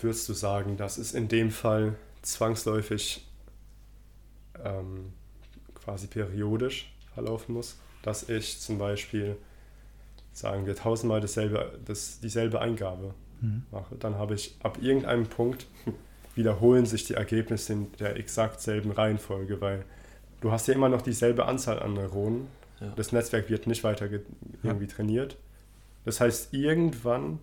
Würdest 0.00 0.28
du 0.28 0.32
sagen, 0.32 0.76
dass 0.76 0.98
es 0.98 1.14
in 1.14 1.28
dem 1.28 1.50
Fall 1.50 1.96
zwangsläufig 2.22 3.26
ähm, 4.62 5.12
quasi 5.74 6.06
periodisch 6.06 6.92
verlaufen 7.14 7.54
muss? 7.54 7.76
Dass 8.02 8.28
ich 8.28 8.60
zum 8.60 8.78
Beispiel, 8.78 9.36
sagen 10.32 10.66
wir, 10.66 10.74
tausendmal 10.76 11.20
dasselbe, 11.20 11.78
das, 11.84 12.20
dieselbe 12.20 12.60
Eingabe 12.60 13.14
mache. 13.70 13.96
Dann 13.96 14.16
habe 14.16 14.34
ich 14.34 14.56
ab 14.62 14.78
irgendeinem 14.80 15.26
Punkt 15.26 15.66
wiederholen 16.34 16.86
sich 16.86 17.04
die 17.04 17.14
Ergebnisse 17.14 17.72
in 17.72 17.92
der 17.98 18.16
exakt 18.16 18.60
selben 18.60 18.90
Reihenfolge, 18.90 19.60
weil 19.60 19.84
du 20.40 20.50
hast 20.50 20.68
ja 20.68 20.74
immer 20.74 20.88
noch 20.88 21.02
dieselbe 21.02 21.46
Anzahl 21.46 21.80
an 21.80 21.94
Neuronen. 21.94 22.48
Ja. 22.80 22.92
Das 22.96 23.12
Netzwerk 23.12 23.48
wird 23.48 23.66
nicht 23.66 23.84
weiter 23.84 24.08
irgendwie 24.62 24.86
trainiert. 24.86 25.36
Das 26.04 26.20
heißt, 26.20 26.52
irgendwann 26.52 27.38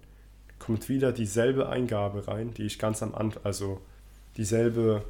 kommt 0.64 0.88
wieder 0.88 1.12
dieselbe 1.12 1.68
Eingabe 1.68 2.28
rein, 2.28 2.54
die 2.54 2.64
ich 2.64 2.80
ganz 2.80 3.04
am 3.04 3.14
Anfang, 3.14 3.44
also 3.44 3.82
dieselbe 4.38 5.04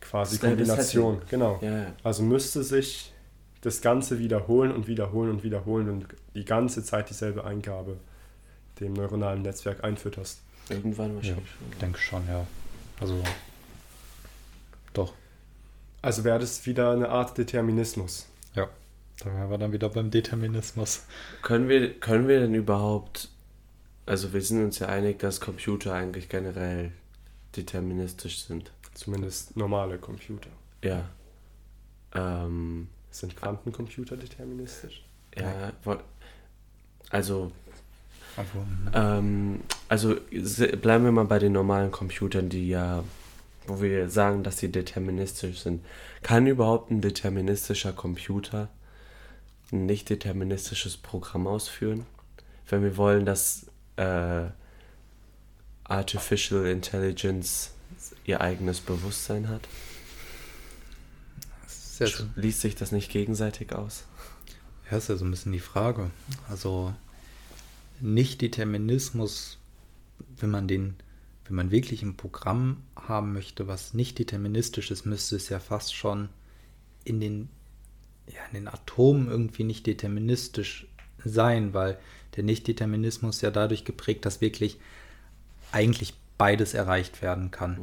quasi 0.00 0.38
Kombination. 0.38 1.20
Genau. 1.28 1.58
Ja, 1.60 1.78
ja. 1.82 1.86
Also 2.02 2.22
müsste 2.22 2.62
sich 2.64 3.12
das 3.60 3.82
Ganze 3.82 4.18
wiederholen 4.18 4.72
und 4.72 4.86
wiederholen 4.86 5.30
und 5.30 5.42
wiederholen 5.44 5.90
und 5.90 6.06
die 6.34 6.44
ganze 6.44 6.82
Zeit 6.82 7.10
dieselbe 7.10 7.44
Eingabe 7.44 7.98
dem 8.80 8.94
neuronalen 8.94 9.42
Netzwerk 9.42 9.84
einfütterst. 9.84 10.40
Irgendwann 10.70 11.14
wahrscheinlich 11.16 11.44
Ich 11.44 11.50
schon. 11.70 11.78
denke 11.80 11.98
schon, 11.98 12.26
ja. 12.26 12.46
Also 13.00 13.22
doch. 14.94 15.12
Also 16.00 16.24
wäre 16.24 16.38
das 16.38 16.64
wieder 16.64 16.92
eine 16.92 17.10
Art 17.10 17.36
Determinismus. 17.36 18.26
Ja. 18.54 18.68
Da 19.20 19.26
wären 19.26 19.50
wir 19.50 19.58
dann 19.58 19.72
wieder 19.72 19.90
beim 19.90 20.10
Determinismus. 20.10 21.04
Können 21.42 21.68
wir, 21.68 21.92
können 22.00 22.26
wir 22.26 22.40
denn 22.40 22.54
überhaupt, 22.54 23.30
also 24.06 24.32
wir 24.32 24.42
sind 24.42 24.64
uns 24.64 24.78
ja 24.78 24.88
einig, 24.88 25.18
dass 25.18 25.40
Computer 25.40 25.94
eigentlich 25.94 26.28
generell 26.28 26.92
deterministisch 27.56 28.44
sind. 28.44 28.70
Zumindest 28.94 29.56
normale 29.56 29.98
Computer. 29.98 30.50
Ja. 30.82 31.04
Ähm, 32.14 32.88
Sind 33.10 33.36
Quantencomputer 33.36 34.16
deterministisch? 34.16 35.04
Ja, 35.36 35.72
also 37.10 37.50
Also, 38.36 38.66
Ähm, 38.92 39.60
also 39.88 40.16
bleiben 40.82 41.04
wir 41.04 41.12
mal 41.12 41.24
bei 41.24 41.38
den 41.38 41.52
normalen 41.52 41.90
Computern, 41.90 42.48
die 42.48 42.68
ja, 42.68 43.04
wo 43.66 43.80
wir 43.80 44.10
sagen, 44.10 44.42
dass 44.42 44.58
sie 44.58 44.70
deterministisch 44.70 45.60
sind. 45.60 45.84
Kann 46.22 46.46
überhaupt 46.46 46.90
ein 46.90 47.00
deterministischer 47.00 47.92
Computer 47.92 48.68
ein 49.72 49.86
nicht 49.86 50.10
deterministisches 50.10 50.96
Programm 50.96 51.46
ausführen? 51.46 52.06
Wenn 52.68 52.82
wir 52.82 52.96
wollen, 52.96 53.26
dass 53.26 53.66
äh, 53.96 54.46
Artificial 55.84 56.66
Intelligence 56.66 57.72
ihr 58.24 58.40
eigenes 58.40 58.80
Bewusstsein 58.80 59.48
hat, 59.48 59.68
ja, 61.98 62.06
so, 62.06 62.24
schließt 62.34 62.60
sich 62.60 62.74
das 62.74 62.90
nicht 62.90 63.10
gegenseitig 63.10 63.72
aus? 63.72 64.04
ja, 64.90 64.98
ist 64.98 65.08
ja 65.08 65.16
so 65.16 65.24
ein 65.24 65.30
bisschen 65.30 65.52
die 65.52 65.60
Frage. 65.60 66.10
Also 66.48 66.94
Nicht-Determinismus, 68.00 69.58
wenn 70.38 70.50
man 70.50 70.68
den, 70.68 70.96
wenn 71.46 71.56
man 71.56 71.70
wirklich 71.70 72.02
ein 72.02 72.16
Programm 72.16 72.82
haben 72.96 73.32
möchte, 73.32 73.66
was 73.66 73.94
nicht 73.94 74.18
deterministisch 74.18 74.90
ist, 74.90 75.06
müsste 75.06 75.36
es 75.36 75.48
ja 75.48 75.58
fast 75.58 75.94
schon 75.94 76.28
in 77.04 77.20
den, 77.20 77.48
ja, 78.26 78.44
in 78.48 78.54
den 78.54 78.68
Atomen 78.68 79.28
irgendwie 79.28 79.64
nicht 79.64 79.86
deterministisch 79.86 80.86
sein, 81.24 81.72
weil 81.74 81.98
der 82.36 82.44
Nicht-Determinismus 82.44 83.40
ja 83.40 83.50
dadurch 83.50 83.84
geprägt, 83.84 84.24
dass 84.26 84.40
wirklich 84.40 84.78
eigentlich 85.72 86.14
beides 86.38 86.74
erreicht 86.74 87.22
werden 87.22 87.50
kann. 87.50 87.78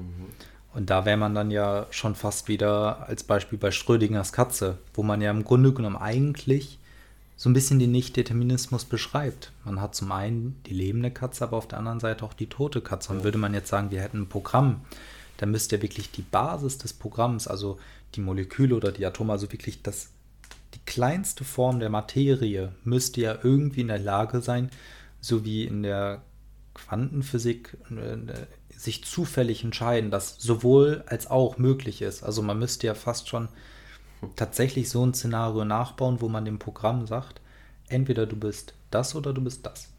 Und 0.73 0.89
da 0.89 1.05
wäre 1.05 1.17
man 1.17 1.35
dann 1.35 1.51
ja 1.51 1.87
schon 1.89 2.15
fast 2.15 2.47
wieder 2.47 3.07
als 3.07 3.23
Beispiel 3.23 3.57
bei 3.57 3.71
Schrödingers 3.71 4.31
Katze, 4.31 4.77
wo 4.93 5.03
man 5.03 5.21
ja 5.21 5.31
im 5.31 5.43
Grunde 5.43 5.73
genommen 5.73 5.97
eigentlich 5.97 6.79
so 7.35 7.49
ein 7.49 7.53
bisschen 7.53 7.79
den 7.79 7.91
Nicht-Determinismus 7.91 8.85
beschreibt. 8.85 9.51
Man 9.65 9.81
hat 9.81 9.95
zum 9.95 10.11
einen 10.11 10.61
die 10.67 10.73
lebende 10.73 11.11
Katze, 11.11 11.43
aber 11.43 11.57
auf 11.57 11.67
der 11.67 11.79
anderen 11.79 11.99
Seite 11.99 12.23
auch 12.23 12.33
die 12.33 12.47
tote 12.47 12.81
Katze. 12.81 13.11
Und 13.11 13.23
würde 13.23 13.39
man 13.39 13.53
jetzt 13.53 13.69
sagen, 13.69 13.91
wir 13.91 14.01
hätten 14.01 14.21
ein 14.21 14.29
Programm, 14.29 14.81
dann 15.37 15.49
müsste 15.49 15.77
ja 15.77 15.81
wirklich 15.81 16.11
die 16.11 16.21
Basis 16.21 16.77
des 16.77 16.93
Programms, 16.93 17.47
also 17.47 17.79
die 18.13 18.21
Moleküle 18.21 18.75
oder 18.75 18.91
die 18.91 19.05
Atome, 19.05 19.33
also 19.33 19.51
wirklich 19.51 19.81
das, 19.81 20.09
die 20.73 20.79
kleinste 20.85 21.43
Form 21.43 21.79
der 21.79 21.89
Materie, 21.89 22.73
müsste 22.83 23.21
ja 23.21 23.37
irgendwie 23.43 23.81
in 23.81 23.87
der 23.87 23.99
Lage 23.99 24.41
sein, 24.41 24.69
so 25.19 25.45
wie 25.45 25.65
in 25.65 25.83
der 25.83 26.21
Quantenphysik 26.73 27.77
äh, 27.89 28.77
sich 28.77 29.03
zufällig 29.03 29.63
entscheiden, 29.63 30.11
dass 30.11 30.37
sowohl 30.39 31.03
als 31.07 31.29
auch 31.29 31.57
möglich 31.57 32.01
ist. 32.01 32.23
Also 32.23 32.41
man 32.41 32.57
müsste 32.57 32.87
ja 32.87 32.95
fast 32.95 33.29
schon 33.29 33.49
tatsächlich 34.35 34.89
so 34.89 35.05
ein 35.05 35.13
Szenario 35.13 35.65
nachbauen, 35.65 36.21
wo 36.21 36.29
man 36.29 36.45
dem 36.45 36.59
Programm 36.59 37.05
sagt, 37.05 37.41
entweder 37.87 38.25
du 38.25 38.35
bist 38.35 38.73
das 38.89 39.15
oder 39.15 39.33
du 39.33 39.41
bist 39.41 39.65
das. 39.65 39.89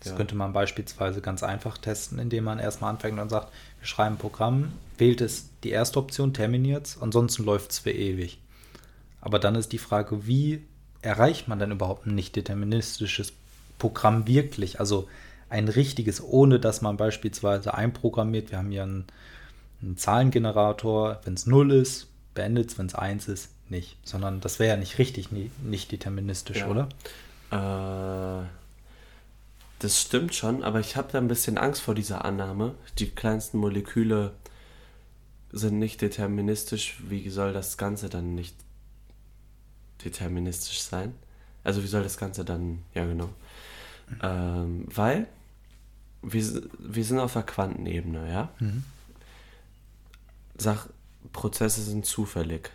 Das 0.00 0.12
Ja. 0.12 0.16
könnte 0.16 0.34
man 0.34 0.52
beispielsweise 0.52 1.20
ganz 1.20 1.42
einfach 1.42 1.76
testen, 1.76 2.18
indem 2.18 2.44
man 2.44 2.58
erstmal 2.58 2.90
anfängt 2.90 3.18
und 3.18 3.28
sagt, 3.28 3.52
wir 3.78 3.86
schreiben 3.86 4.14
ein 4.14 4.18
Programm, 4.18 4.72
wählt 4.96 5.20
es 5.20 5.50
die 5.62 5.70
erste 5.70 5.98
Option, 5.98 6.32
terminiert 6.32 6.86
es, 6.86 7.02
ansonsten 7.02 7.44
läuft 7.44 7.72
es 7.72 7.80
für 7.80 7.90
ewig. 7.92 8.38
Aber 9.20 9.38
dann 9.38 9.54
ist 9.54 9.72
die 9.72 9.78
Frage, 9.78 10.26
wie 10.26 10.62
erreicht 11.02 11.48
man 11.48 11.58
denn 11.58 11.70
überhaupt 11.72 12.06
ein 12.06 12.14
nicht 12.14 12.36
deterministisches 12.36 13.32
Programm 13.78 14.26
wirklich? 14.26 14.80
Also 14.80 15.08
ein 15.48 15.68
richtiges, 15.68 16.22
ohne 16.22 16.60
dass 16.60 16.80
man 16.80 16.96
beispielsweise 16.96 17.74
einprogrammiert, 17.74 18.50
wir 18.50 18.58
haben 18.58 18.70
hier 18.70 18.84
einen, 18.84 19.04
einen 19.82 19.96
Zahlengenerator, 19.96 21.20
wenn 21.24 21.34
es 21.34 21.46
0 21.46 21.72
ist, 21.72 22.06
beendet 22.34 22.70
es, 22.70 22.78
wenn 22.78 22.86
es 22.86 22.94
1 22.94 23.28
ist, 23.28 23.50
nicht. 23.68 23.96
Sondern 24.04 24.40
das 24.40 24.58
wäre 24.58 24.70
ja 24.70 24.76
nicht 24.76 24.98
richtig 24.98 25.32
nie- 25.32 25.50
nicht 25.62 25.90
deterministisch, 25.92 26.58
Ja. 26.58 26.68
oder? 26.68 26.88
Äh, 27.50 28.46
das 29.80 30.00
stimmt 30.00 30.34
schon, 30.34 30.62
aber 30.62 30.80
ich 30.80 30.96
habe 30.96 31.08
da 31.10 31.18
ein 31.18 31.28
bisschen 31.28 31.56
Angst 31.58 31.80
vor 31.80 31.94
dieser 31.94 32.24
Annahme. 32.24 32.74
Die 32.98 33.08
kleinsten 33.10 33.58
Moleküle 33.58 34.32
sind 35.52 35.78
nicht 35.78 36.00
deterministisch. 36.02 37.00
Wie 37.08 37.28
soll 37.30 37.52
das 37.52 37.76
Ganze 37.78 38.08
dann 38.08 38.34
nicht 38.34 38.54
deterministisch 40.04 40.82
sein? 40.82 41.14
Also 41.64 41.82
wie 41.82 41.86
soll 41.86 42.02
das 42.02 42.16
Ganze 42.16 42.44
dann, 42.44 42.82
ja 42.94 43.04
genau. 43.04 43.28
Ähm, 44.22 44.86
weil 44.94 45.26
wir, 46.22 46.62
wir 46.78 47.04
sind 47.04 47.18
auf 47.18 47.32
der 47.34 47.42
Quantenebene, 47.42 48.30
ja? 48.30 48.48
Mhm. 48.58 48.84
Sach, 50.58 50.88
Prozesse 51.32 51.82
sind 51.82 52.04
zufällig. 52.06 52.70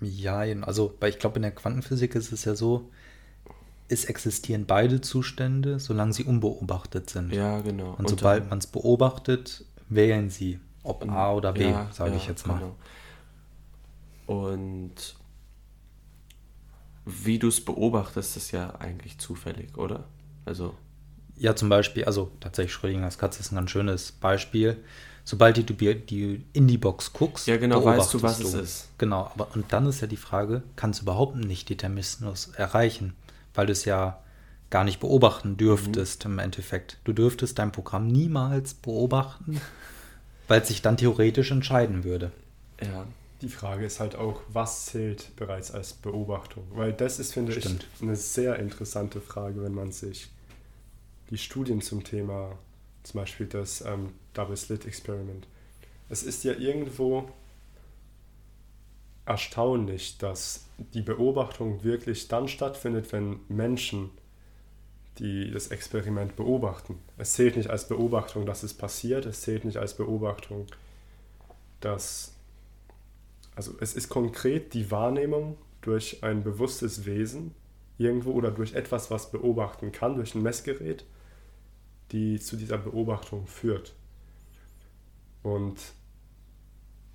Ja, 0.00 0.38
also, 0.62 0.94
weil 1.00 1.10
ich 1.10 1.18
glaube, 1.18 1.36
in 1.36 1.42
der 1.42 1.50
Quantenphysik 1.50 2.14
ist 2.14 2.32
es 2.32 2.44
ja 2.44 2.54
so, 2.54 2.90
es 3.88 4.04
existieren 4.04 4.66
beide 4.66 5.00
Zustände, 5.00 5.80
solange 5.80 6.12
sie 6.12 6.24
unbeobachtet 6.24 7.10
sind. 7.10 7.32
Ja, 7.32 7.60
genau. 7.60 7.94
Und 7.98 8.08
sobald 8.08 8.48
man 8.48 8.58
es 8.58 8.66
beobachtet, 8.66 9.64
wählen 9.88 10.30
sie, 10.30 10.60
ob 10.82 11.08
A 11.08 11.32
oder 11.32 11.52
B, 11.52 11.70
Ja, 11.70 11.88
sage 11.92 12.10
ja, 12.10 12.16
ich 12.16 12.26
jetzt 12.28 12.46
mal. 12.46 12.58
genau. 12.58 12.76
Und 14.28 15.16
wie 17.06 17.38
du 17.38 17.48
es 17.48 17.64
beobachtest, 17.64 18.36
ist 18.36 18.50
ja 18.52 18.74
eigentlich 18.78 19.18
zufällig, 19.18 19.78
oder? 19.78 20.04
Also, 20.44 20.74
Ja, 21.36 21.56
zum 21.56 21.70
Beispiel, 21.70 22.04
also 22.04 22.30
tatsächlich 22.38 22.74
Schrödingers 22.74 23.16
Katze 23.16 23.40
ist 23.40 23.52
ein 23.52 23.54
ganz 23.56 23.70
schönes 23.70 24.12
Beispiel. 24.12 24.76
Sobald 25.24 25.56
du 25.56 25.62
die, 25.62 26.44
in 26.52 26.68
die 26.68 26.76
Box 26.76 27.12
guckst, 27.14 27.46
Ja, 27.46 27.56
genau, 27.56 27.82
weißt 27.82 28.12
du, 28.12 28.22
was 28.22 28.40
es 28.40 28.52
ist. 28.52 28.88
Genau, 28.98 29.30
aber 29.34 29.48
und 29.54 29.72
dann 29.72 29.86
ist 29.86 30.02
ja 30.02 30.06
die 30.06 30.16
Frage, 30.18 30.62
kannst 30.76 31.00
du 31.00 31.04
überhaupt 31.04 31.34
einen 31.34 31.46
Nicht-Determinismus 31.46 32.48
erreichen? 32.48 33.14
Weil 33.54 33.64
du 33.66 33.72
es 33.72 33.86
ja 33.86 34.22
gar 34.68 34.84
nicht 34.84 35.00
beobachten 35.00 35.56
dürftest 35.56 36.26
Mhm. 36.26 36.32
im 36.32 36.38
Endeffekt. 36.40 36.98
Du 37.04 37.14
dürftest 37.14 37.58
dein 37.58 37.72
Programm 37.72 38.08
niemals 38.08 38.74
beobachten, 38.74 39.58
weil 40.48 40.60
es 40.60 40.68
sich 40.68 40.82
dann 40.82 40.98
theoretisch 40.98 41.50
entscheiden 41.50 42.04
würde. 42.04 42.30
ja. 42.82 43.06
Die 43.40 43.48
Frage 43.48 43.86
ist 43.86 44.00
halt 44.00 44.16
auch, 44.16 44.40
was 44.48 44.86
zählt 44.86 45.34
bereits 45.36 45.70
als 45.70 45.92
Beobachtung? 45.92 46.64
Weil 46.72 46.92
das 46.92 47.18
ist, 47.18 47.32
finde 47.32 47.52
Stimmt. 47.52 47.86
ich, 47.94 48.02
eine 48.02 48.16
sehr 48.16 48.58
interessante 48.58 49.20
Frage, 49.20 49.62
wenn 49.62 49.74
man 49.74 49.92
sich 49.92 50.28
die 51.30 51.38
Studien 51.38 51.80
zum 51.80 52.02
Thema, 52.02 52.58
zum 53.04 53.20
Beispiel 53.20 53.46
das 53.46 53.82
ähm, 53.82 54.12
Double 54.34 54.56
Slit 54.56 54.86
Experiment. 54.86 55.46
Es 56.08 56.22
ist 56.22 56.42
ja 56.42 56.54
irgendwo 56.54 57.28
erstaunlich, 59.24 60.18
dass 60.18 60.64
die 60.94 61.02
Beobachtung 61.02 61.84
wirklich 61.84 62.28
dann 62.28 62.48
stattfindet, 62.48 63.12
wenn 63.12 63.40
Menschen 63.48 64.10
die 65.18 65.50
das 65.50 65.68
Experiment 65.68 66.36
beobachten. 66.36 66.98
Es 67.16 67.32
zählt 67.32 67.56
nicht 67.56 67.70
als 67.70 67.88
Beobachtung, 67.88 68.46
dass 68.46 68.62
es 68.62 68.74
passiert, 68.74 69.26
es 69.26 69.42
zählt 69.42 69.64
nicht 69.64 69.76
als 69.76 69.94
Beobachtung, 69.94 70.66
dass 71.80 72.34
also 73.58 73.74
es 73.80 73.96
ist 73.96 74.08
konkret 74.08 74.72
die 74.72 74.92
Wahrnehmung 74.92 75.58
durch 75.80 76.22
ein 76.22 76.44
bewusstes 76.44 77.06
Wesen 77.06 77.56
irgendwo 77.98 78.30
oder 78.30 78.52
durch 78.52 78.74
etwas, 78.74 79.10
was 79.10 79.32
beobachten 79.32 79.90
kann, 79.90 80.14
durch 80.14 80.36
ein 80.36 80.44
Messgerät, 80.44 81.04
die 82.12 82.38
zu 82.38 82.54
dieser 82.54 82.78
Beobachtung 82.78 83.48
führt. 83.48 83.96
Und 85.42 85.76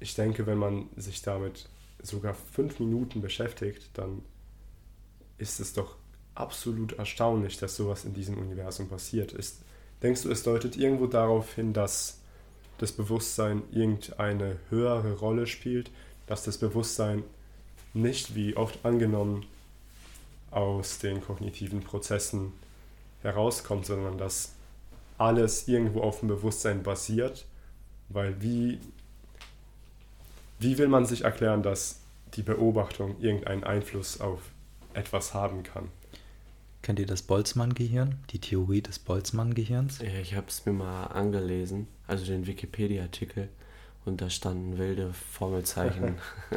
ich 0.02 0.16
denke, 0.16 0.46
wenn 0.46 0.58
man 0.58 0.90
sich 0.98 1.22
damit 1.22 1.70
sogar 2.02 2.34
fünf 2.34 2.78
Minuten 2.82 3.22
beschäftigt, 3.22 3.92
dann 3.94 4.22
ist 5.38 5.62
es 5.62 5.72
doch 5.72 5.96
absolut 6.36 6.92
erstaunlich, 6.92 7.56
dass 7.56 7.78
sowas 7.78 8.04
in 8.04 8.14
diesem 8.14 8.38
Universum 8.38 8.90
passiert 8.90 9.32
ist. 9.32 9.62
Denkst 10.02 10.24
du, 10.24 10.30
es 10.30 10.44
deutet 10.44 10.76
irgendwo 10.76 11.08
darauf 11.08 11.56
hin, 11.56 11.72
dass 11.72 12.20
das 12.80 12.92
Bewusstsein 12.92 13.64
irgendeine 13.72 14.60
höhere 14.70 15.14
Rolle 15.14 15.48
spielt, 15.48 15.90
dass 16.28 16.44
das 16.44 16.58
Bewusstsein 16.58 17.24
nicht, 17.94 18.36
wie 18.36 18.56
oft 18.56 18.84
angenommen, 18.86 19.46
aus 20.52 21.00
den 21.00 21.22
kognitiven 21.22 21.82
Prozessen 21.82 22.54
herauskommt, 23.22 23.86
sondern 23.86 24.18
dass 24.18 24.54
alles 25.18 25.68
irgendwo 25.68 26.02
auf 26.02 26.20
dem 26.20 26.28
Bewusstsein 26.28 26.84
basiert, 26.84 27.46
weil 28.10 28.42
wie, 28.42 28.80
wie 30.60 30.78
will 30.78 30.88
man 30.88 31.06
sich 31.06 31.24
erklären, 31.24 31.64
dass 31.64 32.00
die 32.36 32.44
Beobachtung 32.44 33.20
irgendeinen 33.20 33.64
Einfluss 33.64 34.20
auf 34.22 34.42
etwas 34.94 35.34
haben 35.34 35.64
kann? 35.64 35.90
Kennt 36.82 37.00
ihr 37.00 37.06
das 37.06 37.22
Boltzmann-Gehirn? 37.22 38.20
Die 38.32 38.40
Theorie 38.40 38.82
des 38.82 39.00
Boltzmann-Gehirns? 39.00 40.00
Ja, 40.00 40.20
Ich 40.22 40.36
habe 40.36 40.48
es 40.50 40.66
mir 40.66 40.74
mal 40.74 41.06
angelesen, 41.06 41.88
also 42.08 42.26
den 42.26 42.46
Wikipedia-Artikel, 42.46 43.48
und 44.06 44.22
da 44.22 44.30
standen 44.30 44.78
wilde 44.78 45.14
Formelzeichen. 45.32 46.16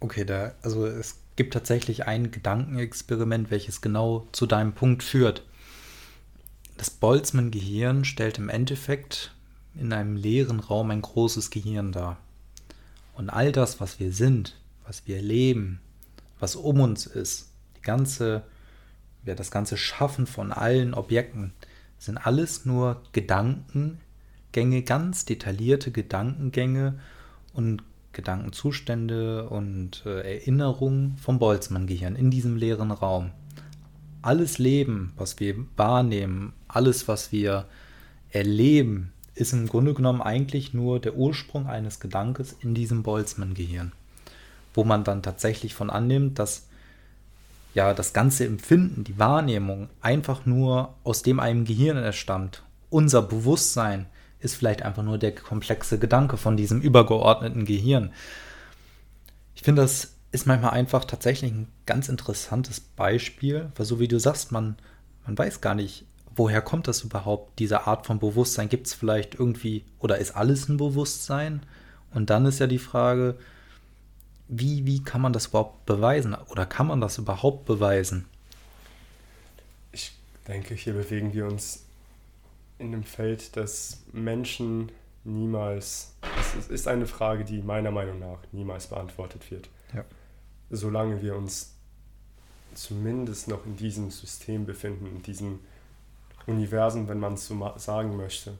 Okay, 0.00 0.24
da, 0.24 0.54
also 0.62 0.86
es 0.86 1.16
gibt 1.36 1.52
tatsächlich 1.52 2.06
ein 2.06 2.30
Gedankenexperiment, 2.30 3.50
welches 3.50 3.82
genau 3.82 4.26
zu 4.32 4.46
deinem 4.46 4.72
Punkt 4.72 5.02
führt. 5.02 5.42
Das 6.78 6.90
Boltzmann-Gehirn 6.90 8.04
stellt 8.04 8.38
im 8.38 8.48
Endeffekt 8.48 9.34
in 9.74 9.92
einem 9.92 10.16
leeren 10.16 10.60
Raum 10.60 10.90
ein 10.90 11.02
großes 11.02 11.50
Gehirn 11.50 11.92
dar. 11.92 12.18
Und 13.14 13.30
all 13.30 13.52
das, 13.52 13.80
was 13.80 14.00
wir 14.00 14.12
sind, 14.12 14.56
was 14.86 15.06
wir 15.06 15.20
leben, 15.20 15.80
was 16.38 16.56
um 16.56 16.80
uns 16.80 17.06
ist, 17.06 17.50
die 17.76 17.82
ganze, 17.82 18.42
ja, 19.24 19.34
das 19.34 19.50
ganze 19.50 19.76
Schaffen 19.76 20.26
von 20.26 20.52
allen 20.52 20.94
Objekten, 20.94 21.52
sind 21.98 22.18
alles 22.18 22.66
nur 22.66 23.02
Gedankengänge, 24.56 24.82
ganz 24.82 25.26
detaillierte 25.26 25.90
Gedankengänge 25.90 26.98
und 27.52 27.82
Gedankenzustände 28.12 29.50
und 29.50 30.02
äh, 30.06 30.38
Erinnerungen 30.38 31.18
vom 31.18 31.38
Boltzmann-Gehirn 31.38 32.16
in 32.16 32.30
diesem 32.30 32.56
leeren 32.56 32.90
Raum. 32.90 33.32
Alles 34.22 34.56
Leben, 34.56 35.12
was 35.16 35.38
wir 35.40 35.56
wahrnehmen, 35.76 36.54
alles, 36.68 37.06
was 37.06 37.32
wir 37.32 37.66
erleben, 38.30 39.12
ist 39.34 39.52
im 39.52 39.66
Grunde 39.66 39.92
genommen 39.92 40.22
eigentlich 40.22 40.72
nur 40.72 41.00
der 41.00 41.16
Ursprung 41.16 41.66
eines 41.66 42.00
Gedankes 42.00 42.56
in 42.58 42.74
diesem 42.74 43.02
Boltzmann-Gehirn, 43.02 43.92
wo 44.72 44.84
man 44.84 45.04
dann 45.04 45.22
tatsächlich 45.22 45.74
von 45.74 45.90
annimmt, 45.90 46.38
dass 46.38 46.66
ja 47.74 47.92
das 47.92 48.14
ganze 48.14 48.46
Empfinden, 48.46 49.04
die 49.04 49.18
Wahrnehmung 49.18 49.90
einfach 50.00 50.46
nur 50.46 50.94
aus 51.04 51.22
dem 51.22 51.40
einem 51.40 51.66
Gehirn 51.66 51.98
erstammt. 51.98 52.62
Unser 52.88 53.20
Bewusstsein 53.20 54.06
ist 54.40 54.54
vielleicht 54.54 54.82
einfach 54.82 55.02
nur 55.02 55.18
der 55.18 55.34
komplexe 55.34 55.98
Gedanke 55.98 56.36
von 56.36 56.56
diesem 56.56 56.80
übergeordneten 56.80 57.64
Gehirn. 57.64 58.12
Ich 59.54 59.62
finde, 59.62 59.82
das 59.82 60.14
ist 60.32 60.46
manchmal 60.46 60.72
einfach 60.72 61.04
tatsächlich 61.04 61.50
ein 61.50 61.68
ganz 61.86 62.08
interessantes 62.08 62.80
Beispiel, 62.80 63.70
weil 63.74 63.86
so 63.86 63.98
wie 64.00 64.08
du 64.08 64.20
sagst, 64.20 64.52
man, 64.52 64.76
man 65.24 65.36
weiß 65.36 65.60
gar 65.60 65.74
nicht, 65.74 66.04
woher 66.34 66.60
kommt 66.60 66.86
das 66.86 67.02
überhaupt, 67.02 67.58
diese 67.58 67.86
Art 67.86 68.06
von 68.06 68.18
Bewusstsein? 68.18 68.68
Gibt 68.68 68.86
es 68.86 68.94
vielleicht 68.94 69.34
irgendwie, 69.34 69.84
oder 69.98 70.18
ist 70.18 70.36
alles 70.36 70.68
ein 70.68 70.76
Bewusstsein? 70.76 71.62
Und 72.12 72.30
dann 72.30 72.44
ist 72.44 72.58
ja 72.58 72.66
die 72.66 72.78
Frage, 72.78 73.36
wie, 74.48 74.84
wie 74.84 75.02
kann 75.02 75.22
man 75.22 75.32
das 75.32 75.46
überhaupt 75.46 75.86
beweisen? 75.86 76.34
Oder 76.48 76.66
kann 76.66 76.86
man 76.86 77.00
das 77.00 77.18
überhaupt 77.18 77.64
beweisen? 77.64 78.26
Ich 79.92 80.12
denke, 80.46 80.74
hier 80.74 80.92
bewegen 80.92 81.32
wir 81.32 81.46
uns 81.46 81.85
in 82.78 82.92
dem 82.92 83.04
Feld, 83.04 83.56
dass 83.56 84.02
Menschen 84.12 84.92
niemals, 85.24 86.14
es 86.58 86.68
ist 86.68 86.88
eine 86.88 87.06
Frage, 87.06 87.44
die 87.44 87.62
meiner 87.62 87.90
Meinung 87.90 88.18
nach 88.18 88.38
niemals 88.52 88.86
beantwortet 88.86 89.50
wird. 89.50 89.68
Ja. 89.94 90.04
Solange 90.70 91.22
wir 91.22 91.36
uns 91.36 91.74
zumindest 92.74 93.48
noch 93.48 93.64
in 93.66 93.76
diesem 93.76 94.10
System 94.10 94.66
befinden, 94.66 95.06
in 95.06 95.22
diesem 95.22 95.60
Universum, 96.46 97.08
wenn 97.08 97.18
man 97.18 97.34
es 97.34 97.46
so 97.46 97.72
sagen 97.76 98.16
möchte. 98.16 98.58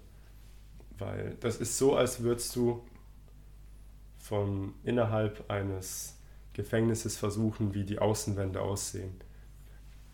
Weil 0.98 1.36
das 1.40 1.56
ist 1.56 1.76
so, 1.76 1.96
als 1.96 2.22
würdest 2.22 2.56
du 2.56 2.82
von 4.18 4.74
innerhalb 4.82 5.48
eines 5.50 6.16
Gefängnisses 6.52 7.16
versuchen, 7.16 7.74
wie 7.74 7.84
die 7.84 7.98
Außenwände 7.98 8.60
aussehen. 8.60 9.20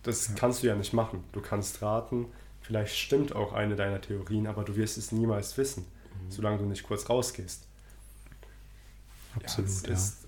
Das 0.02 0.28
ja. 0.28 0.34
kannst 0.34 0.62
du 0.62 0.66
ja 0.66 0.74
nicht 0.74 0.92
machen. 0.92 1.24
Du 1.32 1.40
kannst 1.40 1.80
raten, 1.82 2.26
vielleicht 2.62 2.96
stimmt 2.96 3.34
auch 3.34 3.52
eine 3.52 3.76
deiner 3.76 4.00
Theorien, 4.00 4.46
aber 4.46 4.64
du 4.64 4.76
wirst 4.76 4.96
es 4.98 5.12
niemals 5.12 5.56
wissen, 5.58 5.84
mhm. 5.84 6.30
solange 6.30 6.58
du 6.58 6.64
nicht 6.64 6.84
kurz 6.84 7.08
rausgehst. 7.08 7.66
Absolut. 9.36 9.86
Ja, 9.86 9.94
ist, 9.94 10.22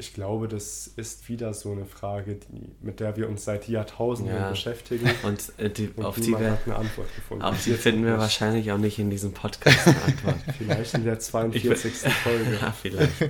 ich 0.00 0.14
glaube, 0.14 0.46
das 0.46 0.86
ist 0.86 1.28
wieder 1.28 1.52
so 1.52 1.72
eine 1.72 1.84
Frage, 1.84 2.36
die, 2.36 2.70
mit 2.80 3.00
der 3.00 3.16
wir 3.16 3.28
uns 3.28 3.44
seit 3.44 3.68
Jahrtausenden 3.68 4.36
ja. 4.36 4.50
beschäftigen. 4.50 5.10
Und, 5.24 5.52
äh, 5.58 5.68
die, 5.68 5.88
und 5.88 6.04
auf 6.04 6.14
die 6.14 6.38
wir, 6.38 6.52
hat 6.52 6.66
eine 6.66 6.76
Antwort 6.76 7.12
gefunden. 7.14 7.42
Auf 7.42 7.64
die 7.64 7.72
finden 7.74 8.04
wir 8.04 8.16
wahrscheinlich 8.16 8.70
auch 8.70 8.78
nicht 8.78 9.00
in 9.00 9.10
diesem 9.10 9.32
Podcast 9.32 9.88
eine 9.88 10.02
Antwort. 10.02 10.36
vielleicht 10.58 10.94
in 10.94 11.04
der 11.04 11.18
42. 11.20 12.12
Folge. 12.12 12.58
Ja, 12.60 12.72
vielleicht. 12.72 13.22
Äh, 13.22 13.28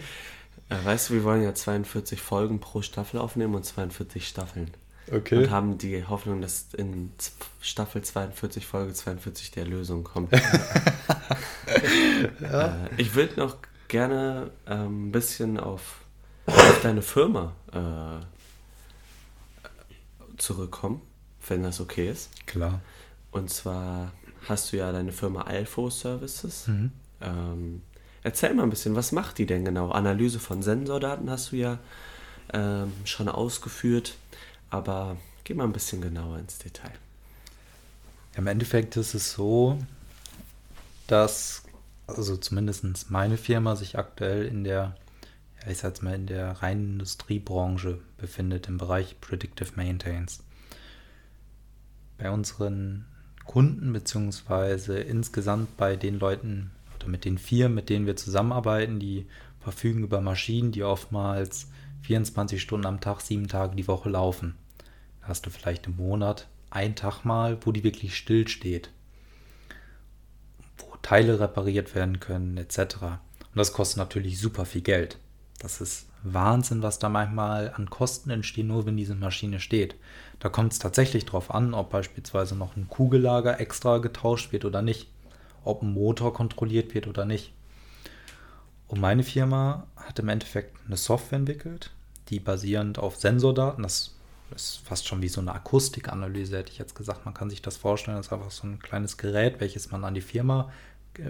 weißt 0.85 1.09
du, 1.09 1.15
wir 1.15 1.25
wollen 1.25 1.43
ja 1.43 1.55
42 1.55 2.21
Folgen 2.21 2.61
pro 2.61 2.83
Staffel 2.83 3.19
aufnehmen 3.19 3.55
und 3.55 3.65
42 3.65 4.29
Staffeln. 4.29 4.71
Okay. 5.13 5.37
Und 5.37 5.51
haben 5.51 5.79
die 5.79 6.05
Hoffnung, 6.05 6.41
dass 6.41 6.67
in 6.77 7.13
Staffel 7.61 8.03
42, 8.03 8.67
Folge 8.67 8.93
42 8.93 9.51
der 9.51 9.67
Lösung 9.67 10.05
kommt. 10.05 10.33
ja. 12.41 12.67
äh, 12.67 12.89
ich 12.97 13.15
würde 13.15 13.41
noch 13.41 13.57
gerne 13.89 14.51
ähm, 14.67 15.09
ein 15.09 15.13
bisschen 15.13 15.59
auf 15.59 15.97
auf 16.49 16.81
deine 16.83 17.03
Firma 17.03 17.55
äh, 17.73 18.25
zurückkommen, 20.39 21.03
wenn 21.47 21.63
das 21.63 21.81
okay 21.81 22.11
ist. 22.11 22.31
Klar. 22.47 22.81
Und 23.31 23.51
zwar 23.51 24.13
hast 24.49 24.73
du 24.73 24.79
ja 24.79 24.93
deine 24.93 25.13
Firma 25.13 25.43
Alpho 25.43 25.91
Services. 25.91 26.69
Mhm. 26.69 26.93
Ähm, 27.21 27.83
erzähl 28.23 28.55
mal 28.55 28.63
ein 28.63 28.71
bisschen, 28.71 28.95
was 28.95 29.13
macht 29.13 29.39
die 29.39 29.47
denn 29.47 29.65
genau? 29.65 29.91
Analyse 29.91 30.39
von 30.39 30.63
Sensordaten 30.63 31.31
hast 31.31 31.53
du 31.53 31.57
ja 31.57 31.79
ähm, 32.53 32.93
schon 33.05 33.29
ausgeführt, 33.29 34.15
aber 34.71 35.17
geh 35.45 35.55
mal 35.55 35.65
ein 35.65 35.73
bisschen 35.73 36.01
genauer 36.01 36.39
ins 36.39 36.59
Detail. 36.59 36.93
Im 38.37 38.47
Endeffekt 38.47 38.97
ist 38.97 39.15
es 39.15 39.33
so, 39.33 39.79
dass 41.07 41.63
also 42.07 42.37
zumindest 42.37 43.11
meine 43.11 43.37
Firma 43.37 43.77
sich 43.77 43.99
aktuell 43.99 44.47
in 44.47 44.65
der 44.65 44.97
ja, 45.65 45.71
ich 45.71 45.79
sag 45.79 46.03
mal, 46.03 46.15
in 46.15 46.27
der 46.27 46.63
reinen 46.63 46.93
Industriebranche 46.93 47.99
befindet, 48.17 48.69
im 48.69 48.79
Bereich 48.79 49.21
Predictive 49.21 49.73
Maintenance. 49.77 50.43
Bei 52.17 52.31
unseren 52.31 53.07
Kunden, 53.45 53.93
beziehungsweise 53.93 54.99
insgesamt 54.99 55.77
bei 55.77 55.97
den 55.97 56.19
Leuten 56.19 56.71
oder 56.97 57.09
mit 57.09 57.25
den 57.25 57.39
Firmen, 57.39 57.77
mit 57.77 57.89
denen 57.89 58.07
wir 58.07 58.17
zusammenarbeiten, 58.17 59.01
die 59.01 59.27
verfügen 59.61 60.03
über 60.03 60.21
Maschinen, 60.21 60.73
die 60.73 60.83
oftmals 60.83 61.69
24 62.03 62.61
Stunden 62.61 62.87
am 62.87 63.01
Tag, 63.01 63.21
sieben 63.21 63.49
Tage 63.49 63.77
die 63.77 63.89
Woche 63.89 64.09
laufen. 64.09 64.57
Da 65.21 65.29
hast 65.29 65.47
du 65.47 65.51
vielleicht 65.51 65.87
im 65.87 65.97
Monat 65.97 66.49
einen 66.71 66.95
Tag 66.95 67.25
mal, 67.25 67.59
wo 67.65 67.73
die 67.73 67.85
wirklich 67.85 68.17
stillsteht, 68.17 68.91
wo 70.79 70.97
Teile 71.03 71.41
repariert 71.41 71.95
werden 71.95 72.21
können, 72.21 72.57
etc. 72.57 72.79
Und 73.03 73.57
das 73.57 73.73
kostet 73.73 73.99
natürlich 73.99 74.41
super 74.41 74.65
viel 74.65 74.83
Geld. 74.83 75.19
Das 75.59 75.81
ist 75.81 76.09
Wahnsinn, 76.23 76.83
was 76.83 76.99
da 76.99 77.09
manchmal 77.09 77.73
an 77.75 77.91
Kosten 77.91 78.31
entstehen, 78.31 78.69
nur 78.69 78.87
wenn 78.87 78.97
diese 78.97 79.15
Maschine 79.15 79.61
steht. 79.61 79.97
Da 80.39 80.49
kommt 80.49 80.73
es 80.73 80.79
tatsächlich 80.79 81.25
darauf 81.25 81.53
an, 81.53 81.75
ob 81.75 81.91
beispielsweise 81.91 82.57
noch 82.57 82.77
ein 82.77 82.89
Kugellager 82.89 83.61
extra 83.61 83.99
getauscht 83.99 84.53
wird 84.53 84.65
oder 84.65 84.83
nicht, 84.83 85.09
ob 85.65 85.83
ein 85.83 85.93
Motor 85.93 86.33
kontrolliert 86.33 86.95
wird 86.95 87.07
oder 87.07 87.25
nicht. 87.25 87.53
Und 88.89 89.01
meine 89.01 89.23
Firma 89.23 89.87
hat 89.97 90.19
im 90.19 90.29
Endeffekt 90.29 90.77
eine 90.87 90.97
Software 90.97 91.39
entwickelt, 91.39 91.91
die 92.29 92.41
basierend 92.41 92.99
auf 92.99 93.17
Sensordaten, 93.17 93.83
das 93.83 94.15
ist 94.55 94.81
fast 94.85 95.07
schon 95.07 95.21
wie 95.21 95.29
so 95.29 95.41
eine 95.41 95.55
Akustikanalyse, 95.55 96.57
hätte 96.57 96.73
ich 96.73 96.79
jetzt 96.79 96.95
gesagt. 96.95 97.27
Man 97.27 97.35
kann 97.35 97.51
sich 97.51 97.61
das 97.61 97.77
vorstellen, 97.77 98.17
das 98.17 98.27
ist 98.27 98.33
einfach 98.33 98.51
so 98.51 98.67
ein 98.67 98.79
kleines 98.79 99.19
Gerät, 99.19 99.61
welches 99.61 99.91
man 99.91 100.05
an 100.05 100.15
die 100.15 100.23
Firma 100.23 100.71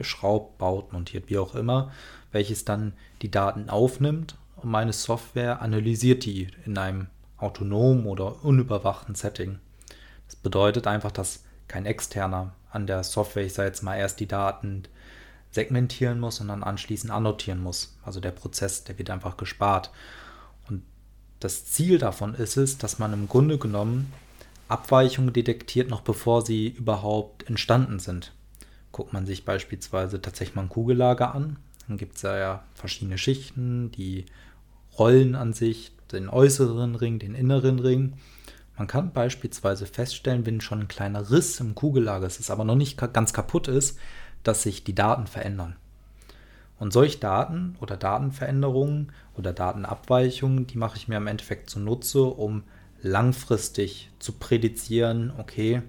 schraubt, 0.03 0.59
baut, 0.59 0.93
montiert, 0.93 1.31
wie 1.31 1.39
auch 1.39 1.55
immer, 1.55 1.93
welches 2.31 2.65
dann 2.65 2.93
die 3.23 3.31
Daten 3.31 3.71
aufnimmt 3.71 4.37
und 4.57 4.71
meine 4.71 4.93
Software 4.93 5.63
analysiert 5.63 6.25
die 6.25 6.49
in 6.67 6.77
einem 6.79 7.09
autonomen 7.39 8.07
oder 8.07 8.45
unüberwachten 8.45 9.15
Setting. 9.15 9.59
Das 10.27 10.37
bedeutet 10.37 10.87
einfach, 10.87 11.13
dass 11.13 11.45
kein 11.69 11.87
externer 11.87 12.53
an 12.71 12.87
der 12.87 13.03
Software, 13.03 13.45
ich 13.45 13.55
sage 13.55 13.69
jetzt 13.69 13.83
mal, 13.83 13.97
erst 13.97 14.21
die 14.21 14.27
Daten 14.27 14.85
segmentieren 15.51 16.21
muss 16.21 16.41
und 16.41 16.49
dann 16.49 16.63
anschließend 16.63 17.13
annotieren 17.13 17.63
muss. 17.63 17.97
Also 18.05 18.21
der 18.21 18.33
Prozess, 18.33 18.85
der 18.85 18.99
wird 18.99 19.11
einfach 19.11 19.37
gespart. 19.37 19.91
Und 20.69 20.83
das 21.41 21.67
Ziel 21.67 21.99
davon 21.99 22.35
ist 22.35 22.57
es, 22.57 22.79
dass 22.79 22.99
man 22.99 23.13
im 23.13 23.29
Grunde 23.29 23.59
genommen 23.59 24.13
Abweichungen 24.69 25.33
detektiert, 25.33 25.89
noch 25.89 26.03
bevor 26.03 26.45
sie 26.45 26.69
überhaupt 26.69 27.49
entstanden 27.49 27.99
sind. 27.99 28.33
Guckt 28.93 29.13
man 29.13 29.27
sich 29.27 29.45
beispielsweise 29.45 30.21
tatsächlich 30.21 30.57
mal 30.57 30.63
ein 30.63 30.69
Kugellager 30.69 31.35
an, 31.35 31.57
dann 31.89 31.97
gibt 31.97 32.17
es 32.17 32.23
ja 32.23 32.63
verschiedene 32.75 33.19
Schichten, 33.19 33.91
die 33.93 34.27
Rollen 34.99 35.35
an 35.35 35.55
sich, 35.55 35.93
den 36.13 36.29
äußeren 36.29 36.95
Ring, 36.95 37.19
den 37.19 37.35
inneren 37.35 37.79
Ring. 37.79 38.15
Man 38.77 38.87
kann 38.87 39.13
beispielsweise 39.13 39.87
feststellen, 39.87 40.45
wenn 40.47 40.61
schon 40.61 40.81
ein 40.81 40.89
kleiner 40.89 41.31
Riss 41.31 41.61
im 41.61 41.75
Kugellager 41.75 42.27
ist, 42.27 42.51
aber 42.51 42.65
noch 42.65 42.77
nicht 42.77 42.99
ganz 43.13 43.33
kaputt 43.33 43.69
ist, 43.69 43.99
dass 44.49 44.63
sich 44.63 44.83
die 44.83 44.95
Daten 44.95 45.27
verändern. 45.27 45.77
Und 46.79 46.93
solche 46.93 47.19
Daten 47.19 47.77
oder 47.81 47.97
Datenveränderungen 47.97 49.13
oder 49.37 49.53
Datenabweichungen, 49.53 50.67
die 50.67 50.79
mache 50.79 50.97
ich 50.97 51.07
mir 51.07 51.19
im 51.19 51.27
Endeffekt 51.27 51.69
zunutze, 51.69 52.23
um 52.23 52.63
langfristig 53.03 54.11
zu 54.19 54.33
prädizieren, 54.33 55.33
okay, 55.37 55.83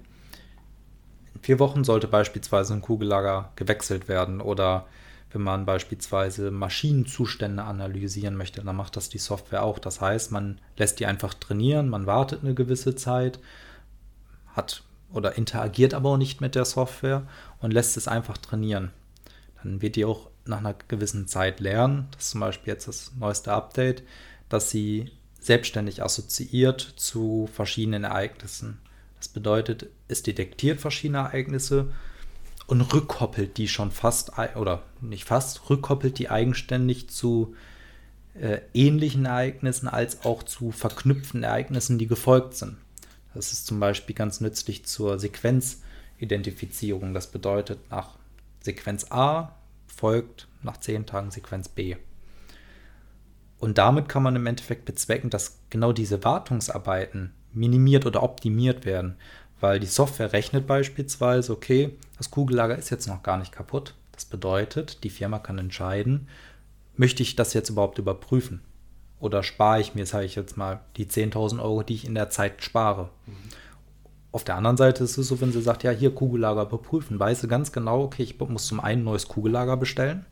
vier 1.40 1.58
Wochen 1.58 1.84
sollte 1.84 2.06
beispielsweise 2.06 2.74
ein 2.74 2.82
Kugellager 2.82 3.52
gewechselt 3.56 4.08
werden 4.08 4.40
oder 4.40 4.86
wenn 5.32 5.42
man 5.42 5.64
beispielsweise 5.64 6.50
Maschinenzustände 6.50 7.62
analysieren 7.62 8.36
möchte, 8.36 8.62
dann 8.62 8.76
macht 8.76 8.96
das 8.96 9.08
die 9.08 9.18
Software 9.18 9.62
auch. 9.62 9.78
Das 9.78 10.00
heißt, 10.00 10.32
man 10.32 10.60
lässt 10.76 10.98
die 11.00 11.06
einfach 11.06 11.34
trainieren, 11.34 11.88
man 11.88 12.06
wartet 12.06 12.42
eine 12.42 12.54
gewisse 12.54 12.96
Zeit, 12.96 13.38
hat 14.54 14.82
oder 15.12 15.36
interagiert 15.36 15.94
aber 15.94 16.10
auch 16.10 16.16
nicht 16.16 16.40
mit 16.40 16.54
der 16.54 16.64
Software 16.64 17.26
und 17.60 17.72
lässt 17.72 17.96
es 17.96 18.08
einfach 18.08 18.38
trainieren. 18.38 18.90
Dann 19.62 19.82
wird 19.82 19.96
die 19.96 20.04
auch 20.04 20.30
nach 20.46 20.58
einer 20.58 20.74
gewissen 20.88 21.28
Zeit 21.28 21.60
lernen, 21.60 22.08
das 22.12 22.24
ist 22.24 22.30
zum 22.30 22.40
Beispiel 22.40 22.72
jetzt 22.72 22.88
das 22.88 23.12
neueste 23.18 23.52
Update, 23.52 24.02
dass 24.48 24.70
sie 24.70 25.10
selbstständig 25.38 26.02
assoziiert 26.02 26.80
zu 26.80 27.48
verschiedenen 27.52 28.04
Ereignissen. 28.04 28.78
Das 29.18 29.28
bedeutet, 29.28 29.88
es 30.08 30.22
detektiert 30.22 30.80
verschiedene 30.80 31.18
Ereignisse 31.18 31.90
und 32.66 32.80
rückkoppelt 32.80 33.56
die 33.56 33.68
schon 33.68 33.90
fast, 33.90 34.32
oder 34.56 34.82
nicht 35.00 35.24
fast, 35.24 35.68
rückkoppelt 35.68 36.18
die 36.18 36.30
eigenständig 36.30 37.10
zu 37.10 37.54
äh, 38.34 38.60
ähnlichen 38.74 39.26
Ereignissen 39.26 39.88
als 39.88 40.24
auch 40.24 40.42
zu 40.42 40.70
verknüpften 40.70 41.42
Ereignissen, 41.42 41.98
die 41.98 42.06
gefolgt 42.06 42.54
sind. 42.54 42.76
Das 43.34 43.52
ist 43.52 43.66
zum 43.66 43.80
Beispiel 43.80 44.14
ganz 44.14 44.40
nützlich 44.40 44.84
zur 44.84 45.18
Sequenzidentifizierung. 45.18 47.14
Das 47.14 47.28
bedeutet, 47.28 47.78
nach 47.90 48.16
Sequenz 48.60 49.06
A 49.10 49.54
folgt 49.86 50.48
nach 50.62 50.78
zehn 50.78 51.06
Tagen 51.06 51.30
Sequenz 51.30 51.68
B. 51.68 51.96
Und 53.58 53.78
damit 53.78 54.08
kann 54.08 54.22
man 54.22 54.36
im 54.36 54.46
Endeffekt 54.46 54.84
bezwecken, 54.86 55.30
dass 55.30 55.58
genau 55.68 55.92
diese 55.92 56.24
Wartungsarbeiten 56.24 57.32
minimiert 57.52 58.06
oder 58.06 58.22
optimiert 58.22 58.84
werden. 58.84 59.16
Weil 59.60 59.78
die 59.78 59.86
Software 59.86 60.32
rechnet 60.32 60.66
beispielsweise, 60.66 61.52
okay, 61.52 61.96
das 62.16 62.30
Kugellager 62.30 62.78
ist 62.78 62.90
jetzt 62.90 63.06
noch 63.06 63.22
gar 63.22 63.36
nicht 63.36 63.52
kaputt. 63.52 63.94
Das 64.12 64.24
bedeutet, 64.24 65.04
die 65.04 65.10
Firma 65.10 65.38
kann 65.38 65.58
entscheiden, 65.58 66.28
möchte 66.96 67.22
ich 67.22 67.36
das 67.36 67.52
jetzt 67.52 67.68
überhaupt 67.68 67.98
überprüfen? 67.98 68.60
Oder 69.20 69.42
spare 69.42 69.80
ich 69.80 69.94
mir, 69.94 70.06
sage 70.06 70.24
ich 70.24 70.34
jetzt 70.34 70.56
mal, 70.56 70.80
die 70.96 71.06
10.000 71.06 71.62
Euro, 71.62 71.82
die 71.82 71.94
ich 71.94 72.06
in 72.06 72.14
der 72.14 72.30
Zeit 72.30 72.64
spare? 72.64 73.10
Mhm. 73.26 73.34
Auf 74.32 74.44
der 74.44 74.56
anderen 74.56 74.76
Seite 74.76 75.04
ist 75.04 75.18
es 75.18 75.28
so, 75.28 75.40
wenn 75.40 75.52
sie 75.52 75.60
sagt, 75.60 75.82
ja, 75.82 75.90
hier 75.90 76.14
Kugellager 76.14 76.62
überprüfen, 76.62 77.18
weiß 77.18 77.40
sie 77.40 77.48
ganz 77.48 77.72
genau, 77.72 78.02
okay, 78.02 78.22
ich 78.22 78.38
muss 78.38 78.66
zum 78.66 78.80
einen 78.80 79.02
ein 79.02 79.04
neues 79.04 79.26
Kugellager 79.26 79.76
bestellen, 79.76 80.24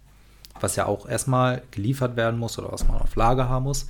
was 0.60 0.76
ja 0.76 0.86
auch 0.86 1.08
erstmal 1.08 1.62
geliefert 1.72 2.16
werden 2.16 2.38
muss 2.38 2.58
oder 2.58 2.72
was 2.72 2.86
man 2.86 3.00
auf 3.00 3.16
Lager 3.16 3.48
haben 3.48 3.64
muss. 3.64 3.88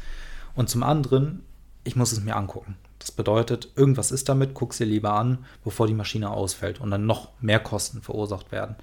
Und 0.55 0.71
zum 0.71 0.83
anderen, 0.83 1.45
ich 1.85 1.95
muss 1.95 2.13
es 2.13 2.23
mir 2.23 2.37
angucken. 2.37 2.77
Das 2.99 3.13
bedeutet, 3.13 3.69
irgendwas 3.77 4.11
ist 4.11 4.29
damit, 4.29 4.55
guck 4.55 4.75
sie 4.75 4.85
lieber 4.85 5.13
an, 5.13 5.45
bevor 5.63 5.87
die 5.87 5.95
Maschine 5.95 6.31
ausfällt 6.31 6.81
und 6.81 6.91
dann 6.91 7.07
noch 7.07 7.29
mehr 7.41 7.61
Kosten 7.61 8.01
verursacht 8.01 8.51
werden. 8.51 8.77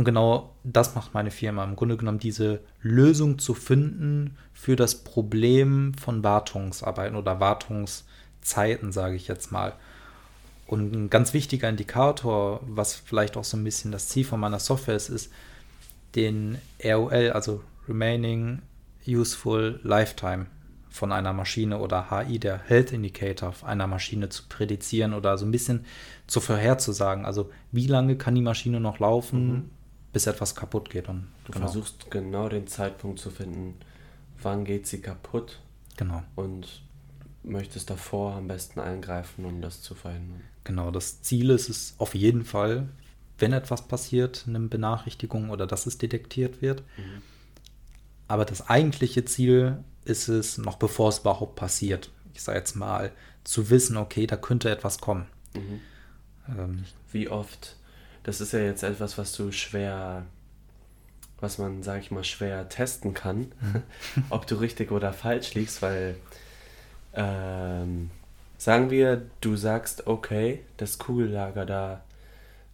Und 0.00 0.06
genau 0.06 0.56
das 0.64 0.94
macht 0.94 1.12
meine 1.12 1.30
Firma. 1.30 1.62
Im 1.62 1.76
Grunde 1.76 1.98
genommen 1.98 2.18
diese 2.18 2.60
Lösung 2.80 3.38
zu 3.38 3.52
finden 3.52 4.38
für 4.54 4.74
das 4.74 5.04
Problem 5.04 5.92
von 5.92 6.24
Wartungsarbeiten 6.24 7.18
oder 7.18 7.38
Wartungszeiten, 7.38 8.92
sage 8.92 9.16
ich 9.16 9.28
jetzt 9.28 9.52
mal. 9.52 9.74
Und 10.66 10.94
ein 10.94 11.10
ganz 11.10 11.34
wichtiger 11.34 11.68
Indikator, 11.68 12.60
was 12.62 12.94
vielleicht 12.94 13.36
auch 13.36 13.44
so 13.44 13.58
ein 13.58 13.64
bisschen 13.64 13.92
das 13.92 14.08
Ziel 14.08 14.24
von 14.24 14.40
meiner 14.40 14.58
Software 14.58 14.96
ist, 14.96 15.10
ist 15.10 15.30
den 16.14 16.56
ROL, 16.82 17.32
also 17.32 17.62
Remaining 17.86 18.62
Useful 19.06 19.80
Lifetime 19.82 20.46
von 20.88 21.12
einer 21.12 21.34
Maschine 21.34 21.78
oder 21.78 22.08
HI, 22.10 22.38
der 22.38 22.58
Health 22.58 22.92
Indicator 22.92 23.52
einer 23.66 23.86
Maschine 23.86 24.30
zu 24.30 24.44
prädizieren 24.48 25.12
oder 25.12 25.36
so 25.36 25.44
ein 25.44 25.52
bisschen 25.52 25.84
zu 26.26 26.40
vorherzusagen. 26.40 27.26
Also 27.26 27.50
wie 27.70 27.86
lange 27.86 28.16
kann 28.16 28.34
die 28.34 28.40
Maschine 28.40 28.80
noch 28.80 28.98
laufen, 28.98 29.52
mhm. 29.52 29.70
Bis 30.12 30.26
etwas 30.26 30.54
kaputt 30.54 30.90
geht. 30.90 31.08
Und 31.08 31.28
du 31.44 31.52
genau. 31.52 31.66
versuchst 31.66 32.10
genau 32.10 32.48
den 32.48 32.66
Zeitpunkt 32.66 33.18
zu 33.18 33.30
finden, 33.30 33.76
wann 34.42 34.64
geht 34.64 34.86
sie 34.86 35.00
kaputt. 35.00 35.60
Genau. 35.96 36.22
Und 36.34 36.82
möchtest 37.42 37.90
davor 37.90 38.34
am 38.34 38.48
besten 38.48 38.80
eingreifen, 38.80 39.44
um 39.44 39.62
das 39.62 39.82
zu 39.82 39.94
verhindern. 39.94 40.42
Genau, 40.64 40.90
das 40.90 41.22
Ziel 41.22 41.50
ist 41.50 41.68
es 41.68 41.94
auf 41.98 42.14
jeden 42.14 42.44
Fall, 42.44 42.88
wenn 43.38 43.52
etwas 43.52 43.88
passiert, 43.88 44.44
eine 44.46 44.60
Benachrichtigung 44.60 45.50
oder 45.50 45.66
dass 45.66 45.86
es 45.86 45.98
detektiert 45.98 46.60
wird. 46.60 46.82
Mhm. 46.96 47.22
Aber 48.28 48.44
das 48.44 48.68
eigentliche 48.68 49.24
Ziel 49.24 49.82
ist 50.04 50.28
es, 50.28 50.58
noch 50.58 50.76
bevor 50.76 51.08
es 51.08 51.20
überhaupt 51.20 51.56
passiert, 51.56 52.10
ich 52.34 52.42
sage 52.42 52.58
jetzt 52.58 52.76
mal, 52.76 53.12
zu 53.44 53.70
wissen, 53.70 53.96
okay, 53.96 54.26
da 54.26 54.36
könnte 54.36 54.70
etwas 54.70 54.98
kommen. 54.98 55.26
Mhm. 55.54 55.80
Ähm, 56.48 56.84
Wie 57.10 57.28
oft? 57.28 57.76
Das 58.22 58.40
ist 58.40 58.52
ja 58.52 58.60
jetzt 58.60 58.82
etwas, 58.82 59.16
was 59.18 59.32
du 59.32 59.50
schwer, 59.52 60.24
was 61.40 61.58
man, 61.58 61.82
sag 61.82 62.00
ich 62.00 62.10
mal, 62.10 62.24
schwer 62.24 62.68
testen 62.68 63.14
kann, 63.14 63.52
mhm. 63.60 63.82
ob 64.30 64.46
du 64.46 64.56
richtig 64.56 64.90
oder 64.90 65.12
falsch 65.12 65.54
liegst, 65.54 65.82
weil 65.82 66.16
ähm, 67.14 68.10
sagen 68.58 68.90
wir, 68.90 69.22
du 69.40 69.56
sagst, 69.56 70.06
okay, 70.06 70.60
das 70.76 70.98
Kugellager 70.98 71.66
da, 71.66 72.02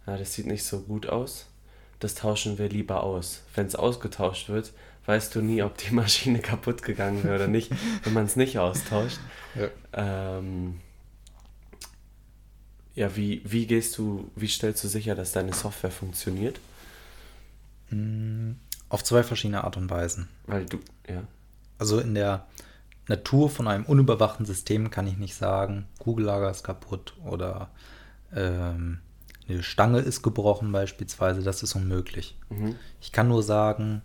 na, 0.05 0.17
das 0.17 0.33
sieht 0.33 0.47
nicht 0.47 0.63
so 0.63 0.81
gut 0.81 1.07
aus, 1.07 1.47
das 1.99 2.15
tauschen 2.15 2.57
wir 2.57 2.69
lieber 2.69 3.03
aus. 3.03 3.41
Wenn 3.55 3.67
es 3.67 3.75
ausgetauscht 3.75 4.49
wird, 4.49 4.73
weißt 5.05 5.33
du 5.33 5.41
nie, 5.41 5.63
ob 5.63 5.77
die 5.77 5.93
Maschine 5.95 6.39
kaputt 6.39 6.83
gegangen 6.83 7.23
wäre 7.23 7.35
oder 7.35 7.47
nicht, 7.47 7.71
wenn 8.03 8.13
man 8.13 8.25
es 8.25 8.35
nicht 8.35 8.59
austauscht. 8.59 9.19
Ja. 9.55 9.69
Ähm, 9.93 10.81
ja, 12.97 13.15
wie, 13.15 13.43
wie 13.45 13.67
gehst 13.67 13.95
du, 13.99 14.31
wie 14.35 14.47
stellst 14.47 14.83
du 14.83 14.87
sicher, 14.87 15.13
dass 15.13 15.31
deine 15.31 15.53
Software 15.53 15.91
funktioniert? 15.91 16.59
Mm, 17.91 18.53
auf 18.89 19.03
zwei 19.03 19.21
verschiedene 19.21 19.63
Art 19.63 19.77
und 19.77 19.87
Weisen. 19.87 20.27
Weil 20.47 20.65
du, 20.65 20.79
ja. 21.07 21.21
Also 21.77 21.99
in 21.99 22.15
der 22.15 22.47
Natur 23.07 23.51
von 23.51 23.67
einem 23.67 23.85
unüberwachten 23.85 24.47
System 24.47 24.89
kann 24.89 25.05
ich 25.05 25.17
nicht 25.17 25.35
sagen, 25.35 25.85
Kugellager 25.99 26.49
ist 26.49 26.63
kaputt 26.63 27.13
oder 27.23 27.69
ähm, 28.35 28.97
eine 29.47 29.61
Stange 29.61 29.99
ist 29.99 30.23
gebrochen 30.23 30.71
beispielsweise, 30.71 31.43
das 31.43 31.61
ist 31.61 31.75
unmöglich. 31.75 32.35
Mhm. 32.49 32.77
Ich 32.99 33.11
kann 33.11 33.27
nur 33.27 33.43
sagen, 33.43 34.01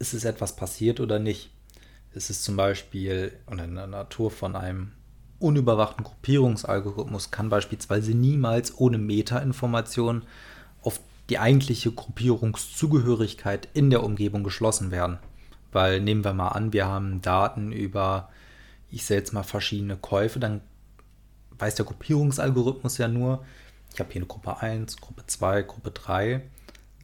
ist 0.00 0.14
es 0.14 0.24
etwas 0.24 0.56
passiert 0.56 0.98
oder 0.98 1.20
nicht. 1.20 1.52
Ist 2.12 2.28
es 2.28 2.42
zum 2.42 2.56
Beispiel 2.56 3.34
in 3.48 3.76
der 3.76 3.86
Natur 3.86 4.32
von 4.32 4.56
einem 4.56 4.90
unüberwachten 5.42 6.04
Gruppierungsalgorithmus 6.04 7.30
kann 7.30 7.48
beispielsweise 7.48 8.12
niemals 8.12 8.78
ohne 8.78 8.98
Metainformation 8.98 10.22
auf 10.82 11.00
die 11.28 11.38
eigentliche 11.38 11.92
Gruppierungszugehörigkeit 11.92 13.68
in 13.74 13.90
der 13.90 14.02
Umgebung 14.02 14.44
geschlossen 14.44 14.90
werden. 14.90 15.18
Weil 15.72 16.00
nehmen 16.00 16.24
wir 16.24 16.34
mal 16.34 16.48
an, 16.48 16.72
wir 16.72 16.86
haben 16.86 17.22
Daten 17.22 17.72
über, 17.72 18.28
ich 18.90 19.04
sehe 19.04 19.18
jetzt 19.18 19.32
mal 19.32 19.42
verschiedene 19.42 19.96
Käufe, 19.96 20.38
dann 20.38 20.60
weiß 21.58 21.76
der 21.76 21.86
Gruppierungsalgorithmus 21.86 22.98
ja 22.98 23.08
nur, 23.08 23.44
ich 23.92 24.00
habe 24.00 24.12
hier 24.12 24.20
eine 24.20 24.26
Gruppe 24.26 24.60
1, 24.60 24.98
Gruppe 24.98 25.24
2, 25.26 25.62
Gruppe 25.62 25.90
3, 25.90 26.42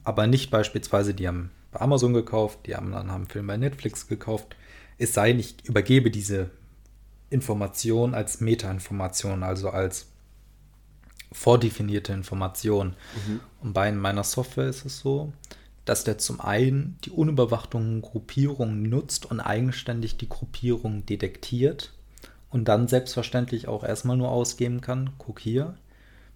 aber 0.05 0.27
nicht 0.27 0.51
beispielsweise, 0.51 1.15
die 1.15 1.29
haben 1.29 1.51
bei 1.71 1.81
Amazon 1.81 2.15
gekauft, 2.15 2.61
die 2.67 2.75
anderen 2.75 3.11
haben 3.11 3.27
Film 3.27 3.47
bei 3.47 3.57
Netflix 3.57 4.07
gekauft. 4.07 4.57
Es 4.97 5.15
sei 5.15 5.33
denn, 5.33 5.41
ich 5.41 5.67
übergebe 5.67 6.11
diese 6.11 6.51
Information 7.31 8.15
als 8.15 8.41
Meta-Information, 8.41 9.43
also 9.43 9.71
als 9.71 10.07
vordefinierte 11.33 12.13
Information. 12.13 12.95
Mhm. 13.27 13.41
Und 13.61 13.73
bei 13.75 13.91
meiner 13.93 14.25
Software 14.25 14.69
ist 14.69 14.85
es 14.85 15.01
so, 15.01 15.33
dass 15.85 16.05
der 16.05 16.19
zum 16.19 16.41
einen 16.41 16.99
die 17.05 17.11
unüberwachten 17.11 18.03
Gruppierungen 18.03 18.83
nutzt 18.83 19.27
und 19.31 19.41
eigenständig 19.41 20.17
die 20.17 20.29
Gruppierung 20.29 21.07
detektiert 21.07 21.93
und 22.51 22.69
dann 22.69 22.89
selbstverständlich 22.89 23.69
auch 23.69 23.85
erstmal 23.85 24.17
nur 24.17 24.31
ausgeben 24.31 24.81
kann, 24.81 25.11
guck 25.19 25.39
hier, 25.41 25.77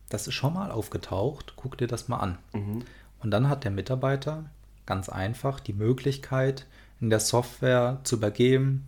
das 0.08 0.26
ist 0.26 0.34
schon 0.34 0.54
mal 0.54 0.70
aufgetaucht, 0.70 1.54
guck 1.56 1.78
dir 1.78 1.86
das 1.86 2.08
mal 2.08 2.18
an. 2.18 2.38
Mhm. 2.52 2.84
Und 3.20 3.30
dann 3.30 3.48
hat 3.48 3.64
der 3.64 3.70
Mitarbeiter 3.70 4.44
ganz 4.84 5.08
einfach 5.08 5.60
die 5.60 5.72
Möglichkeit 5.72 6.66
in 7.00 7.08
der 7.08 7.20
Software 7.20 8.00
zu 8.04 8.16
übergeben, 8.16 8.86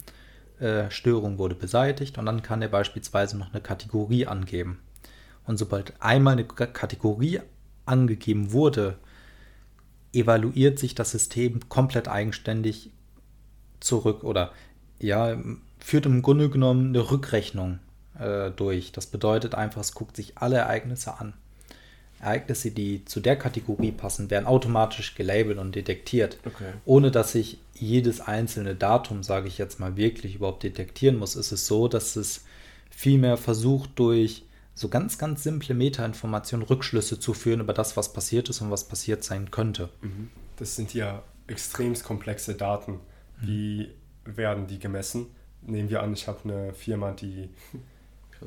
Störung 0.91 1.39
wurde 1.39 1.55
beseitigt 1.55 2.19
und 2.19 2.27
dann 2.27 2.43
kann 2.43 2.63
er 2.63 2.69
beispielsweise 2.69 3.37
noch 3.37 3.53
eine 3.53 3.61
Kategorie 3.61 4.27
angeben. 4.27 4.81
Und 5.47 5.59
sobald 5.59 5.95
einmal 6.01 6.35
eine 6.35 6.45
Kategorie 6.45 7.41
angegeben 7.87 8.53
wurde, 8.53 8.97
evaluiert 10.13 10.79
sich 10.79 10.95
das 10.95 11.11
System 11.11 11.69
komplett 11.69 12.09
eigenständig 12.09 12.91
zurück 13.81 14.25
oder 14.25 14.53
ja, 14.99 15.37
führt 15.79 16.07
im 16.07 16.23
Grunde 16.23 16.49
genommen 16.49 16.89
eine 16.89 17.11
Rückrechnung 17.11 17.81
äh, 18.19 18.51
durch. 18.51 18.93
Das 18.93 19.07
bedeutet 19.07 19.55
einfach, 19.55 19.81
es 19.81 19.93
guckt 19.93 20.17
sich 20.17 20.39
alle 20.39 20.57
Ereignisse 20.57 21.19
an. 21.19 21.35
Ereignisse, 22.25 22.71
die 22.71 23.05
zu 23.05 23.21
der 23.21 23.37
Kategorie 23.37 23.93
passen, 23.93 24.31
werden 24.31 24.47
automatisch 24.47 25.15
gelabelt 25.15 25.59
und 25.59 25.75
detektiert, 25.75 26.39
okay. 26.45 26.73
ohne 26.85 27.11
dass 27.11 27.35
ich 27.35 27.59
jedes 27.75 28.21
einzelne 28.21 28.75
Datum, 28.75 29.23
sage 29.23 29.49
ich 29.49 29.59
jetzt 29.59 29.81
mal, 29.81 29.97
wirklich 29.97 30.37
überhaupt 30.37 30.63
detektieren 30.63 31.17
muss. 31.19 31.37
Ist 31.37 31.53
es 31.53 31.67
so, 31.67 31.89
dass 31.89 32.17
es 32.17 32.45
vielmehr 32.91 33.37
versucht, 33.37 33.91
durch 33.97 34.45
so 34.75 34.89
ganz, 34.89 35.19
ganz 35.19 35.43
simple 35.43 35.75
Metainformationen 35.75 36.67
Rückschlüsse 36.67 37.21
zu 37.21 37.33
führen 37.33 37.61
über 37.61 37.73
das, 37.73 37.97
was 37.97 38.13
passiert 38.13 38.49
ist 38.49 38.61
und 38.61 38.71
was 38.71 38.89
passiert 38.89 39.23
sein 39.23 39.51
könnte. 39.51 39.89
Mhm. 40.01 40.31
Das 40.57 40.75
sind 40.77 40.95
ja 40.95 41.23
extremst 41.47 42.05
komplexe 42.05 42.55
Daten. 42.55 43.01
Wie 43.41 43.91
mhm. 44.25 44.37
werden 44.37 44.67
die 44.67 44.79
gemessen? 44.79 45.27
Nehmen 45.63 45.91
wir 45.91 46.03
an, 46.03 46.13
ich 46.13 46.27
habe 46.27 46.41
eine 46.45 46.75
Firma, 46.75 47.13
die 47.13 47.51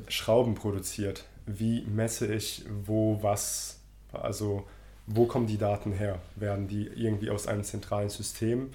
Schrauben 0.08 0.54
produziert 0.54 1.24
wie 1.48 1.82
messe 1.82 2.32
ich 2.32 2.64
wo 2.84 3.18
was, 3.22 3.80
also 4.12 4.66
wo 5.06 5.26
kommen 5.26 5.46
die 5.46 5.58
Daten 5.58 5.92
her? 5.92 6.20
Werden 6.36 6.68
die 6.68 6.86
irgendwie 6.86 7.30
aus 7.30 7.46
einem 7.46 7.64
zentralen 7.64 8.10
System 8.10 8.70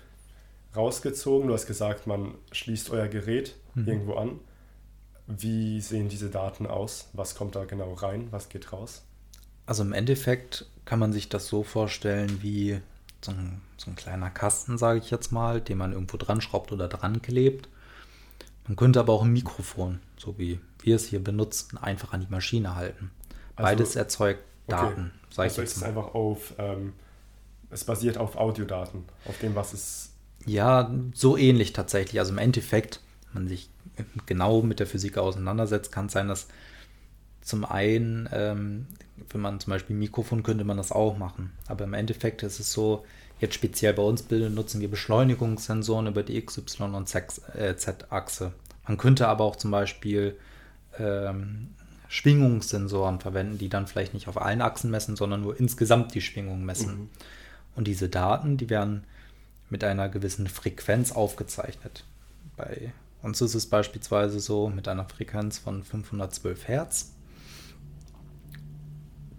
rausgezogen? 0.76 1.48
Du 1.48 1.54
hast 1.54 1.68
gesagt, 1.68 2.08
man 2.08 2.34
schließt 2.52 2.90
euer 2.90 3.08
Gerät 3.08 3.56
mhm. 3.76 3.88
irgendwo 3.88 4.16
an. 4.16 4.40
Wie 5.28 5.80
sehen 5.80 6.10
diese 6.10 6.30
Daten 6.30 6.66
aus? 6.66 7.10
Was 7.14 7.36
kommt 7.36 7.56
da 7.56 7.66
genau 7.66 7.94
rein? 7.94 8.28
Was 8.32 8.50
geht 8.50 8.74
raus? 8.74 9.04
Also 9.66 9.84
im 9.84 9.94
Endeffekt 9.94 10.66
kann 10.86 11.00
man 11.00 11.14
sich 11.14 11.30
das 11.30 11.48
so 11.48 11.64
vorstellen 11.64 12.40
wie 12.42 12.80
so 13.24 13.32
ein, 13.32 13.62
so 13.78 13.92
ein 13.92 13.96
kleiner 13.96 14.30
Kasten, 14.30 14.78
sage 14.78 15.00
ich 15.00 15.12
jetzt 15.12 15.32
mal, 15.32 15.62
den 15.62 15.78
man 15.78 15.94
irgendwo 15.94 16.18
dran 16.18 16.42
schraubt 16.42 16.72
oder 16.72 16.88
dran 16.88 17.22
klebt. 17.22 17.70
Man 18.68 18.76
könnte 18.76 19.00
aber 19.00 19.14
auch 19.14 19.24
ein 19.24 19.34
Mikrofon, 19.34 20.00
so 20.18 20.38
wie 20.38 20.60
wir 20.80 20.96
es 20.96 21.08
hier 21.08 21.24
benutzen, 21.24 21.78
einfach 21.78 22.14
an 22.14 22.22
die 22.22 22.32
Maschine 22.32 22.76
halten. 22.76 23.12
Also, 23.56 23.70
Beides 23.70 23.96
erzeugt 23.96 24.44
Daten, 24.68 25.12
okay. 25.32 25.42
also 25.42 25.62
ich 25.62 25.70
jetzt 25.70 25.82
mal. 25.82 25.90
Es 25.90 25.96
einfach 25.98 26.16
auf, 26.16 26.54
ähm, 26.58 26.94
es 27.70 27.84
basiert 27.84 28.18
auf 28.18 28.36
Audiodaten, 28.36 29.04
auf 29.26 29.38
dem, 29.40 29.56
was 29.56 29.74
es. 29.74 30.14
Ja, 30.46 30.94
so 31.14 31.38
ähnlich 31.38 31.74
tatsächlich. 31.74 32.20
Also 32.20 32.32
im 32.32 32.38
Endeffekt, 32.38 33.02
wenn 33.32 33.44
man 33.44 33.50
sich 33.50 33.70
genau 34.26 34.62
mit 34.62 34.80
der 34.80 34.88
Physik 34.88 35.18
auseinandersetzt, 35.18 35.92
kann 35.92 36.08
es 36.08 36.14
sein, 36.14 36.28
dass 36.28 36.48
zum 37.42 37.66
einen, 37.66 38.30
ähm, 38.32 38.88
wenn 39.30 39.42
man 39.42 39.60
zum 39.60 39.72
Beispiel 39.72 39.96
ein 39.96 40.00
Mikrofon 40.00 40.44
könnte 40.44 40.64
man 40.64 40.78
das 40.78 40.92
auch 40.92 41.18
machen. 41.18 41.52
Aber 41.68 41.84
im 41.84 41.94
Endeffekt 41.94 42.44
ist 42.44 42.60
es 42.60 42.72
so, 42.72 43.06
jetzt 43.44 43.56
speziell 43.56 43.94
bei 43.94 44.02
uns 44.02 44.30
nutzen 44.30 44.80
wir 44.80 44.90
Beschleunigungssensoren 44.90 46.08
über 46.08 46.24
die 46.24 46.38
X, 46.38 46.58
Y 46.58 46.96
und 46.96 47.08
Z-Achse. 47.08 48.46
Äh, 48.46 48.88
man 48.88 48.98
könnte 48.98 49.28
aber 49.28 49.44
auch 49.44 49.58
zum 49.58 49.70
Beispiel 49.70 50.38
ähm, 50.98 51.70
Schwingungssensoren 52.08 53.20
verwenden, 53.20 53.58
die 53.58 53.68
dann 53.68 53.86
vielleicht 53.86 54.14
nicht 54.14 54.30
auf 54.30 54.42
allen 54.42 54.62
Achsen 54.62 54.90
messen, 54.90 55.18
sondern 55.18 55.42
nur 55.42 55.60
insgesamt 55.60 56.16
die 56.16 56.22
Schwingung 56.22 56.64
messen. 56.64 56.96
Mhm. 56.96 57.10
Und 57.76 57.88
diese 57.88 58.08
Daten, 58.08 58.56
die 58.56 58.70
werden 58.70 59.04
mit 59.70 59.84
einer 59.84 60.08
gewissen 60.08 60.48
Frequenz 60.48 61.12
aufgezeichnet. 61.12 62.06
Bei 62.56 62.94
uns 63.22 63.42
ist 63.42 63.56
es 63.56 63.66
beispielsweise 63.66 64.40
so 64.40 64.70
mit 64.70 64.88
einer 64.88 65.06
Frequenz 65.06 65.58
von 65.58 65.84
512 65.84 66.68
Hertz. 66.68 67.12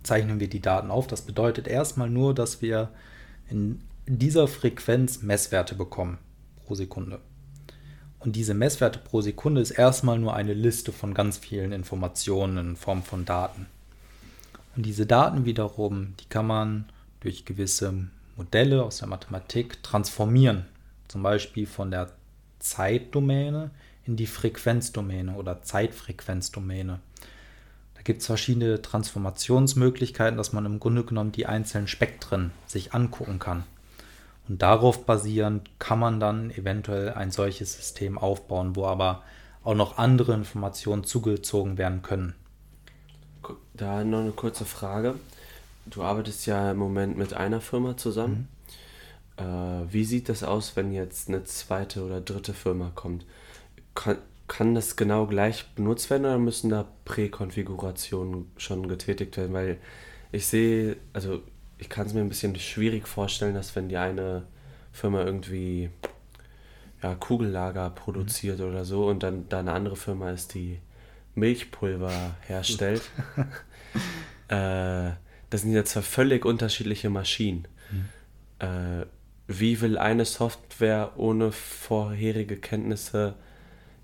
Zeichnen 0.03 0.41
wir 0.41 0.49
die 0.49 0.61
Daten 0.61 0.91
auf. 0.91 1.07
Das 1.07 1.23
bedeutet 1.23 1.69
erstmal 1.69 2.11
nur, 2.11 2.35
dass 2.35 2.61
wir 2.61 2.91
in 3.49 3.81
dieser 4.07 4.49
Frequenz 4.49 5.23
Messwerte 5.23 5.75
bekommen 5.75 6.19
pro 6.65 6.75
Sekunde. 6.75 7.21
Und 8.19 8.37
diese 8.37 8.55
Messwerte 8.55 8.99
pro 8.99 9.21
Sekunde 9.21 9.61
ist 9.61 9.71
erstmal 9.71 10.19
nur 10.19 10.35
eine 10.35 10.55
Liste 10.55 10.93
von 10.93 11.15
ganz 11.15 11.39
vielen 11.39 11.73
Informationen 11.73 12.59
in 12.59 12.77
Form 12.77 13.03
von 13.03 13.25
Daten. 13.25 13.67
Und 14.77 14.85
diese 14.87 15.07
Daten 15.07 15.45
wiederum, 15.45 16.15
die 16.21 16.29
kann 16.29 16.47
man 16.47 16.87
durch 17.21 17.45
gewisse 17.45 18.09
Modelle 18.37 18.83
aus 18.83 18.99
der 18.99 19.09
Mathematik 19.09 19.83
transformieren. 19.83 20.67
Zum 21.09 21.23
Beispiel 21.23 21.67
von 21.67 21.91
der 21.91 22.13
Zeitdomäne 22.59 23.71
in 24.05 24.17
die 24.17 24.27
Frequenzdomäne 24.27 25.35
oder 25.35 25.63
Zeitfrequenzdomäne. 25.63 27.01
Da 27.95 28.03
gibt 28.03 28.21
es 28.21 28.27
verschiedene 28.27 28.83
Transformationsmöglichkeiten, 28.83 30.37
dass 30.37 30.53
man 30.53 30.67
im 30.67 30.81
Grunde 30.81 31.05
genommen 31.05 31.33
die 31.33 31.47
einzelnen 31.47 31.89
Spektren 31.89 32.51
sich 32.67 32.93
angucken 32.93 33.39
kann. 33.39 33.65
Und 34.49 34.61
darauf 34.61 35.07
basierend 35.07 35.71
kann 35.79 35.99
man 35.99 36.21
dann 36.21 36.51
eventuell 36.51 37.13
ein 37.13 37.31
solches 37.31 37.75
System 37.75 38.19
aufbauen, 38.19 38.77
wo 38.77 38.87
aber 38.87 39.23
auch 39.63 39.75
noch 39.75 39.97
andere 39.97 40.35
Informationen 40.35 41.05
zugezogen 41.05 41.79
werden 41.79 42.03
können. 42.03 42.35
Da 43.73 44.05
noch 44.05 44.21
eine 44.21 44.33
kurze 44.33 44.65
Frage. 44.65 45.15
Du 45.87 46.03
arbeitest 46.03 46.47
ja 46.47 46.71
im 46.71 46.79
Moment 46.79 47.17
mit 47.17 47.35
einer 47.35 47.61
Firma 47.61 47.97
zusammen. 47.97 48.49
Mhm. 49.39 49.45
Äh, 49.45 49.93
wie 49.93 50.05
sieht 50.05 50.29
das 50.29 50.43
aus, 50.43 50.77
wenn 50.77 50.93
jetzt 50.93 51.29
eine 51.29 51.45
zweite 51.45 52.05
oder 52.05 52.21
dritte 52.21 52.55
Firma 52.55 52.93
kommt? 52.95 53.27
Kann, 53.95 54.19
kann 54.49 54.75
das 54.75 54.97
genau 54.97 55.27
gleich 55.27 55.67
benutzt 55.75 56.11
werden 56.11 56.25
oder 56.25 56.39
müssen 56.39 56.71
da 56.71 56.87
Präkonfigurationen 57.05 58.51
schon 58.57 58.89
getätigt 58.89 59.37
werden? 59.37 59.53
Weil 59.53 59.79
ich 60.33 60.47
sehe, 60.47 60.97
also 61.13 61.43
ich 61.79 61.89
kann 61.89 62.07
es 62.07 62.15
mir 62.15 62.21
ein 62.21 62.29
bisschen 62.29 62.57
schwierig 62.57 63.09
vorstellen, 63.09 63.55
dass 63.55 63.75
wenn 63.77 63.89
die 63.89 63.97
eine 63.97 64.45
Firma 64.93 65.23
irgendwie 65.23 65.91
ja, 67.03 67.15
Kugellager 67.15 67.91
produziert 67.91 68.61
mhm. 68.61 68.67
oder 68.67 68.85
so 68.85 69.07
und 69.07 69.23
dann 69.23 69.49
da 69.49 69.61
eine 69.61 69.73
andere 69.73 69.97
Firma 69.97 70.31
ist, 70.31 70.55
die 70.55 70.79
Milchpulver 71.35 72.37
herstellt. 72.47 73.03
äh, 74.49 75.11
das 75.51 75.63
sind 75.63 75.73
ja 75.73 75.85
zwei 75.85 76.03
völlig 76.03 76.45
unterschiedliche 76.45 77.11
Maschinen. 77.11 77.69
Mhm. 77.91 78.67
Äh, 78.67 79.07
wie 79.47 79.81
will 79.81 79.99
eine 79.99 80.25
Software 80.25 81.13
ohne 81.17 81.53
vorherige 81.53 82.57
Kenntnisse 82.57 83.35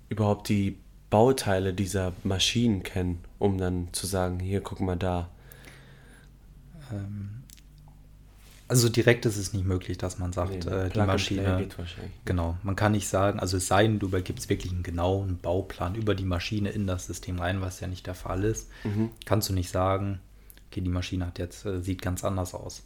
überhaupt 0.09 0.49
die 0.49 0.77
Bauteile 1.09 1.73
dieser 1.73 2.13
Maschinen 2.23 2.83
kennen, 2.83 3.23
um 3.39 3.57
dann 3.57 3.89
zu 3.91 4.05
sagen, 4.05 4.39
hier 4.39 4.61
guck 4.61 4.79
mal 4.79 4.97
da. 4.97 5.29
Ähm, 6.91 7.40
also 8.71 8.87
direkt 8.87 9.25
ist 9.25 9.35
es 9.35 9.51
nicht 9.51 9.65
möglich, 9.65 9.97
dass 9.97 10.17
man 10.17 10.31
sagt, 10.31 10.65
nee, 10.65 10.71
äh, 10.71 10.89
die 10.89 10.99
Maschine. 10.99 11.67
Genau, 12.23 12.57
man 12.63 12.77
kann 12.77 12.93
nicht 12.93 13.09
sagen, 13.09 13.37
also 13.37 13.57
es 13.57 13.67
sei 13.67 13.83
denn, 13.83 13.99
du 13.99 14.07
übergibst 14.07 14.47
wirklich 14.47 14.71
einen 14.71 14.81
genauen 14.81 15.39
Bauplan 15.39 15.93
über 15.93 16.15
die 16.15 16.23
Maschine 16.23 16.69
in 16.69 16.87
das 16.87 17.07
System 17.07 17.37
rein, 17.37 17.59
was 17.59 17.81
ja 17.81 17.87
nicht 17.87 18.07
der 18.07 18.15
Fall 18.15 18.45
ist. 18.45 18.69
Mhm. 18.85 19.09
Kannst 19.25 19.49
du 19.49 19.53
nicht 19.53 19.71
sagen, 19.71 20.21
okay, 20.69 20.79
die 20.79 20.89
Maschine 20.89 21.25
hat 21.25 21.37
jetzt, 21.37 21.65
äh, 21.65 21.81
sieht 21.81 22.01
ganz 22.01 22.23
anders 22.23 22.53
aus. 22.53 22.83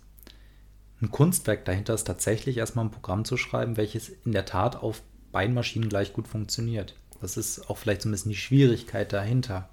Ein 1.04 1.12
Kunstwerk 1.12 1.66
dahinter 1.66 1.94
ist 1.94 2.06
tatsächlich 2.06 2.58
erstmal 2.58 2.86
ein 2.86 2.92
Programm 2.92 3.24
zu 3.24 3.38
schreiben, 3.38 3.78
welches 3.78 4.10
in 4.10 4.32
der 4.32 4.46
Tat 4.46 4.78
auf 4.78 5.04
beiden 5.32 5.54
Maschinen 5.54 5.88
gleich 5.88 6.14
gut 6.14 6.28
funktioniert. 6.28 6.96
Das 7.22 7.38
ist 7.38 7.70
auch 7.70 7.78
vielleicht 7.78 8.02
so 8.02 8.10
ein 8.10 8.12
bisschen 8.12 8.32
die 8.32 8.38
Schwierigkeit 8.38 9.14
dahinter. 9.14 9.70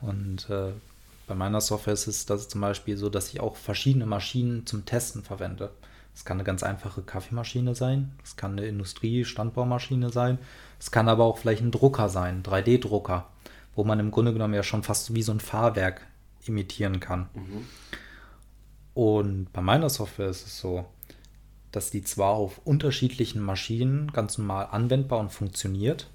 Und 0.00 0.50
äh, 0.50 0.72
bei 1.30 1.36
meiner 1.36 1.60
Software 1.60 1.94
ist 1.94 2.08
es 2.08 2.26
das 2.26 2.48
zum 2.48 2.60
Beispiel 2.60 2.96
so, 2.96 3.08
dass 3.08 3.28
ich 3.28 3.38
auch 3.38 3.54
verschiedene 3.54 4.04
Maschinen 4.04 4.66
zum 4.66 4.84
Testen 4.84 5.22
verwende. 5.22 5.70
Es 6.12 6.24
kann 6.24 6.38
eine 6.38 6.44
ganz 6.44 6.64
einfache 6.64 7.02
Kaffeemaschine 7.02 7.76
sein, 7.76 8.10
es 8.24 8.34
kann 8.34 8.58
eine 8.58 8.66
Industrie-Standbaumaschine 8.66 10.10
sein, 10.10 10.40
es 10.80 10.90
kann 10.90 11.08
aber 11.08 11.22
auch 11.22 11.38
vielleicht 11.38 11.62
ein 11.62 11.70
Drucker 11.70 12.08
sein, 12.08 12.38
ein 12.38 12.42
3D-Drucker, 12.42 13.28
wo 13.76 13.84
man 13.84 14.00
im 14.00 14.10
Grunde 14.10 14.32
genommen 14.32 14.54
ja 14.54 14.64
schon 14.64 14.82
fast 14.82 15.14
wie 15.14 15.22
so 15.22 15.30
ein 15.30 15.38
Fahrwerk 15.38 16.04
imitieren 16.46 16.98
kann. 16.98 17.28
Mhm. 17.34 17.66
Und 18.94 19.52
bei 19.52 19.60
meiner 19.60 19.88
Software 19.88 20.30
ist 20.30 20.44
es 20.44 20.58
so, 20.58 20.84
dass 21.70 21.92
die 21.92 22.02
zwar 22.02 22.32
auf 22.32 22.60
unterschiedlichen 22.64 23.40
Maschinen 23.40 24.10
ganz 24.10 24.36
normal 24.36 24.66
anwendbar 24.72 25.20
und 25.20 25.30
funktioniert, 25.30 26.10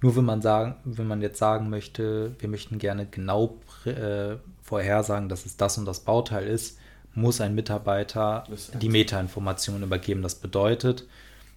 nur 0.00 0.16
wenn 0.16 0.24
man 0.24 0.42
sagen, 0.42 0.76
wenn 0.84 1.06
man 1.06 1.22
jetzt 1.22 1.38
sagen 1.38 1.70
möchte, 1.70 2.34
wir 2.38 2.48
möchten 2.48 2.78
gerne 2.78 3.06
genau 3.06 3.58
äh, 3.84 4.36
vorhersagen, 4.62 5.28
dass 5.28 5.46
es 5.46 5.56
das 5.56 5.78
und 5.78 5.86
das 5.86 6.00
Bauteil 6.00 6.46
ist, 6.46 6.78
muss 7.14 7.40
ein 7.40 7.54
Mitarbeiter 7.54 8.44
die 8.80 8.88
Metainformation 8.88 9.82
übergeben. 9.82 10.22
Das 10.22 10.36
bedeutet, 10.36 11.06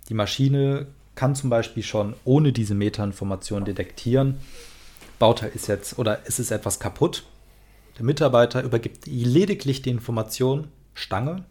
die 0.10 0.16
Maschine 0.16 0.88
kann 1.14 1.36
zum 1.36 1.50
Beispiel 1.50 1.84
schon 1.84 2.16
ohne 2.26 2.52
diese 2.52 2.74
Metainformation 2.74 3.66
detektieren, 3.66 4.40
Bauteil 5.20 5.52
ist 5.54 5.68
jetzt 5.68 6.00
oder 6.00 6.20
es 6.26 6.40
ist 6.40 6.50
etwas 6.50 6.80
kaputt. 6.80 7.26
Der 7.98 8.06
Mitarbeiter 8.06 8.64
übergibt 8.64 9.06
lediglich 9.06 9.84
die 9.84 9.92
Information 9.92 10.70
Stange 10.96 11.46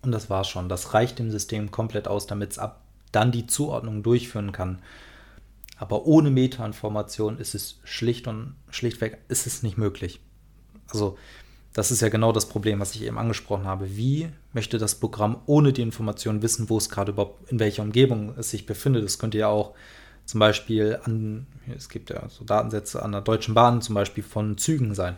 und 0.00 0.12
das 0.12 0.30
war's 0.30 0.48
schon. 0.48 0.70
Das 0.70 0.94
reicht 0.94 1.18
dem 1.18 1.30
System 1.30 1.70
komplett 1.70 2.08
aus, 2.08 2.26
damit 2.26 2.52
es 2.52 2.58
ab 2.58 2.80
dann 3.12 3.30
die 3.30 3.46
Zuordnung 3.46 4.02
durchführen 4.02 4.52
kann. 4.52 4.78
Aber 5.76 6.06
ohne 6.06 6.30
Metainformation 6.30 7.38
ist 7.38 7.54
es 7.54 7.80
schlicht 7.84 8.28
und 8.28 8.54
schlichtweg 8.70 9.18
ist 9.28 9.46
es 9.46 9.62
nicht 9.62 9.78
möglich. 9.78 10.20
Also 10.88 11.16
das 11.72 11.90
ist 11.90 12.02
ja 12.02 12.08
genau 12.08 12.32
das 12.32 12.48
Problem, 12.48 12.80
was 12.80 12.94
ich 12.94 13.02
eben 13.02 13.18
angesprochen 13.18 13.64
habe. 13.64 13.96
Wie 13.96 14.28
möchte 14.52 14.78
das 14.78 14.94
Programm 14.94 15.40
ohne 15.46 15.72
die 15.72 15.82
Information 15.82 16.42
wissen, 16.42 16.68
wo 16.68 16.76
es 16.76 16.90
gerade 16.90 17.12
überhaupt, 17.12 17.50
in 17.50 17.58
welcher 17.58 17.82
Umgebung 17.82 18.34
es 18.36 18.50
sich 18.50 18.66
befindet? 18.66 19.04
Das 19.04 19.18
könnte 19.18 19.38
ja 19.38 19.48
auch 19.48 19.74
zum 20.26 20.38
Beispiel 20.38 21.00
an, 21.04 21.46
es 21.74 21.88
gibt 21.88 22.10
ja 22.10 22.28
so 22.28 22.44
Datensätze 22.44 23.02
an 23.02 23.12
der 23.12 23.22
Deutschen 23.22 23.54
Bahn 23.54 23.82
zum 23.82 23.94
Beispiel 23.94 24.22
von 24.22 24.58
Zügen 24.58 24.94
sein. 24.94 25.16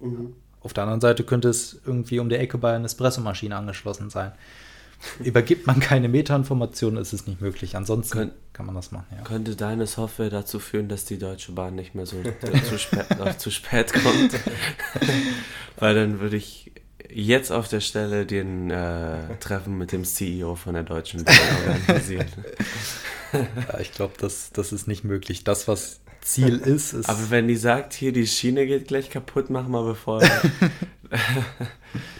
Mhm. 0.00 0.34
Auf 0.60 0.72
der 0.72 0.82
anderen 0.84 1.00
Seite 1.00 1.24
könnte 1.24 1.48
es 1.48 1.80
irgendwie 1.86 2.18
um 2.18 2.28
die 2.28 2.36
Ecke 2.36 2.58
bei 2.58 2.74
einer 2.74 2.84
Espressomaschine 2.84 3.56
angeschlossen 3.56 4.10
sein. 4.10 4.32
Übergibt 5.20 5.66
man 5.66 5.80
keine 5.80 6.08
Metainformationen, 6.08 7.00
ist 7.00 7.12
es 7.12 7.26
nicht 7.26 7.40
möglich. 7.40 7.76
Ansonsten 7.76 8.18
Kön 8.18 8.30
kann 8.52 8.66
man 8.66 8.74
das 8.74 8.90
machen. 8.90 9.06
Ja. 9.14 9.22
Könnte 9.22 9.56
deine 9.56 9.86
Software 9.86 10.30
dazu 10.30 10.58
führen, 10.58 10.88
dass 10.88 11.04
die 11.04 11.18
Deutsche 11.18 11.52
Bahn 11.52 11.74
nicht 11.74 11.94
mehr 11.94 12.06
so 12.06 12.16
zu, 12.68 12.78
spät, 12.78 13.06
zu 13.38 13.50
spät 13.50 13.92
kommt? 13.92 14.32
Weil 15.78 15.94
dann 15.94 16.20
würde 16.20 16.36
ich 16.36 16.72
jetzt 17.10 17.52
auf 17.52 17.68
der 17.68 17.80
Stelle 17.80 18.26
den 18.26 18.70
äh, 18.70 19.36
Treffen 19.40 19.78
mit 19.78 19.92
dem 19.92 20.04
CEO 20.04 20.54
von 20.54 20.74
der 20.74 20.82
Deutschen 20.82 21.24
Bahn 21.24 21.36
organisieren. 21.68 22.26
ja, 23.32 23.80
ich 23.80 23.92
glaube, 23.92 24.14
das, 24.18 24.50
das 24.52 24.72
ist 24.72 24.88
nicht 24.88 25.04
möglich. 25.04 25.44
Das, 25.44 25.68
was 25.68 26.00
Ziel 26.20 26.56
ist 26.58 26.92
es. 26.92 27.08
Aber 27.08 27.30
wenn 27.30 27.46
die 27.46 27.56
sagt, 27.56 27.92
hier 27.92 28.12
die 28.12 28.26
Schiene 28.26 28.66
geht 28.66 28.88
gleich 28.88 29.10
kaputt, 29.10 29.50
mach 29.50 29.68
mal 29.68 29.84
bevor. 29.84 30.20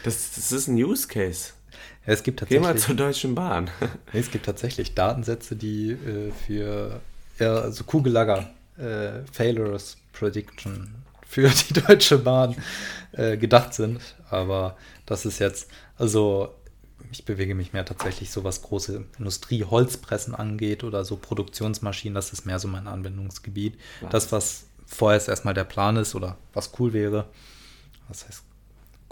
das, 0.04 0.32
das 0.34 0.52
ist 0.52 0.68
ein 0.68 0.76
Use 0.76 1.08
Case. 1.08 1.55
Es 2.06 2.22
gibt 2.22 2.46
Geh 2.48 2.60
mal 2.60 2.78
zur 2.78 2.94
Deutschen 2.94 3.34
Bahn. 3.34 3.68
es 4.12 4.30
gibt 4.30 4.46
tatsächlich 4.46 4.94
Datensätze, 4.94 5.56
die 5.56 5.90
äh, 5.90 6.30
für 6.46 7.00
ja, 7.38 7.56
also 7.56 7.84
Kugellager, 7.84 8.48
äh, 8.78 9.24
Failures 9.32 9.96
Prediction 10.12 10.94
für 11.26 11.48
die 11.48 11.74
Deutsche 11.74 12.18
Bahn 12.18 12.54
äh, 13.12 13.36
gedacht 13.36 13.74
sind. 13.74 14.00
Aber 14.30 14.76
das 15.04 15.26
ist 15.26 15.40
jetzt, 15.40 15.68
also 15.98 16.54
ich 17.10 17.24
bewege 17.24 17.54
mich 17.54 17.72
mehr 17.72 17.84
tatsächlich 17.84 18.30
so, 18.30 18.44
was 18.44 18.62
große 18.62 19.04
Industrie, 19.18 19.64
Holzpressen 19.64 20.34
angeht 20.34 20.84
oder 20.84 21.04
so 21.04 21.16
Produktionsmaschinen, 21.16 22.14
das 22.14 22.32
ist 22.32 22.46
mehr 22.46 22.58
so 22.58 22.68
mein 22.68 22.86
Anwendungsgebiet. 22.86 23.78
Was? 24.00 24.10
Das, 24.10 24.32
was 24.32 24.64
vorerst 24.86 25.28
erstmal 25.28 25.54
der 25.54 25.64
Plan 25.64 25.96
ist 25.96 26.14
oder 26.14 26.36
was 26.52 26.70
cool 26.78 26.92
wäre, 26.92 27.26
was 28.08 28.26
heißt 28.26 28.42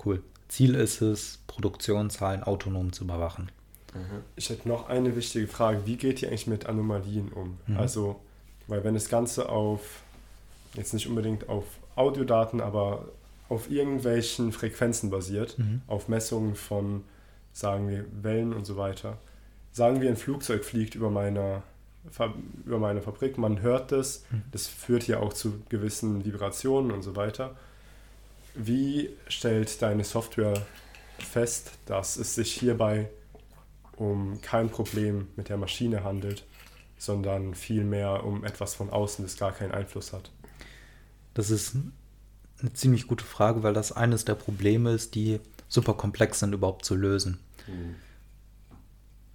cool? 0.05 0.22
Ziel 0.49 0.74
ist 0.74 1.01
es, 1.01 1.38
Produktionszahlen 1.47 2.42
autonom 2.42 2.92
zu 2.92 3.05
überwachen. 3.05 3.51
Mhm. 3.95 4.22
Ich 4.36 4.51
hätte 4.51 4.68
noch 4.68 4.88
eine 4.88 5.16
wichtige 5.16 5.47
Frage. 5.47 5.86
Wie 5.86 5.97
geht 5.97 6.22
ihr 6.22 6.28
eigentlich 6.28 6.47
mit 6.47 6.66
Anomalien 6.66 7.32
um? 7.32 7.59
Mhm. 7.66 7.76
Also, 7.76 8.20
weil 8.66 8.84
wenn 8.84 8.95
das 8.95 9.09
Ganze 9.09 9.49
auf, 9.49 10.03
jetzt 10.74 10.95
nicht 10.95 11.09
unbedingt 11.09 11.49
auf 11.49 11.64
Audiodaten, 11.97 12.61
aber 12.61 13.07
auf 13.49 13.70
irgendwelchen 13.70 14.53
Frequenzen 14.53 15.11
basiert, 15.11 15.59
mhm. 15.59 15.82
auf 15.86 16.09
Messungen 16.09 16.55
von 16.55 17.05
sagen 17.53 17.88
wir 17.88 18.05
Wellen 18.22 18.53
und 18.53 18.66
so 18.66 18.76
weiter. 18.76 19.18
Sagen 19.72 20.01
wir, 20.01 20.09
ein 20.09 20.16
Flugzeug 20.16 20.64
fliegt 20.64 20.95
über 20.95 21.11
meine, 21.11 21.62
über 22.64 22.78
meine 22.78 23.01
Fabrik, 23.01 23.38
man 23.38 23.61
hört 23.62 23.92
das, 23.92 24.24
mhm. 24.30 24.42
das 24.53 24.66
führt 24.66 25.07
ja 25.07 25.20
auch 25.20 25.32
zu 25.32 25.62
gewissen 25.68 26.24
Vibrationen 26.24 26.90
und 26.90 27.03
so 27.03 27.16
weiter. 27.16 27.57
Wie 28.55 29.11
stellt 29.29 29.83
deine 29.83 30.05
Software 30.05 30.65
fest, 31.19 31.73
dass 31.87 32.17
es 32.17 32.35
sich 32.35 32.53
hierbei 32.53 33.11
um 33.97 34.41
kein 34.43 34.71
Problem 34.71 35.29
mit 35.37 35.49
der 35.49 35.57
Maschine 35.57 36.05
handelt, 36.05 36.45
sondern 36.97 37.55
vielmehr 37.55 38.25
um 38.25 38.45
etwas 38.45 38.75
von 38.75 38.91
außen, 38.91 39.25
das 39.25 39.37
gar 39.37 39.53
keinen 39.53 39.73
Einfluss 39.73 40.13
hat? 40.13 40.31
Das 41.35 41.51
ist 41.51 41.77
eine 42.61 42.73
ziemlich 42.73 43.07
gute 43.07 43.25
Frage, 43.25 43.63
weil 43.63 43.75
das 43.75 43.93
eines 43.93 44.25
der 44.25 44.37
Probleme 44.37 44.93
ist, 44.93 45.15
die 45.15 45.41
super 45.69 45.95
komplex 45.95 46.39
sind 46.39 46.55
überhaupt 46.55 46.85
zu 46.85 46.95
lösen. 46.95 47.41
Mhm. 47.67 47.97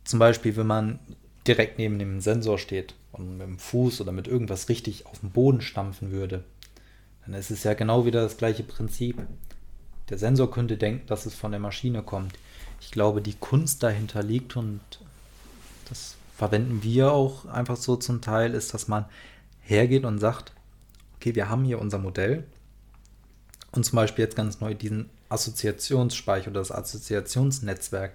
Zum 0.06 0.20
Beispiel, 0.20 0.56
wenn 0.56 0.68
man 0.68 1.00
direkt 1.46 1.78
neben 1.78 2.00
dem 2.00 2.22
Sensor 2.22 2.58
steht 2.58 2.96
und 3.12 3.38
mit 3.38 3.48
dem 3.48 3.60
Fuß 3.60 4.02
oder 4.02 4.12
mit 4.12 4.28
irgendwas 4.28 4.70
richtig 4.70 5.06
auf 5.06 5.20
den 5.20 5.32
Boden 5.32 5.62
stampfen 5.62 6.12
würde, 6.12 6.44
dann 7.30 7.40
ist 7.40 7.52
es 7.52 7.64
ja 7.64 7.76
genau 7.76 8.06
wieder 8.06 8.24
das 8.24 8.38
gleiche 8.38 8.64
Prinzip. 8.64 9.22
Der 10.10 10.18
Sensor 10.18 10.50
könnte 10.50 10.78
denken, 10.78 11.06
dass 11.06 11.28
es 11.28 11.36
von 11.36 11.52
der 11.52 11.60
Maschine 11.60 12.02
kommt. 12.02 12.34
Ich 12.82 12.90
glaube, 12.90 13.22
die 13.22 13.36
Kunst 13.36 13.84
dahinter 13.84 14.24
liegt 14.24 14.56
und 14.56 14.82
das 15.90 16.16
verwenden 16.36 16.82
wir 16.82 17.12
auch 17.12 17.46
einfach 17.46 17.76
so 17.76 17.96
zum 17.98 18.22
Teil, 18.22 18.56
ist, 18.56 18.74
dass 18.74 18.88
man 18.88 19.06
hergeht 19.62 20.06
und 20.06 20.18
sagt, 20.18 20.54
okay, 21.18 21.36
wir 21.36 21.50
haben 21.50 21.66
hier 21.66 21.80
unser 21.80 22.00
Modell 22.00 22.46
und 23.74 23.86
zum 23.86 23.98
Beispiel 23.98 24.24
jetzt 24.24 24.36
ganz 24.36 24.60
neu 24.60 24.74
diesen 24.74 25.12
Assoziationsspeicher 25.30 26.50
oder 26.50 26.62
das 26.62 26.72
Assoziationsnetzwerk, 26.72 28.14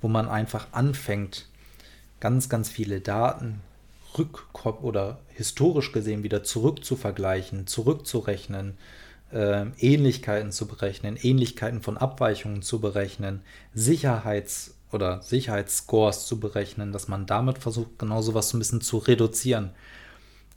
wo 0.00 0.08
man 0.08 0.26
einfach 0.26 0.68
anfängt, 0.72 1.46
ganz, 2.20 2.48
ganz 2.48 2.70
viele 2.70 3.02
Daten 3.02 3.60
rückkopf 4.18 4.82
oder 4.82 5.20
historisch 5.28 5.92
gesehen 5.92 6.22
wieder 6.22 6.42
zurück 6.44 6.84
zu 6.84 6.96
vergleichen, 6.96 7.66
zurückzurechnen, 7.66 8.76
äh, 9.32 9.66
Ähnlichkeiten 9.78 10.52
zu 10.52 10.66
berechnen, 10.66 11.16
Ähnlichkeiten 11.20 11.82
von 11.82 11.96
Abweichungen 11.96 12.62
zu 12.62 12.80
berechnen, 12.80 13.42
Sicherheits- 13.74 14.74
oder 14.92 15.22
Sicherheitsscores 15.22 16.26
zu 16.26 16.38
berechnen, 16.38 16.92
dass 16.92 17.08
man 17.08 17.26
damit 17.26 17.58
versucht, 17.58 17.98
genau 17.98 18.22
sowas 18.22 18.48
so 18.48 18.56
ein 18.56 18.60
bisschen 18.60 18.80
zu 18.80 18.98
reduzieren. 18.98 19.70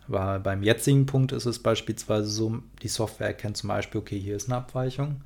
Weil 0.07 0.39
beim 0.39 0.63
jetzigen 0.63 1.05
Punkt 1.05 1.31
ist 1.31 1.45
es 1.45 1.59
beispielsweise 1.59 2.29
so, 2.29 2.59
die 2.81 2.87
Software 2.87 3.27
erkennt 3.27 3.57
zum 3.57 3.69
Beispiel, 3.69 3.99
okay, 3.99 4.19
hier 4.19 4.35
ist 4.35 4.47
eine 4.47 4.57
Abweichung 4.57 5.21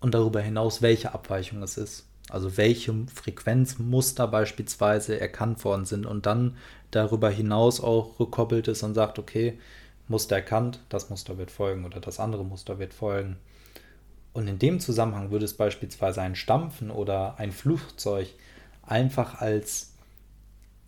und 0.00 0.14
darüber 0.14 0.40
hinaus, 0.40 0.82
welche 0.82 1.14
Abweichung 1.14 1.62
es 1.62 1.78
ist. 1.78 2.06
Also 2.28 2.56
welche 2.56 2.92
Frequenzmuster 3.14 4.26
beispielsweise 4.26 5.18
erkannt 5.20 5.64
worden 5.64 5.86
sind 5.86 6.06
und 6.06 6.26
dann 6.26 6.56
darüber 6.90 7.30
hinaus 7.30 7.80
auch 7.80 8.18
rückkoppelt 8.18 8.68
ist 8.68 8.82
und 8.82 8.94
sagt, 8.94 9.18
okay, 9.18 9.58
Muster 10.08 10.36
erkannt, 10.36 10.80
das 10.88 11.10
Muster 11.10 11.38
wird 11.38 11.50
folgen 11.50 11.84
oder 11.84 12.00
das 12.00 12.20
andere 12.20 12.44
Muster 12.44 12.78
wird 12.78 12.94
folgen. 12.94 13.36
Und 14.32 14.48
in 14.48 14.58
dem 14.58 14.80
Zusammenhang 14.80 15.30
würde 15.30 15.44
es 15.44 15.54
beispielsweise 15.54 16.20
ein 16.20 16.36
Stampfen 16.36 16.90
oder 16.90 17.38
ein 17.38 17.52
Flugzeug 17.52 18.28
einfach 18.82 19.40
als 19.40 19.94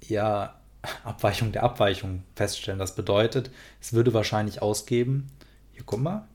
ja, 0.00 0.54
Abweichung 1.04 1.52
der 1.52 1.64
Abweichung 1.64 2.22
feststellen. 2.36 2.78
Das 2.78 2.94
bedeutet, 2.94 3.50
es 3.80 3.92
würde 3.92 4.14
wahrscheinlich 4.14 4.62
ausgeben, 4.62 5.28
hier 5.72 5.82
guck 5.84 6.00
mal, 6.00 6.26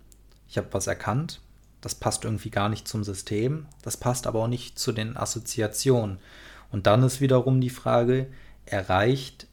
ich 0.47 0.57
habe 0.57 0.67
was 0.71 0.87
erkannt, 0.87 1.39
das 1.81 1.95
passt 1.95 2.25
irgendwie 2.25 2.49
gar 2.49 2.69
nicht 2.69 2.87
zum 2.87 3.03
System, 3.03 3.65
das 3.81 3.97
passt 3.97 4.27
aber 4.27 4.43
auch 4.43 4.47
nicht 4.47 4.79
zu 4.79 4.91
den 4.91 5.17
Assoziationen. 5.17 6.17
Und 6.71 6.87
dann 6.87 7.03
ist 7.03 7.21
wiederum 7.21 7.61
die 7.61 7.69
Frage, 7.69 8.27
erreicht 8.65 9.47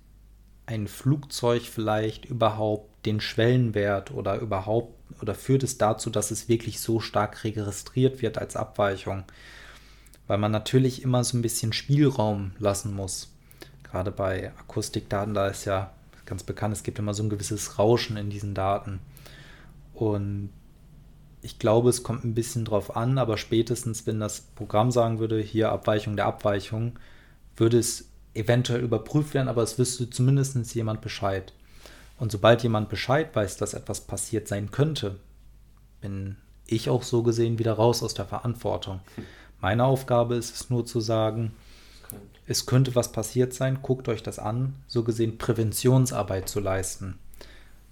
ein 0.70 0.86
Flugzeug 0.86 1.62
vielleicht 1.62 2.24
überhaupt 2.24 3.04
den 3.04 3.20
Schwellenwert 3.20 4.12
oder 4.12 4.38
überhaupt 4.38 4.94
oder 5.20 5.34
führt 5.34 5.64
es 5.64 5.78
dazu, 5.78 6.10
dass 6.10 6.30
es 6.30 6.48
wirklich 6.48 6.80
so 6.80 7.00
stark 7.00 7.42
registriert 7.44 8.22
wird 8.22 8.38
als 8.38 8.56
Abweichung? 8.56 9.24
Weil 10.26 10.38
man 10.38 10.52
natürlich 10.52 11.02
immer 11.02 11.24
so 11.24 11.36
ein 11.36 11.42
bisschen 11.42 11.72
Spielraum 11.72 12.52
lassen 12.58 12.94
muss. 12.94 13.32
Gerade 13.82 14.12
bei 14.12 14.52
Akustikdaten, 14.58 15.34
da 15.34 15.48
ist 15.48 15.64
ja 15.64 15.90
ganz 16.24 16.44
bekannt, 16.44 16.74
es 16.74 16.84
gibt 16.84 17.00
immer 17.00 17.14
so 17.14 17.24
ein 17.24 17.30
gewisses 17.30 17.78
Rauschen 17.78 18.16
in 18.16 18.30
diesen 18.30 18.54
Daten. 18.54 19.00
Und 19.92 20.50
ich 21.42 21.58
glaube, 21.58 21.90
es 21.90 22.04
kommt 22.04 22.24
ein 22.24 22.34
bisschen 22.34 22.64
drauf 22.64 22.96
an, 22.96 23.18
aber 23.18 23.36
spätestens, 23.36 24.06
wenn 24.06 24.20
das 24.20 24.40
Programm 24.40 24.92
sagen 24.92 25.18
würde, 25.18 25.40
hier 25.40 25.72
Abweichung 25.72 26.14
der 26.14 26.26
Abweichung, 26.26 26.98
würde 27.56 27.78
es 27.78 28.09
eventuell 28.34 28.80
überprüft 28.80 29.34
werden, 29.34 29.48
aber 29.48 29.62
es 29.62 29.78
wüsste 29.78 30.10
zumindest 30.10 30.74
jemand 30.74 31.00
Bescheid. 31.00 31.52
Und 32.18 32.30
sobald 32.30 32.62
jemand 32.62 32.88
Bescheid 32.88 33.34
weiß, 33.34 33.56
dass 33.56 33.74
etwas 33.74 34.02
passiert 34.02 34.46
sein 34.46 34.70
könnte, 34.70 35.16
bin 36.00 36.36
ich 36.66 36.90
auch 36.90 37.02
so 37.02 37.22
gesehen 37.22 37.58
wieder 37.58 37.72
raus 37.72 38.02
aus 38.02 38.14
der 38.14 38.26
Verantwortung. 38.26 39.00
Meine 39.60 39.84
Aufgabe 39.84 40.36
ist 40.36 40.54
es 40.54 40.70
nur 40.70 40.86
zu 40.86 41.00
sagen, 41.00 41.52
es 42.46 42.66
könnte 42.66 42.94
was 42.94 43.12
passiert 43.12 43.54
sein, 43.54 43.78
guckt 43.82 44.08
euch 44.08 44.22
das 44.22 44.38
an, 44.38 44.74
so 44.86 45.04
gesehen 45.04 45.38
Präventionsarbeit 45.38 46.48
zu 46.48 46.60
leisten. 46.60 47.18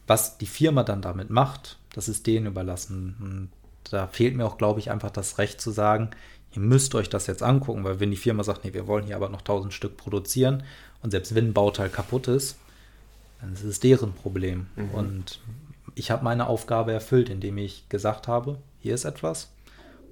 Was 0.07 0.39
die 0.39 0.47
Firma 0.47 0.83
dann 0.83 1.03
damit 1.03 1.31
macht, 1.31 1.79
das 1.93 2.09
ist 2.09 2.27
denen 2.27 2.47
überlassen. 2.47 3.17
Und 3.21 3.51
da 3.91 4.07
fehlt 4.07 4.37
mir 4.37 4.47
auch, 4.47 4.59
glaube 4.59 4.81
ich, 4.81 4.91
einfach 4.91 5.11
das 5.11 5.39
Recht 5.39 5.61
zu 5.61 5.71
sagen, 5.71 6.11
ihr 6.53 6.61
müsst 6.61 6.95
euch 6.95 7.09
das 7.09 7.27
jetzt 7.27 7.43
angucken, 7.43 7.85
weil 7.85 8.01
wenn 8.01 8.11
die 8.11 8.17
Firma 8.17 8.43
sagt, 8.43 8.65
nee, 8.65 8.73
wir 8.73 8.87
wollen 8.87 9.05
hier 9.05 9.17
aber 9.17 9.29
noch 9.29 9.41
1000 9.41 9.73
Stück 9.73 9.97
produzieren 9.97 10.63
und 11.03 11.11
selbst 11.11 11.35
wenn 11.35 11.49
ein 11.49 11.53
Bauteil 11.53 11.89
kaputt 11.89 12.29
ist, 12.29 12.57
dann 13.41 13.53
ist 13.53 13.65
es 13.65 13.81
deren 13.81 14.13
Problem. 14.13 14.67
Mhm. 14.77 14.91
Und 14.91 15.41
ich 15.95 16.11
habe 16.11 16.25
meine 16.25 16.47
Aufgabe 16.47 16.93
erfüllt, 16.93 17.29
indem 17.29 17.59
ich 17.59 17.89
gesagt 17.89 18.29
habe, 18.29 18.59
hier 18.81 18.95
ist 18.95 19.05
etwas, 19.05 19.51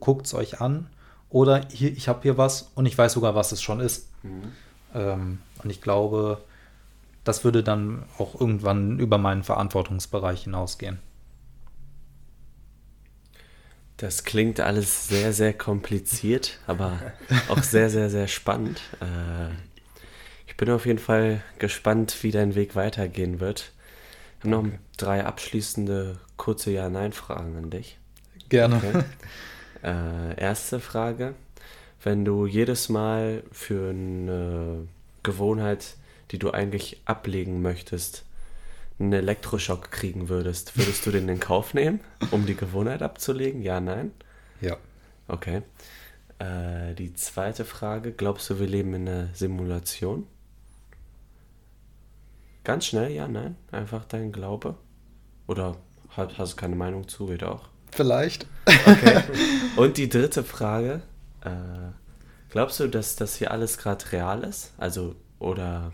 guckt 0.01 0.27
es 0.27 0.35
euch 0.35 0.61
an 0.61 0.89
oder 1.31 1.67
hier, 1.69 1.93
ich 1.93 2.09
habe 2.09 2.23
hier 2.23 2.39
was 2.39 2.71
und 2.75 2.87
ich 2.87 2.97
weiß 2.97 3.13
sogar, 3.13 3.35
was 3.35 3.53
es 3.53 3.63
schon 3.63 3.81
ist. 3.81 4.09
Mhm. 4.23 4.53
Ähm, 4.95 5.39
und 5.63 5.71
ich 5.71 5.81
glaube, 5.81 6.39
das 7.25 7.45
würde 7.45 7.63
dann 7.63 8.05
auch 8.19 8.41
irgendwann 8.41 8.99
über 8.99 9.19
meinen 9.19 9.43
Verantwortungsbereich 9.43 10.45
hinausgehen. 10.45 10.99
Das 13.97 14.25
klingt 14.25 14.61
alles 14.61 15.09
sehr, 15.09 15.33
sehr 15.33 15.55
kompliziert, 15.55 16.59
aber 16.67 17.01
auch 17.49 17.63
sehr, 17.63 17.89
sehr, 17.89 18.11
sehr 18.11 18.29
spannend. 18.29 18.81
Äh, 19.01 19.55
ich 20.47 20.57
bin 20.57 20.71
auf 20.71 20.85
jeden 20.85 20.99
Fall 20.99 21.43
gespannt, 21.59 22.23
wie 22.23 22.31
dein 22.31 22.55
Weg 22.55 22.77
weitergehen 22.77 23.41
wird. 23.41 23.73
Ich 24.39 24.45
habe 24.45 24.51
noch 24.51 24.79
drei 24.99 25.25
abschließende 25.25 26.19
kurze 26.37 26.71
Ja-Nein-Fragen 26.73 27.57
an 27.57 27.71
dich. 27.71 27.99
Gerne. 28.49 28.77
Okay. 28.77 29.05
Äh, 29.83 30.41
erste 30.41 30.81
Frage. 30.81 31.35
Wenn 32.03 32.25
du 32.25 32.47
jedes 32.47 32.89
Mal 32.89 33.43
für 33.53 33.91
eine 33.91 34.89
Gewohnheit, 35.23 35.97
die 36.31 36.39
du 36.39 36.51
eigentlich 36.51 37.01
ablegen 37.05 37.63
möchtest, 37.63 38.25
einen 38.99 39.13
Elektroschock 39.13 39.91
kriegen 39.91 40.29
würdest, 40.29 40.77
würdest 40.79 41.05
du 41.07 41.11
den 41.11 41.29
in 41.29 41.41
Kauf 41.41 41.75
nehmen, 41.75 42.01
um 42.31 42.47
die 42.47 42.57
Gewohnheit 42.57 43.03
abzulegen? 43.03 43.63
Ja, 43.63 43.81
nein? 43.81 44.13
Ja. 44.61 44.77
Okay. 45.29 45.63
Äh, 46.39 46.95
die 46.95 47.15
zweite 47.15 47.65
Frage, 47.65 48.13
glaubst 48.13 48.49
du, 48.51 48.59
wir 48.61 48.67
leben 48.67 48.95
in 48.95 49.09
einer 49.09 49.29
Simulation? 49.35 50.27
Ganz 52.65 52.87
schnell, 52.87 53.13
ja, 53.13 53.29
nein? 53.29 53.57
Einfach 53.71 54.05
dein 54.05 54.33
Glaube? 54.33 54.77
Oder 55.47 55.77
hast, 56.17 56.53
du 56.53 56.57
keine 56.57 56.77
Meinung 56.77 57.07
zu? 57.07 57.27
Geht 57.27 57.45
auch. 57.45 57.69
Vielleicht. 57.93 58.47
Okay. 58.67 59.23
Und 59.77 59.97
die 59.97 60.09
dritte 60.09 60.43
Frage. 60.43 61.03
Äh, 61.43 61.51
glaubst 62.51 62.81
du, 62.81 62.89
dass 62.89 63.17
das 63.17 63.37
hier 63.37 63.51
alles 63.51 63.79
gerade 63.79 64.11
real 64.13 64.43
ist? 64.43 64.73
Also, 64.79 65.15
oder 65.39 65.93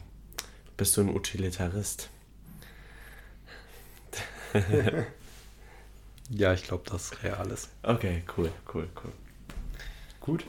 bist 0.76 0.96
du 0.96 1.02
ein 1.02 1.14
Utilitarist? 1.14 2.08
ja, 6.30 6.52
ich 6.52 6.64
glaube, 6.64 6.84
das 6.90 7.04
ist 7.04 7.22
real 7.22 7.50
ist. 7.50 7.68
Okay, 7.82 8.22
cool, 8.36 8.50
cool, 8.72 8.88
cool. 9.02 9.12
Gut. 10.20 10.44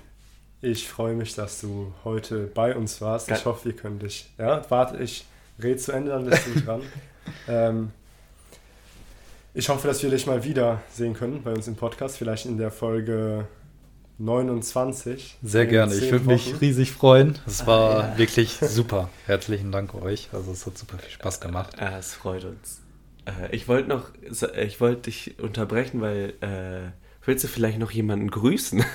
Ich 0.62 0.88
freue 0.88 1.14
mich, 1.14 1.36
dass 1.36 1.60
du 1.60 1.94
heute 2.06 2.48
bei 2.54 2.74
uns 2.74 3.02
warst. 3.02 3.30
Ich 3.30 3.44
hoffe, 3.46 3.66
wir 3.66 3.76
können 3.76 4.00
dich. 4.00 4.32
Ja, 4.38 4.62
warte, 4.70 5.04
ich 5.04 5.26
rede 5.62 5.78
zu 5.78 5.92
Ende, 5.92 6.12
dann 6.12 6.26
bist 6.26 6.48
du 6.48 6.62
dran. 6.62 6.82
ähm, 7.50 7.92
ich 9.54 9.68
hoffe, 9.70 9.88
dass 9.88 10.02
wir 10.02 10.10
dich 10.10 10.26
mal 10.26 10.44
wieder 10.44 10.82
sehen 10.92 11.14
können 11.14 11.44
bei 11.44 11.52
uns 11.52 11.68
im 11.68 11.76
Podcast, 11.76 12.18
vielleicht 12.18 12.46
in 12.46 12.58
der 12.58 12.72
Folge 12.72 13.46
29. 14.20 15.38
Sehr 15.44 15.66
gerne, 15.66 15.94
ich 15.94 16.12
würde 16.12 16.26
mich 16.26 16.62
riesig 16.62 16.92
freuen. 16.92 17.38
Es 17.46 17.68
war 17.68 18.12
ja. 18.12 18.18
wirklich 18.18 18.58
super. 18.60 19.10
Herzlichen 19.26 19.72
Dank 19.72 19.94
euch. 19.96 20.30
Also 20.32 20.52
es 20.52 20.66
hat 20.66 20.78
super 20.78 20.98
viel 20.98 21.12
Spaß 21.12 21.42
gemacht. 21.42 21.76
Ja, 21.80 21.98
es 21.98 22.14
freut 22.14 22.46
uns. 22.46 22.83
Äh, 23.26 23.56
ich 23.56 23.68
wollte 23.68 23.90
noch, 23.90 24.10
ich 24.58 24.82
wollte 24.82 25.04
dich 25.04 25.40
unterbrechen, 25.40 26.02
weil 26.02 26.34
äh, 26.42 26.92
willst 27.26 27.44
du 27.44 27.48
vielleicht 27.48 27.80
noch 27.80 27.92
jemanden 27.92 28.30
grüßen? 28.30 28.80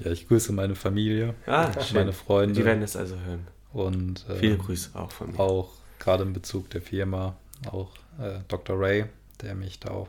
ja, 0.00 0.10
ich 0.10 0.28
grüße 0.28 0.52
meine 0.52 0.74
Familie, 0.74 1.34
ah, 1.46 1.70
meine 1.94 2.12
Freunde. 2.12 2.54
Die 2.54 2.64
werden 2.64 2.82
es 2.82 2.96
also 2.96 3.16
hören. 3.26 3.46
Und 3.72 4.26
äh, 4.28 4.36
viele 4.36 4.56
Grüße 4.58 4.90
auch 4.94 5.12
von 5.12 5.32
mir. 5.32 5.40
Auch 5.40 5.70
gerade 5.98 6.24
in 6.24 6.32
Bezug 6.32 6.70
der 6.70 6.82
Firma, 6.82 7.36
auch 7.70 7.94
äh, 8.18 8.40
Dr. 8.48 8.78
Ray, 8.78 9.04
der 9.42 9.54
mich 9.54 9.78
da 9.78 9.90
auch 9.90 10.08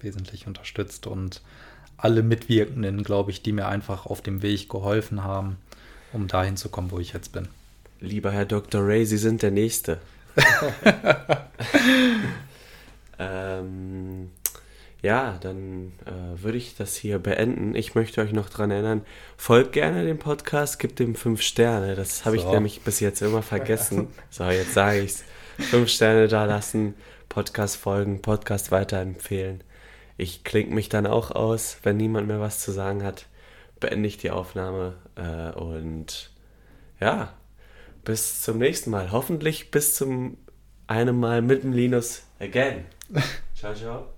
wesentlich 0.00 0.46
unterstützt 0.46 1.06
und 1.06 1.42
alle 1.96 2.22
Mitwirkenden, 2.22 3.02
glaube 3.02 3.30
ich, 3.30 3.42
die 3.42 3.52
mir 3.52 3.68
einfach 3.68 4.06
auf 4.06 4.22
dem 4.22 4.42
Weg 4.42 4.68
geholfen 4.68 5.22
haben, 5.22 5.58
um 6.12 6.28
dahin 6.28 6.56
zu 6.56 6.68
kommen, 6.68 6.90
wo 6.90 6.98
ich 6.98 7.12
jetzt 7.12 7.32
bin. 7.32 7.48
Lieber 8.00 8.30
Herr 8.30 8.46
Dr. 8.46 8.82
Ray, 8.82 9.04
Sie 9.04 9.18
sind 9.18 9.42
der 9.42 9.50
Nächste. 9.50 10.00
Ähm, 13.18 14.30
ja, 15.02 15.38
dann 15.40 15.92
äh, 16.04 16.42
würde 16.42 16.58
ich 16.58 16.76
das 16.76 16.94
hier 16.94 17.18
beenden. 17.18 17.74
Ich 17.74 17.94
möchte 17.94 18.20
euch 18.20 18.32
noch 18.32 18.50
daran 18.50 18.70
erinnern, 18.70 19.02
folgt 19.36 19.72
gerne 19.72 20.04
dem 20.04 20.18
Podcast, 20.18 20.78
gebt 20.78 21.00
ihm 21.00 21.14
fünf 21.14 21.40
Sterne. 21.40 21.94
Das 21.94 22.24
habe 22.24 22.38
so. 22.38 22.44
ich 22.44 22.52
nämlich 22.52 22.82
bis 22.82 23.00
jetzt 23.00 23.22
immer 23.22 23.42
vergessen. 23.42 24.08
So, 24.30 24.44
jetzt 24.44 24.74
sage 24.74 25.00
ich 25.00 25.12
es. 25.12 25.24
Fünf 25.70 25.88
Sterne 25.90 26.28
da 26.28 26.44
lassen, 26.44 26.94
Podcast 27.28 27.76
folgen, 27.76 28.22
Podcast 28.22 28.70
weiterempfehlen. 28.70 29.62
Ich 30.16 30.44
klinge 30.44 30.74
mich 30.74 30.88
dann 30.90 31.06
auch 31.06 31.30
aus, 31.30 31.78
wenn 31.82 31.96
niemand 31.96 32.28
mehr 32.28 32.40
was 32.40 32.60
zu 32.60 32.72
sagen 32.72 33.02
hat, 33.02 33.26
beende 33.78 34.06
ich 34.06 34.18
die 34.18 34.30
Aufnahme 34.30 34.96
äh, 35.16 35.56
und 35.58 36.30
ja, 37.00 37.32
bis 38.04 38.42
zum 38.42 38.58
nächsten 38.58 38.90
Mal. 38.90 39.12
Hoffentlich 39.12 39.70
bis 39.70 39.94
zum 39.94 40.36
einem 40.86 41.20
Mal 41.20 41.42
mit 41.42 41.62
dem 41.62 41.72
Linus 41.72 42.22
again. 42.38 42.84
ciao, 43.54 43.74
ciao. 43.74 44.08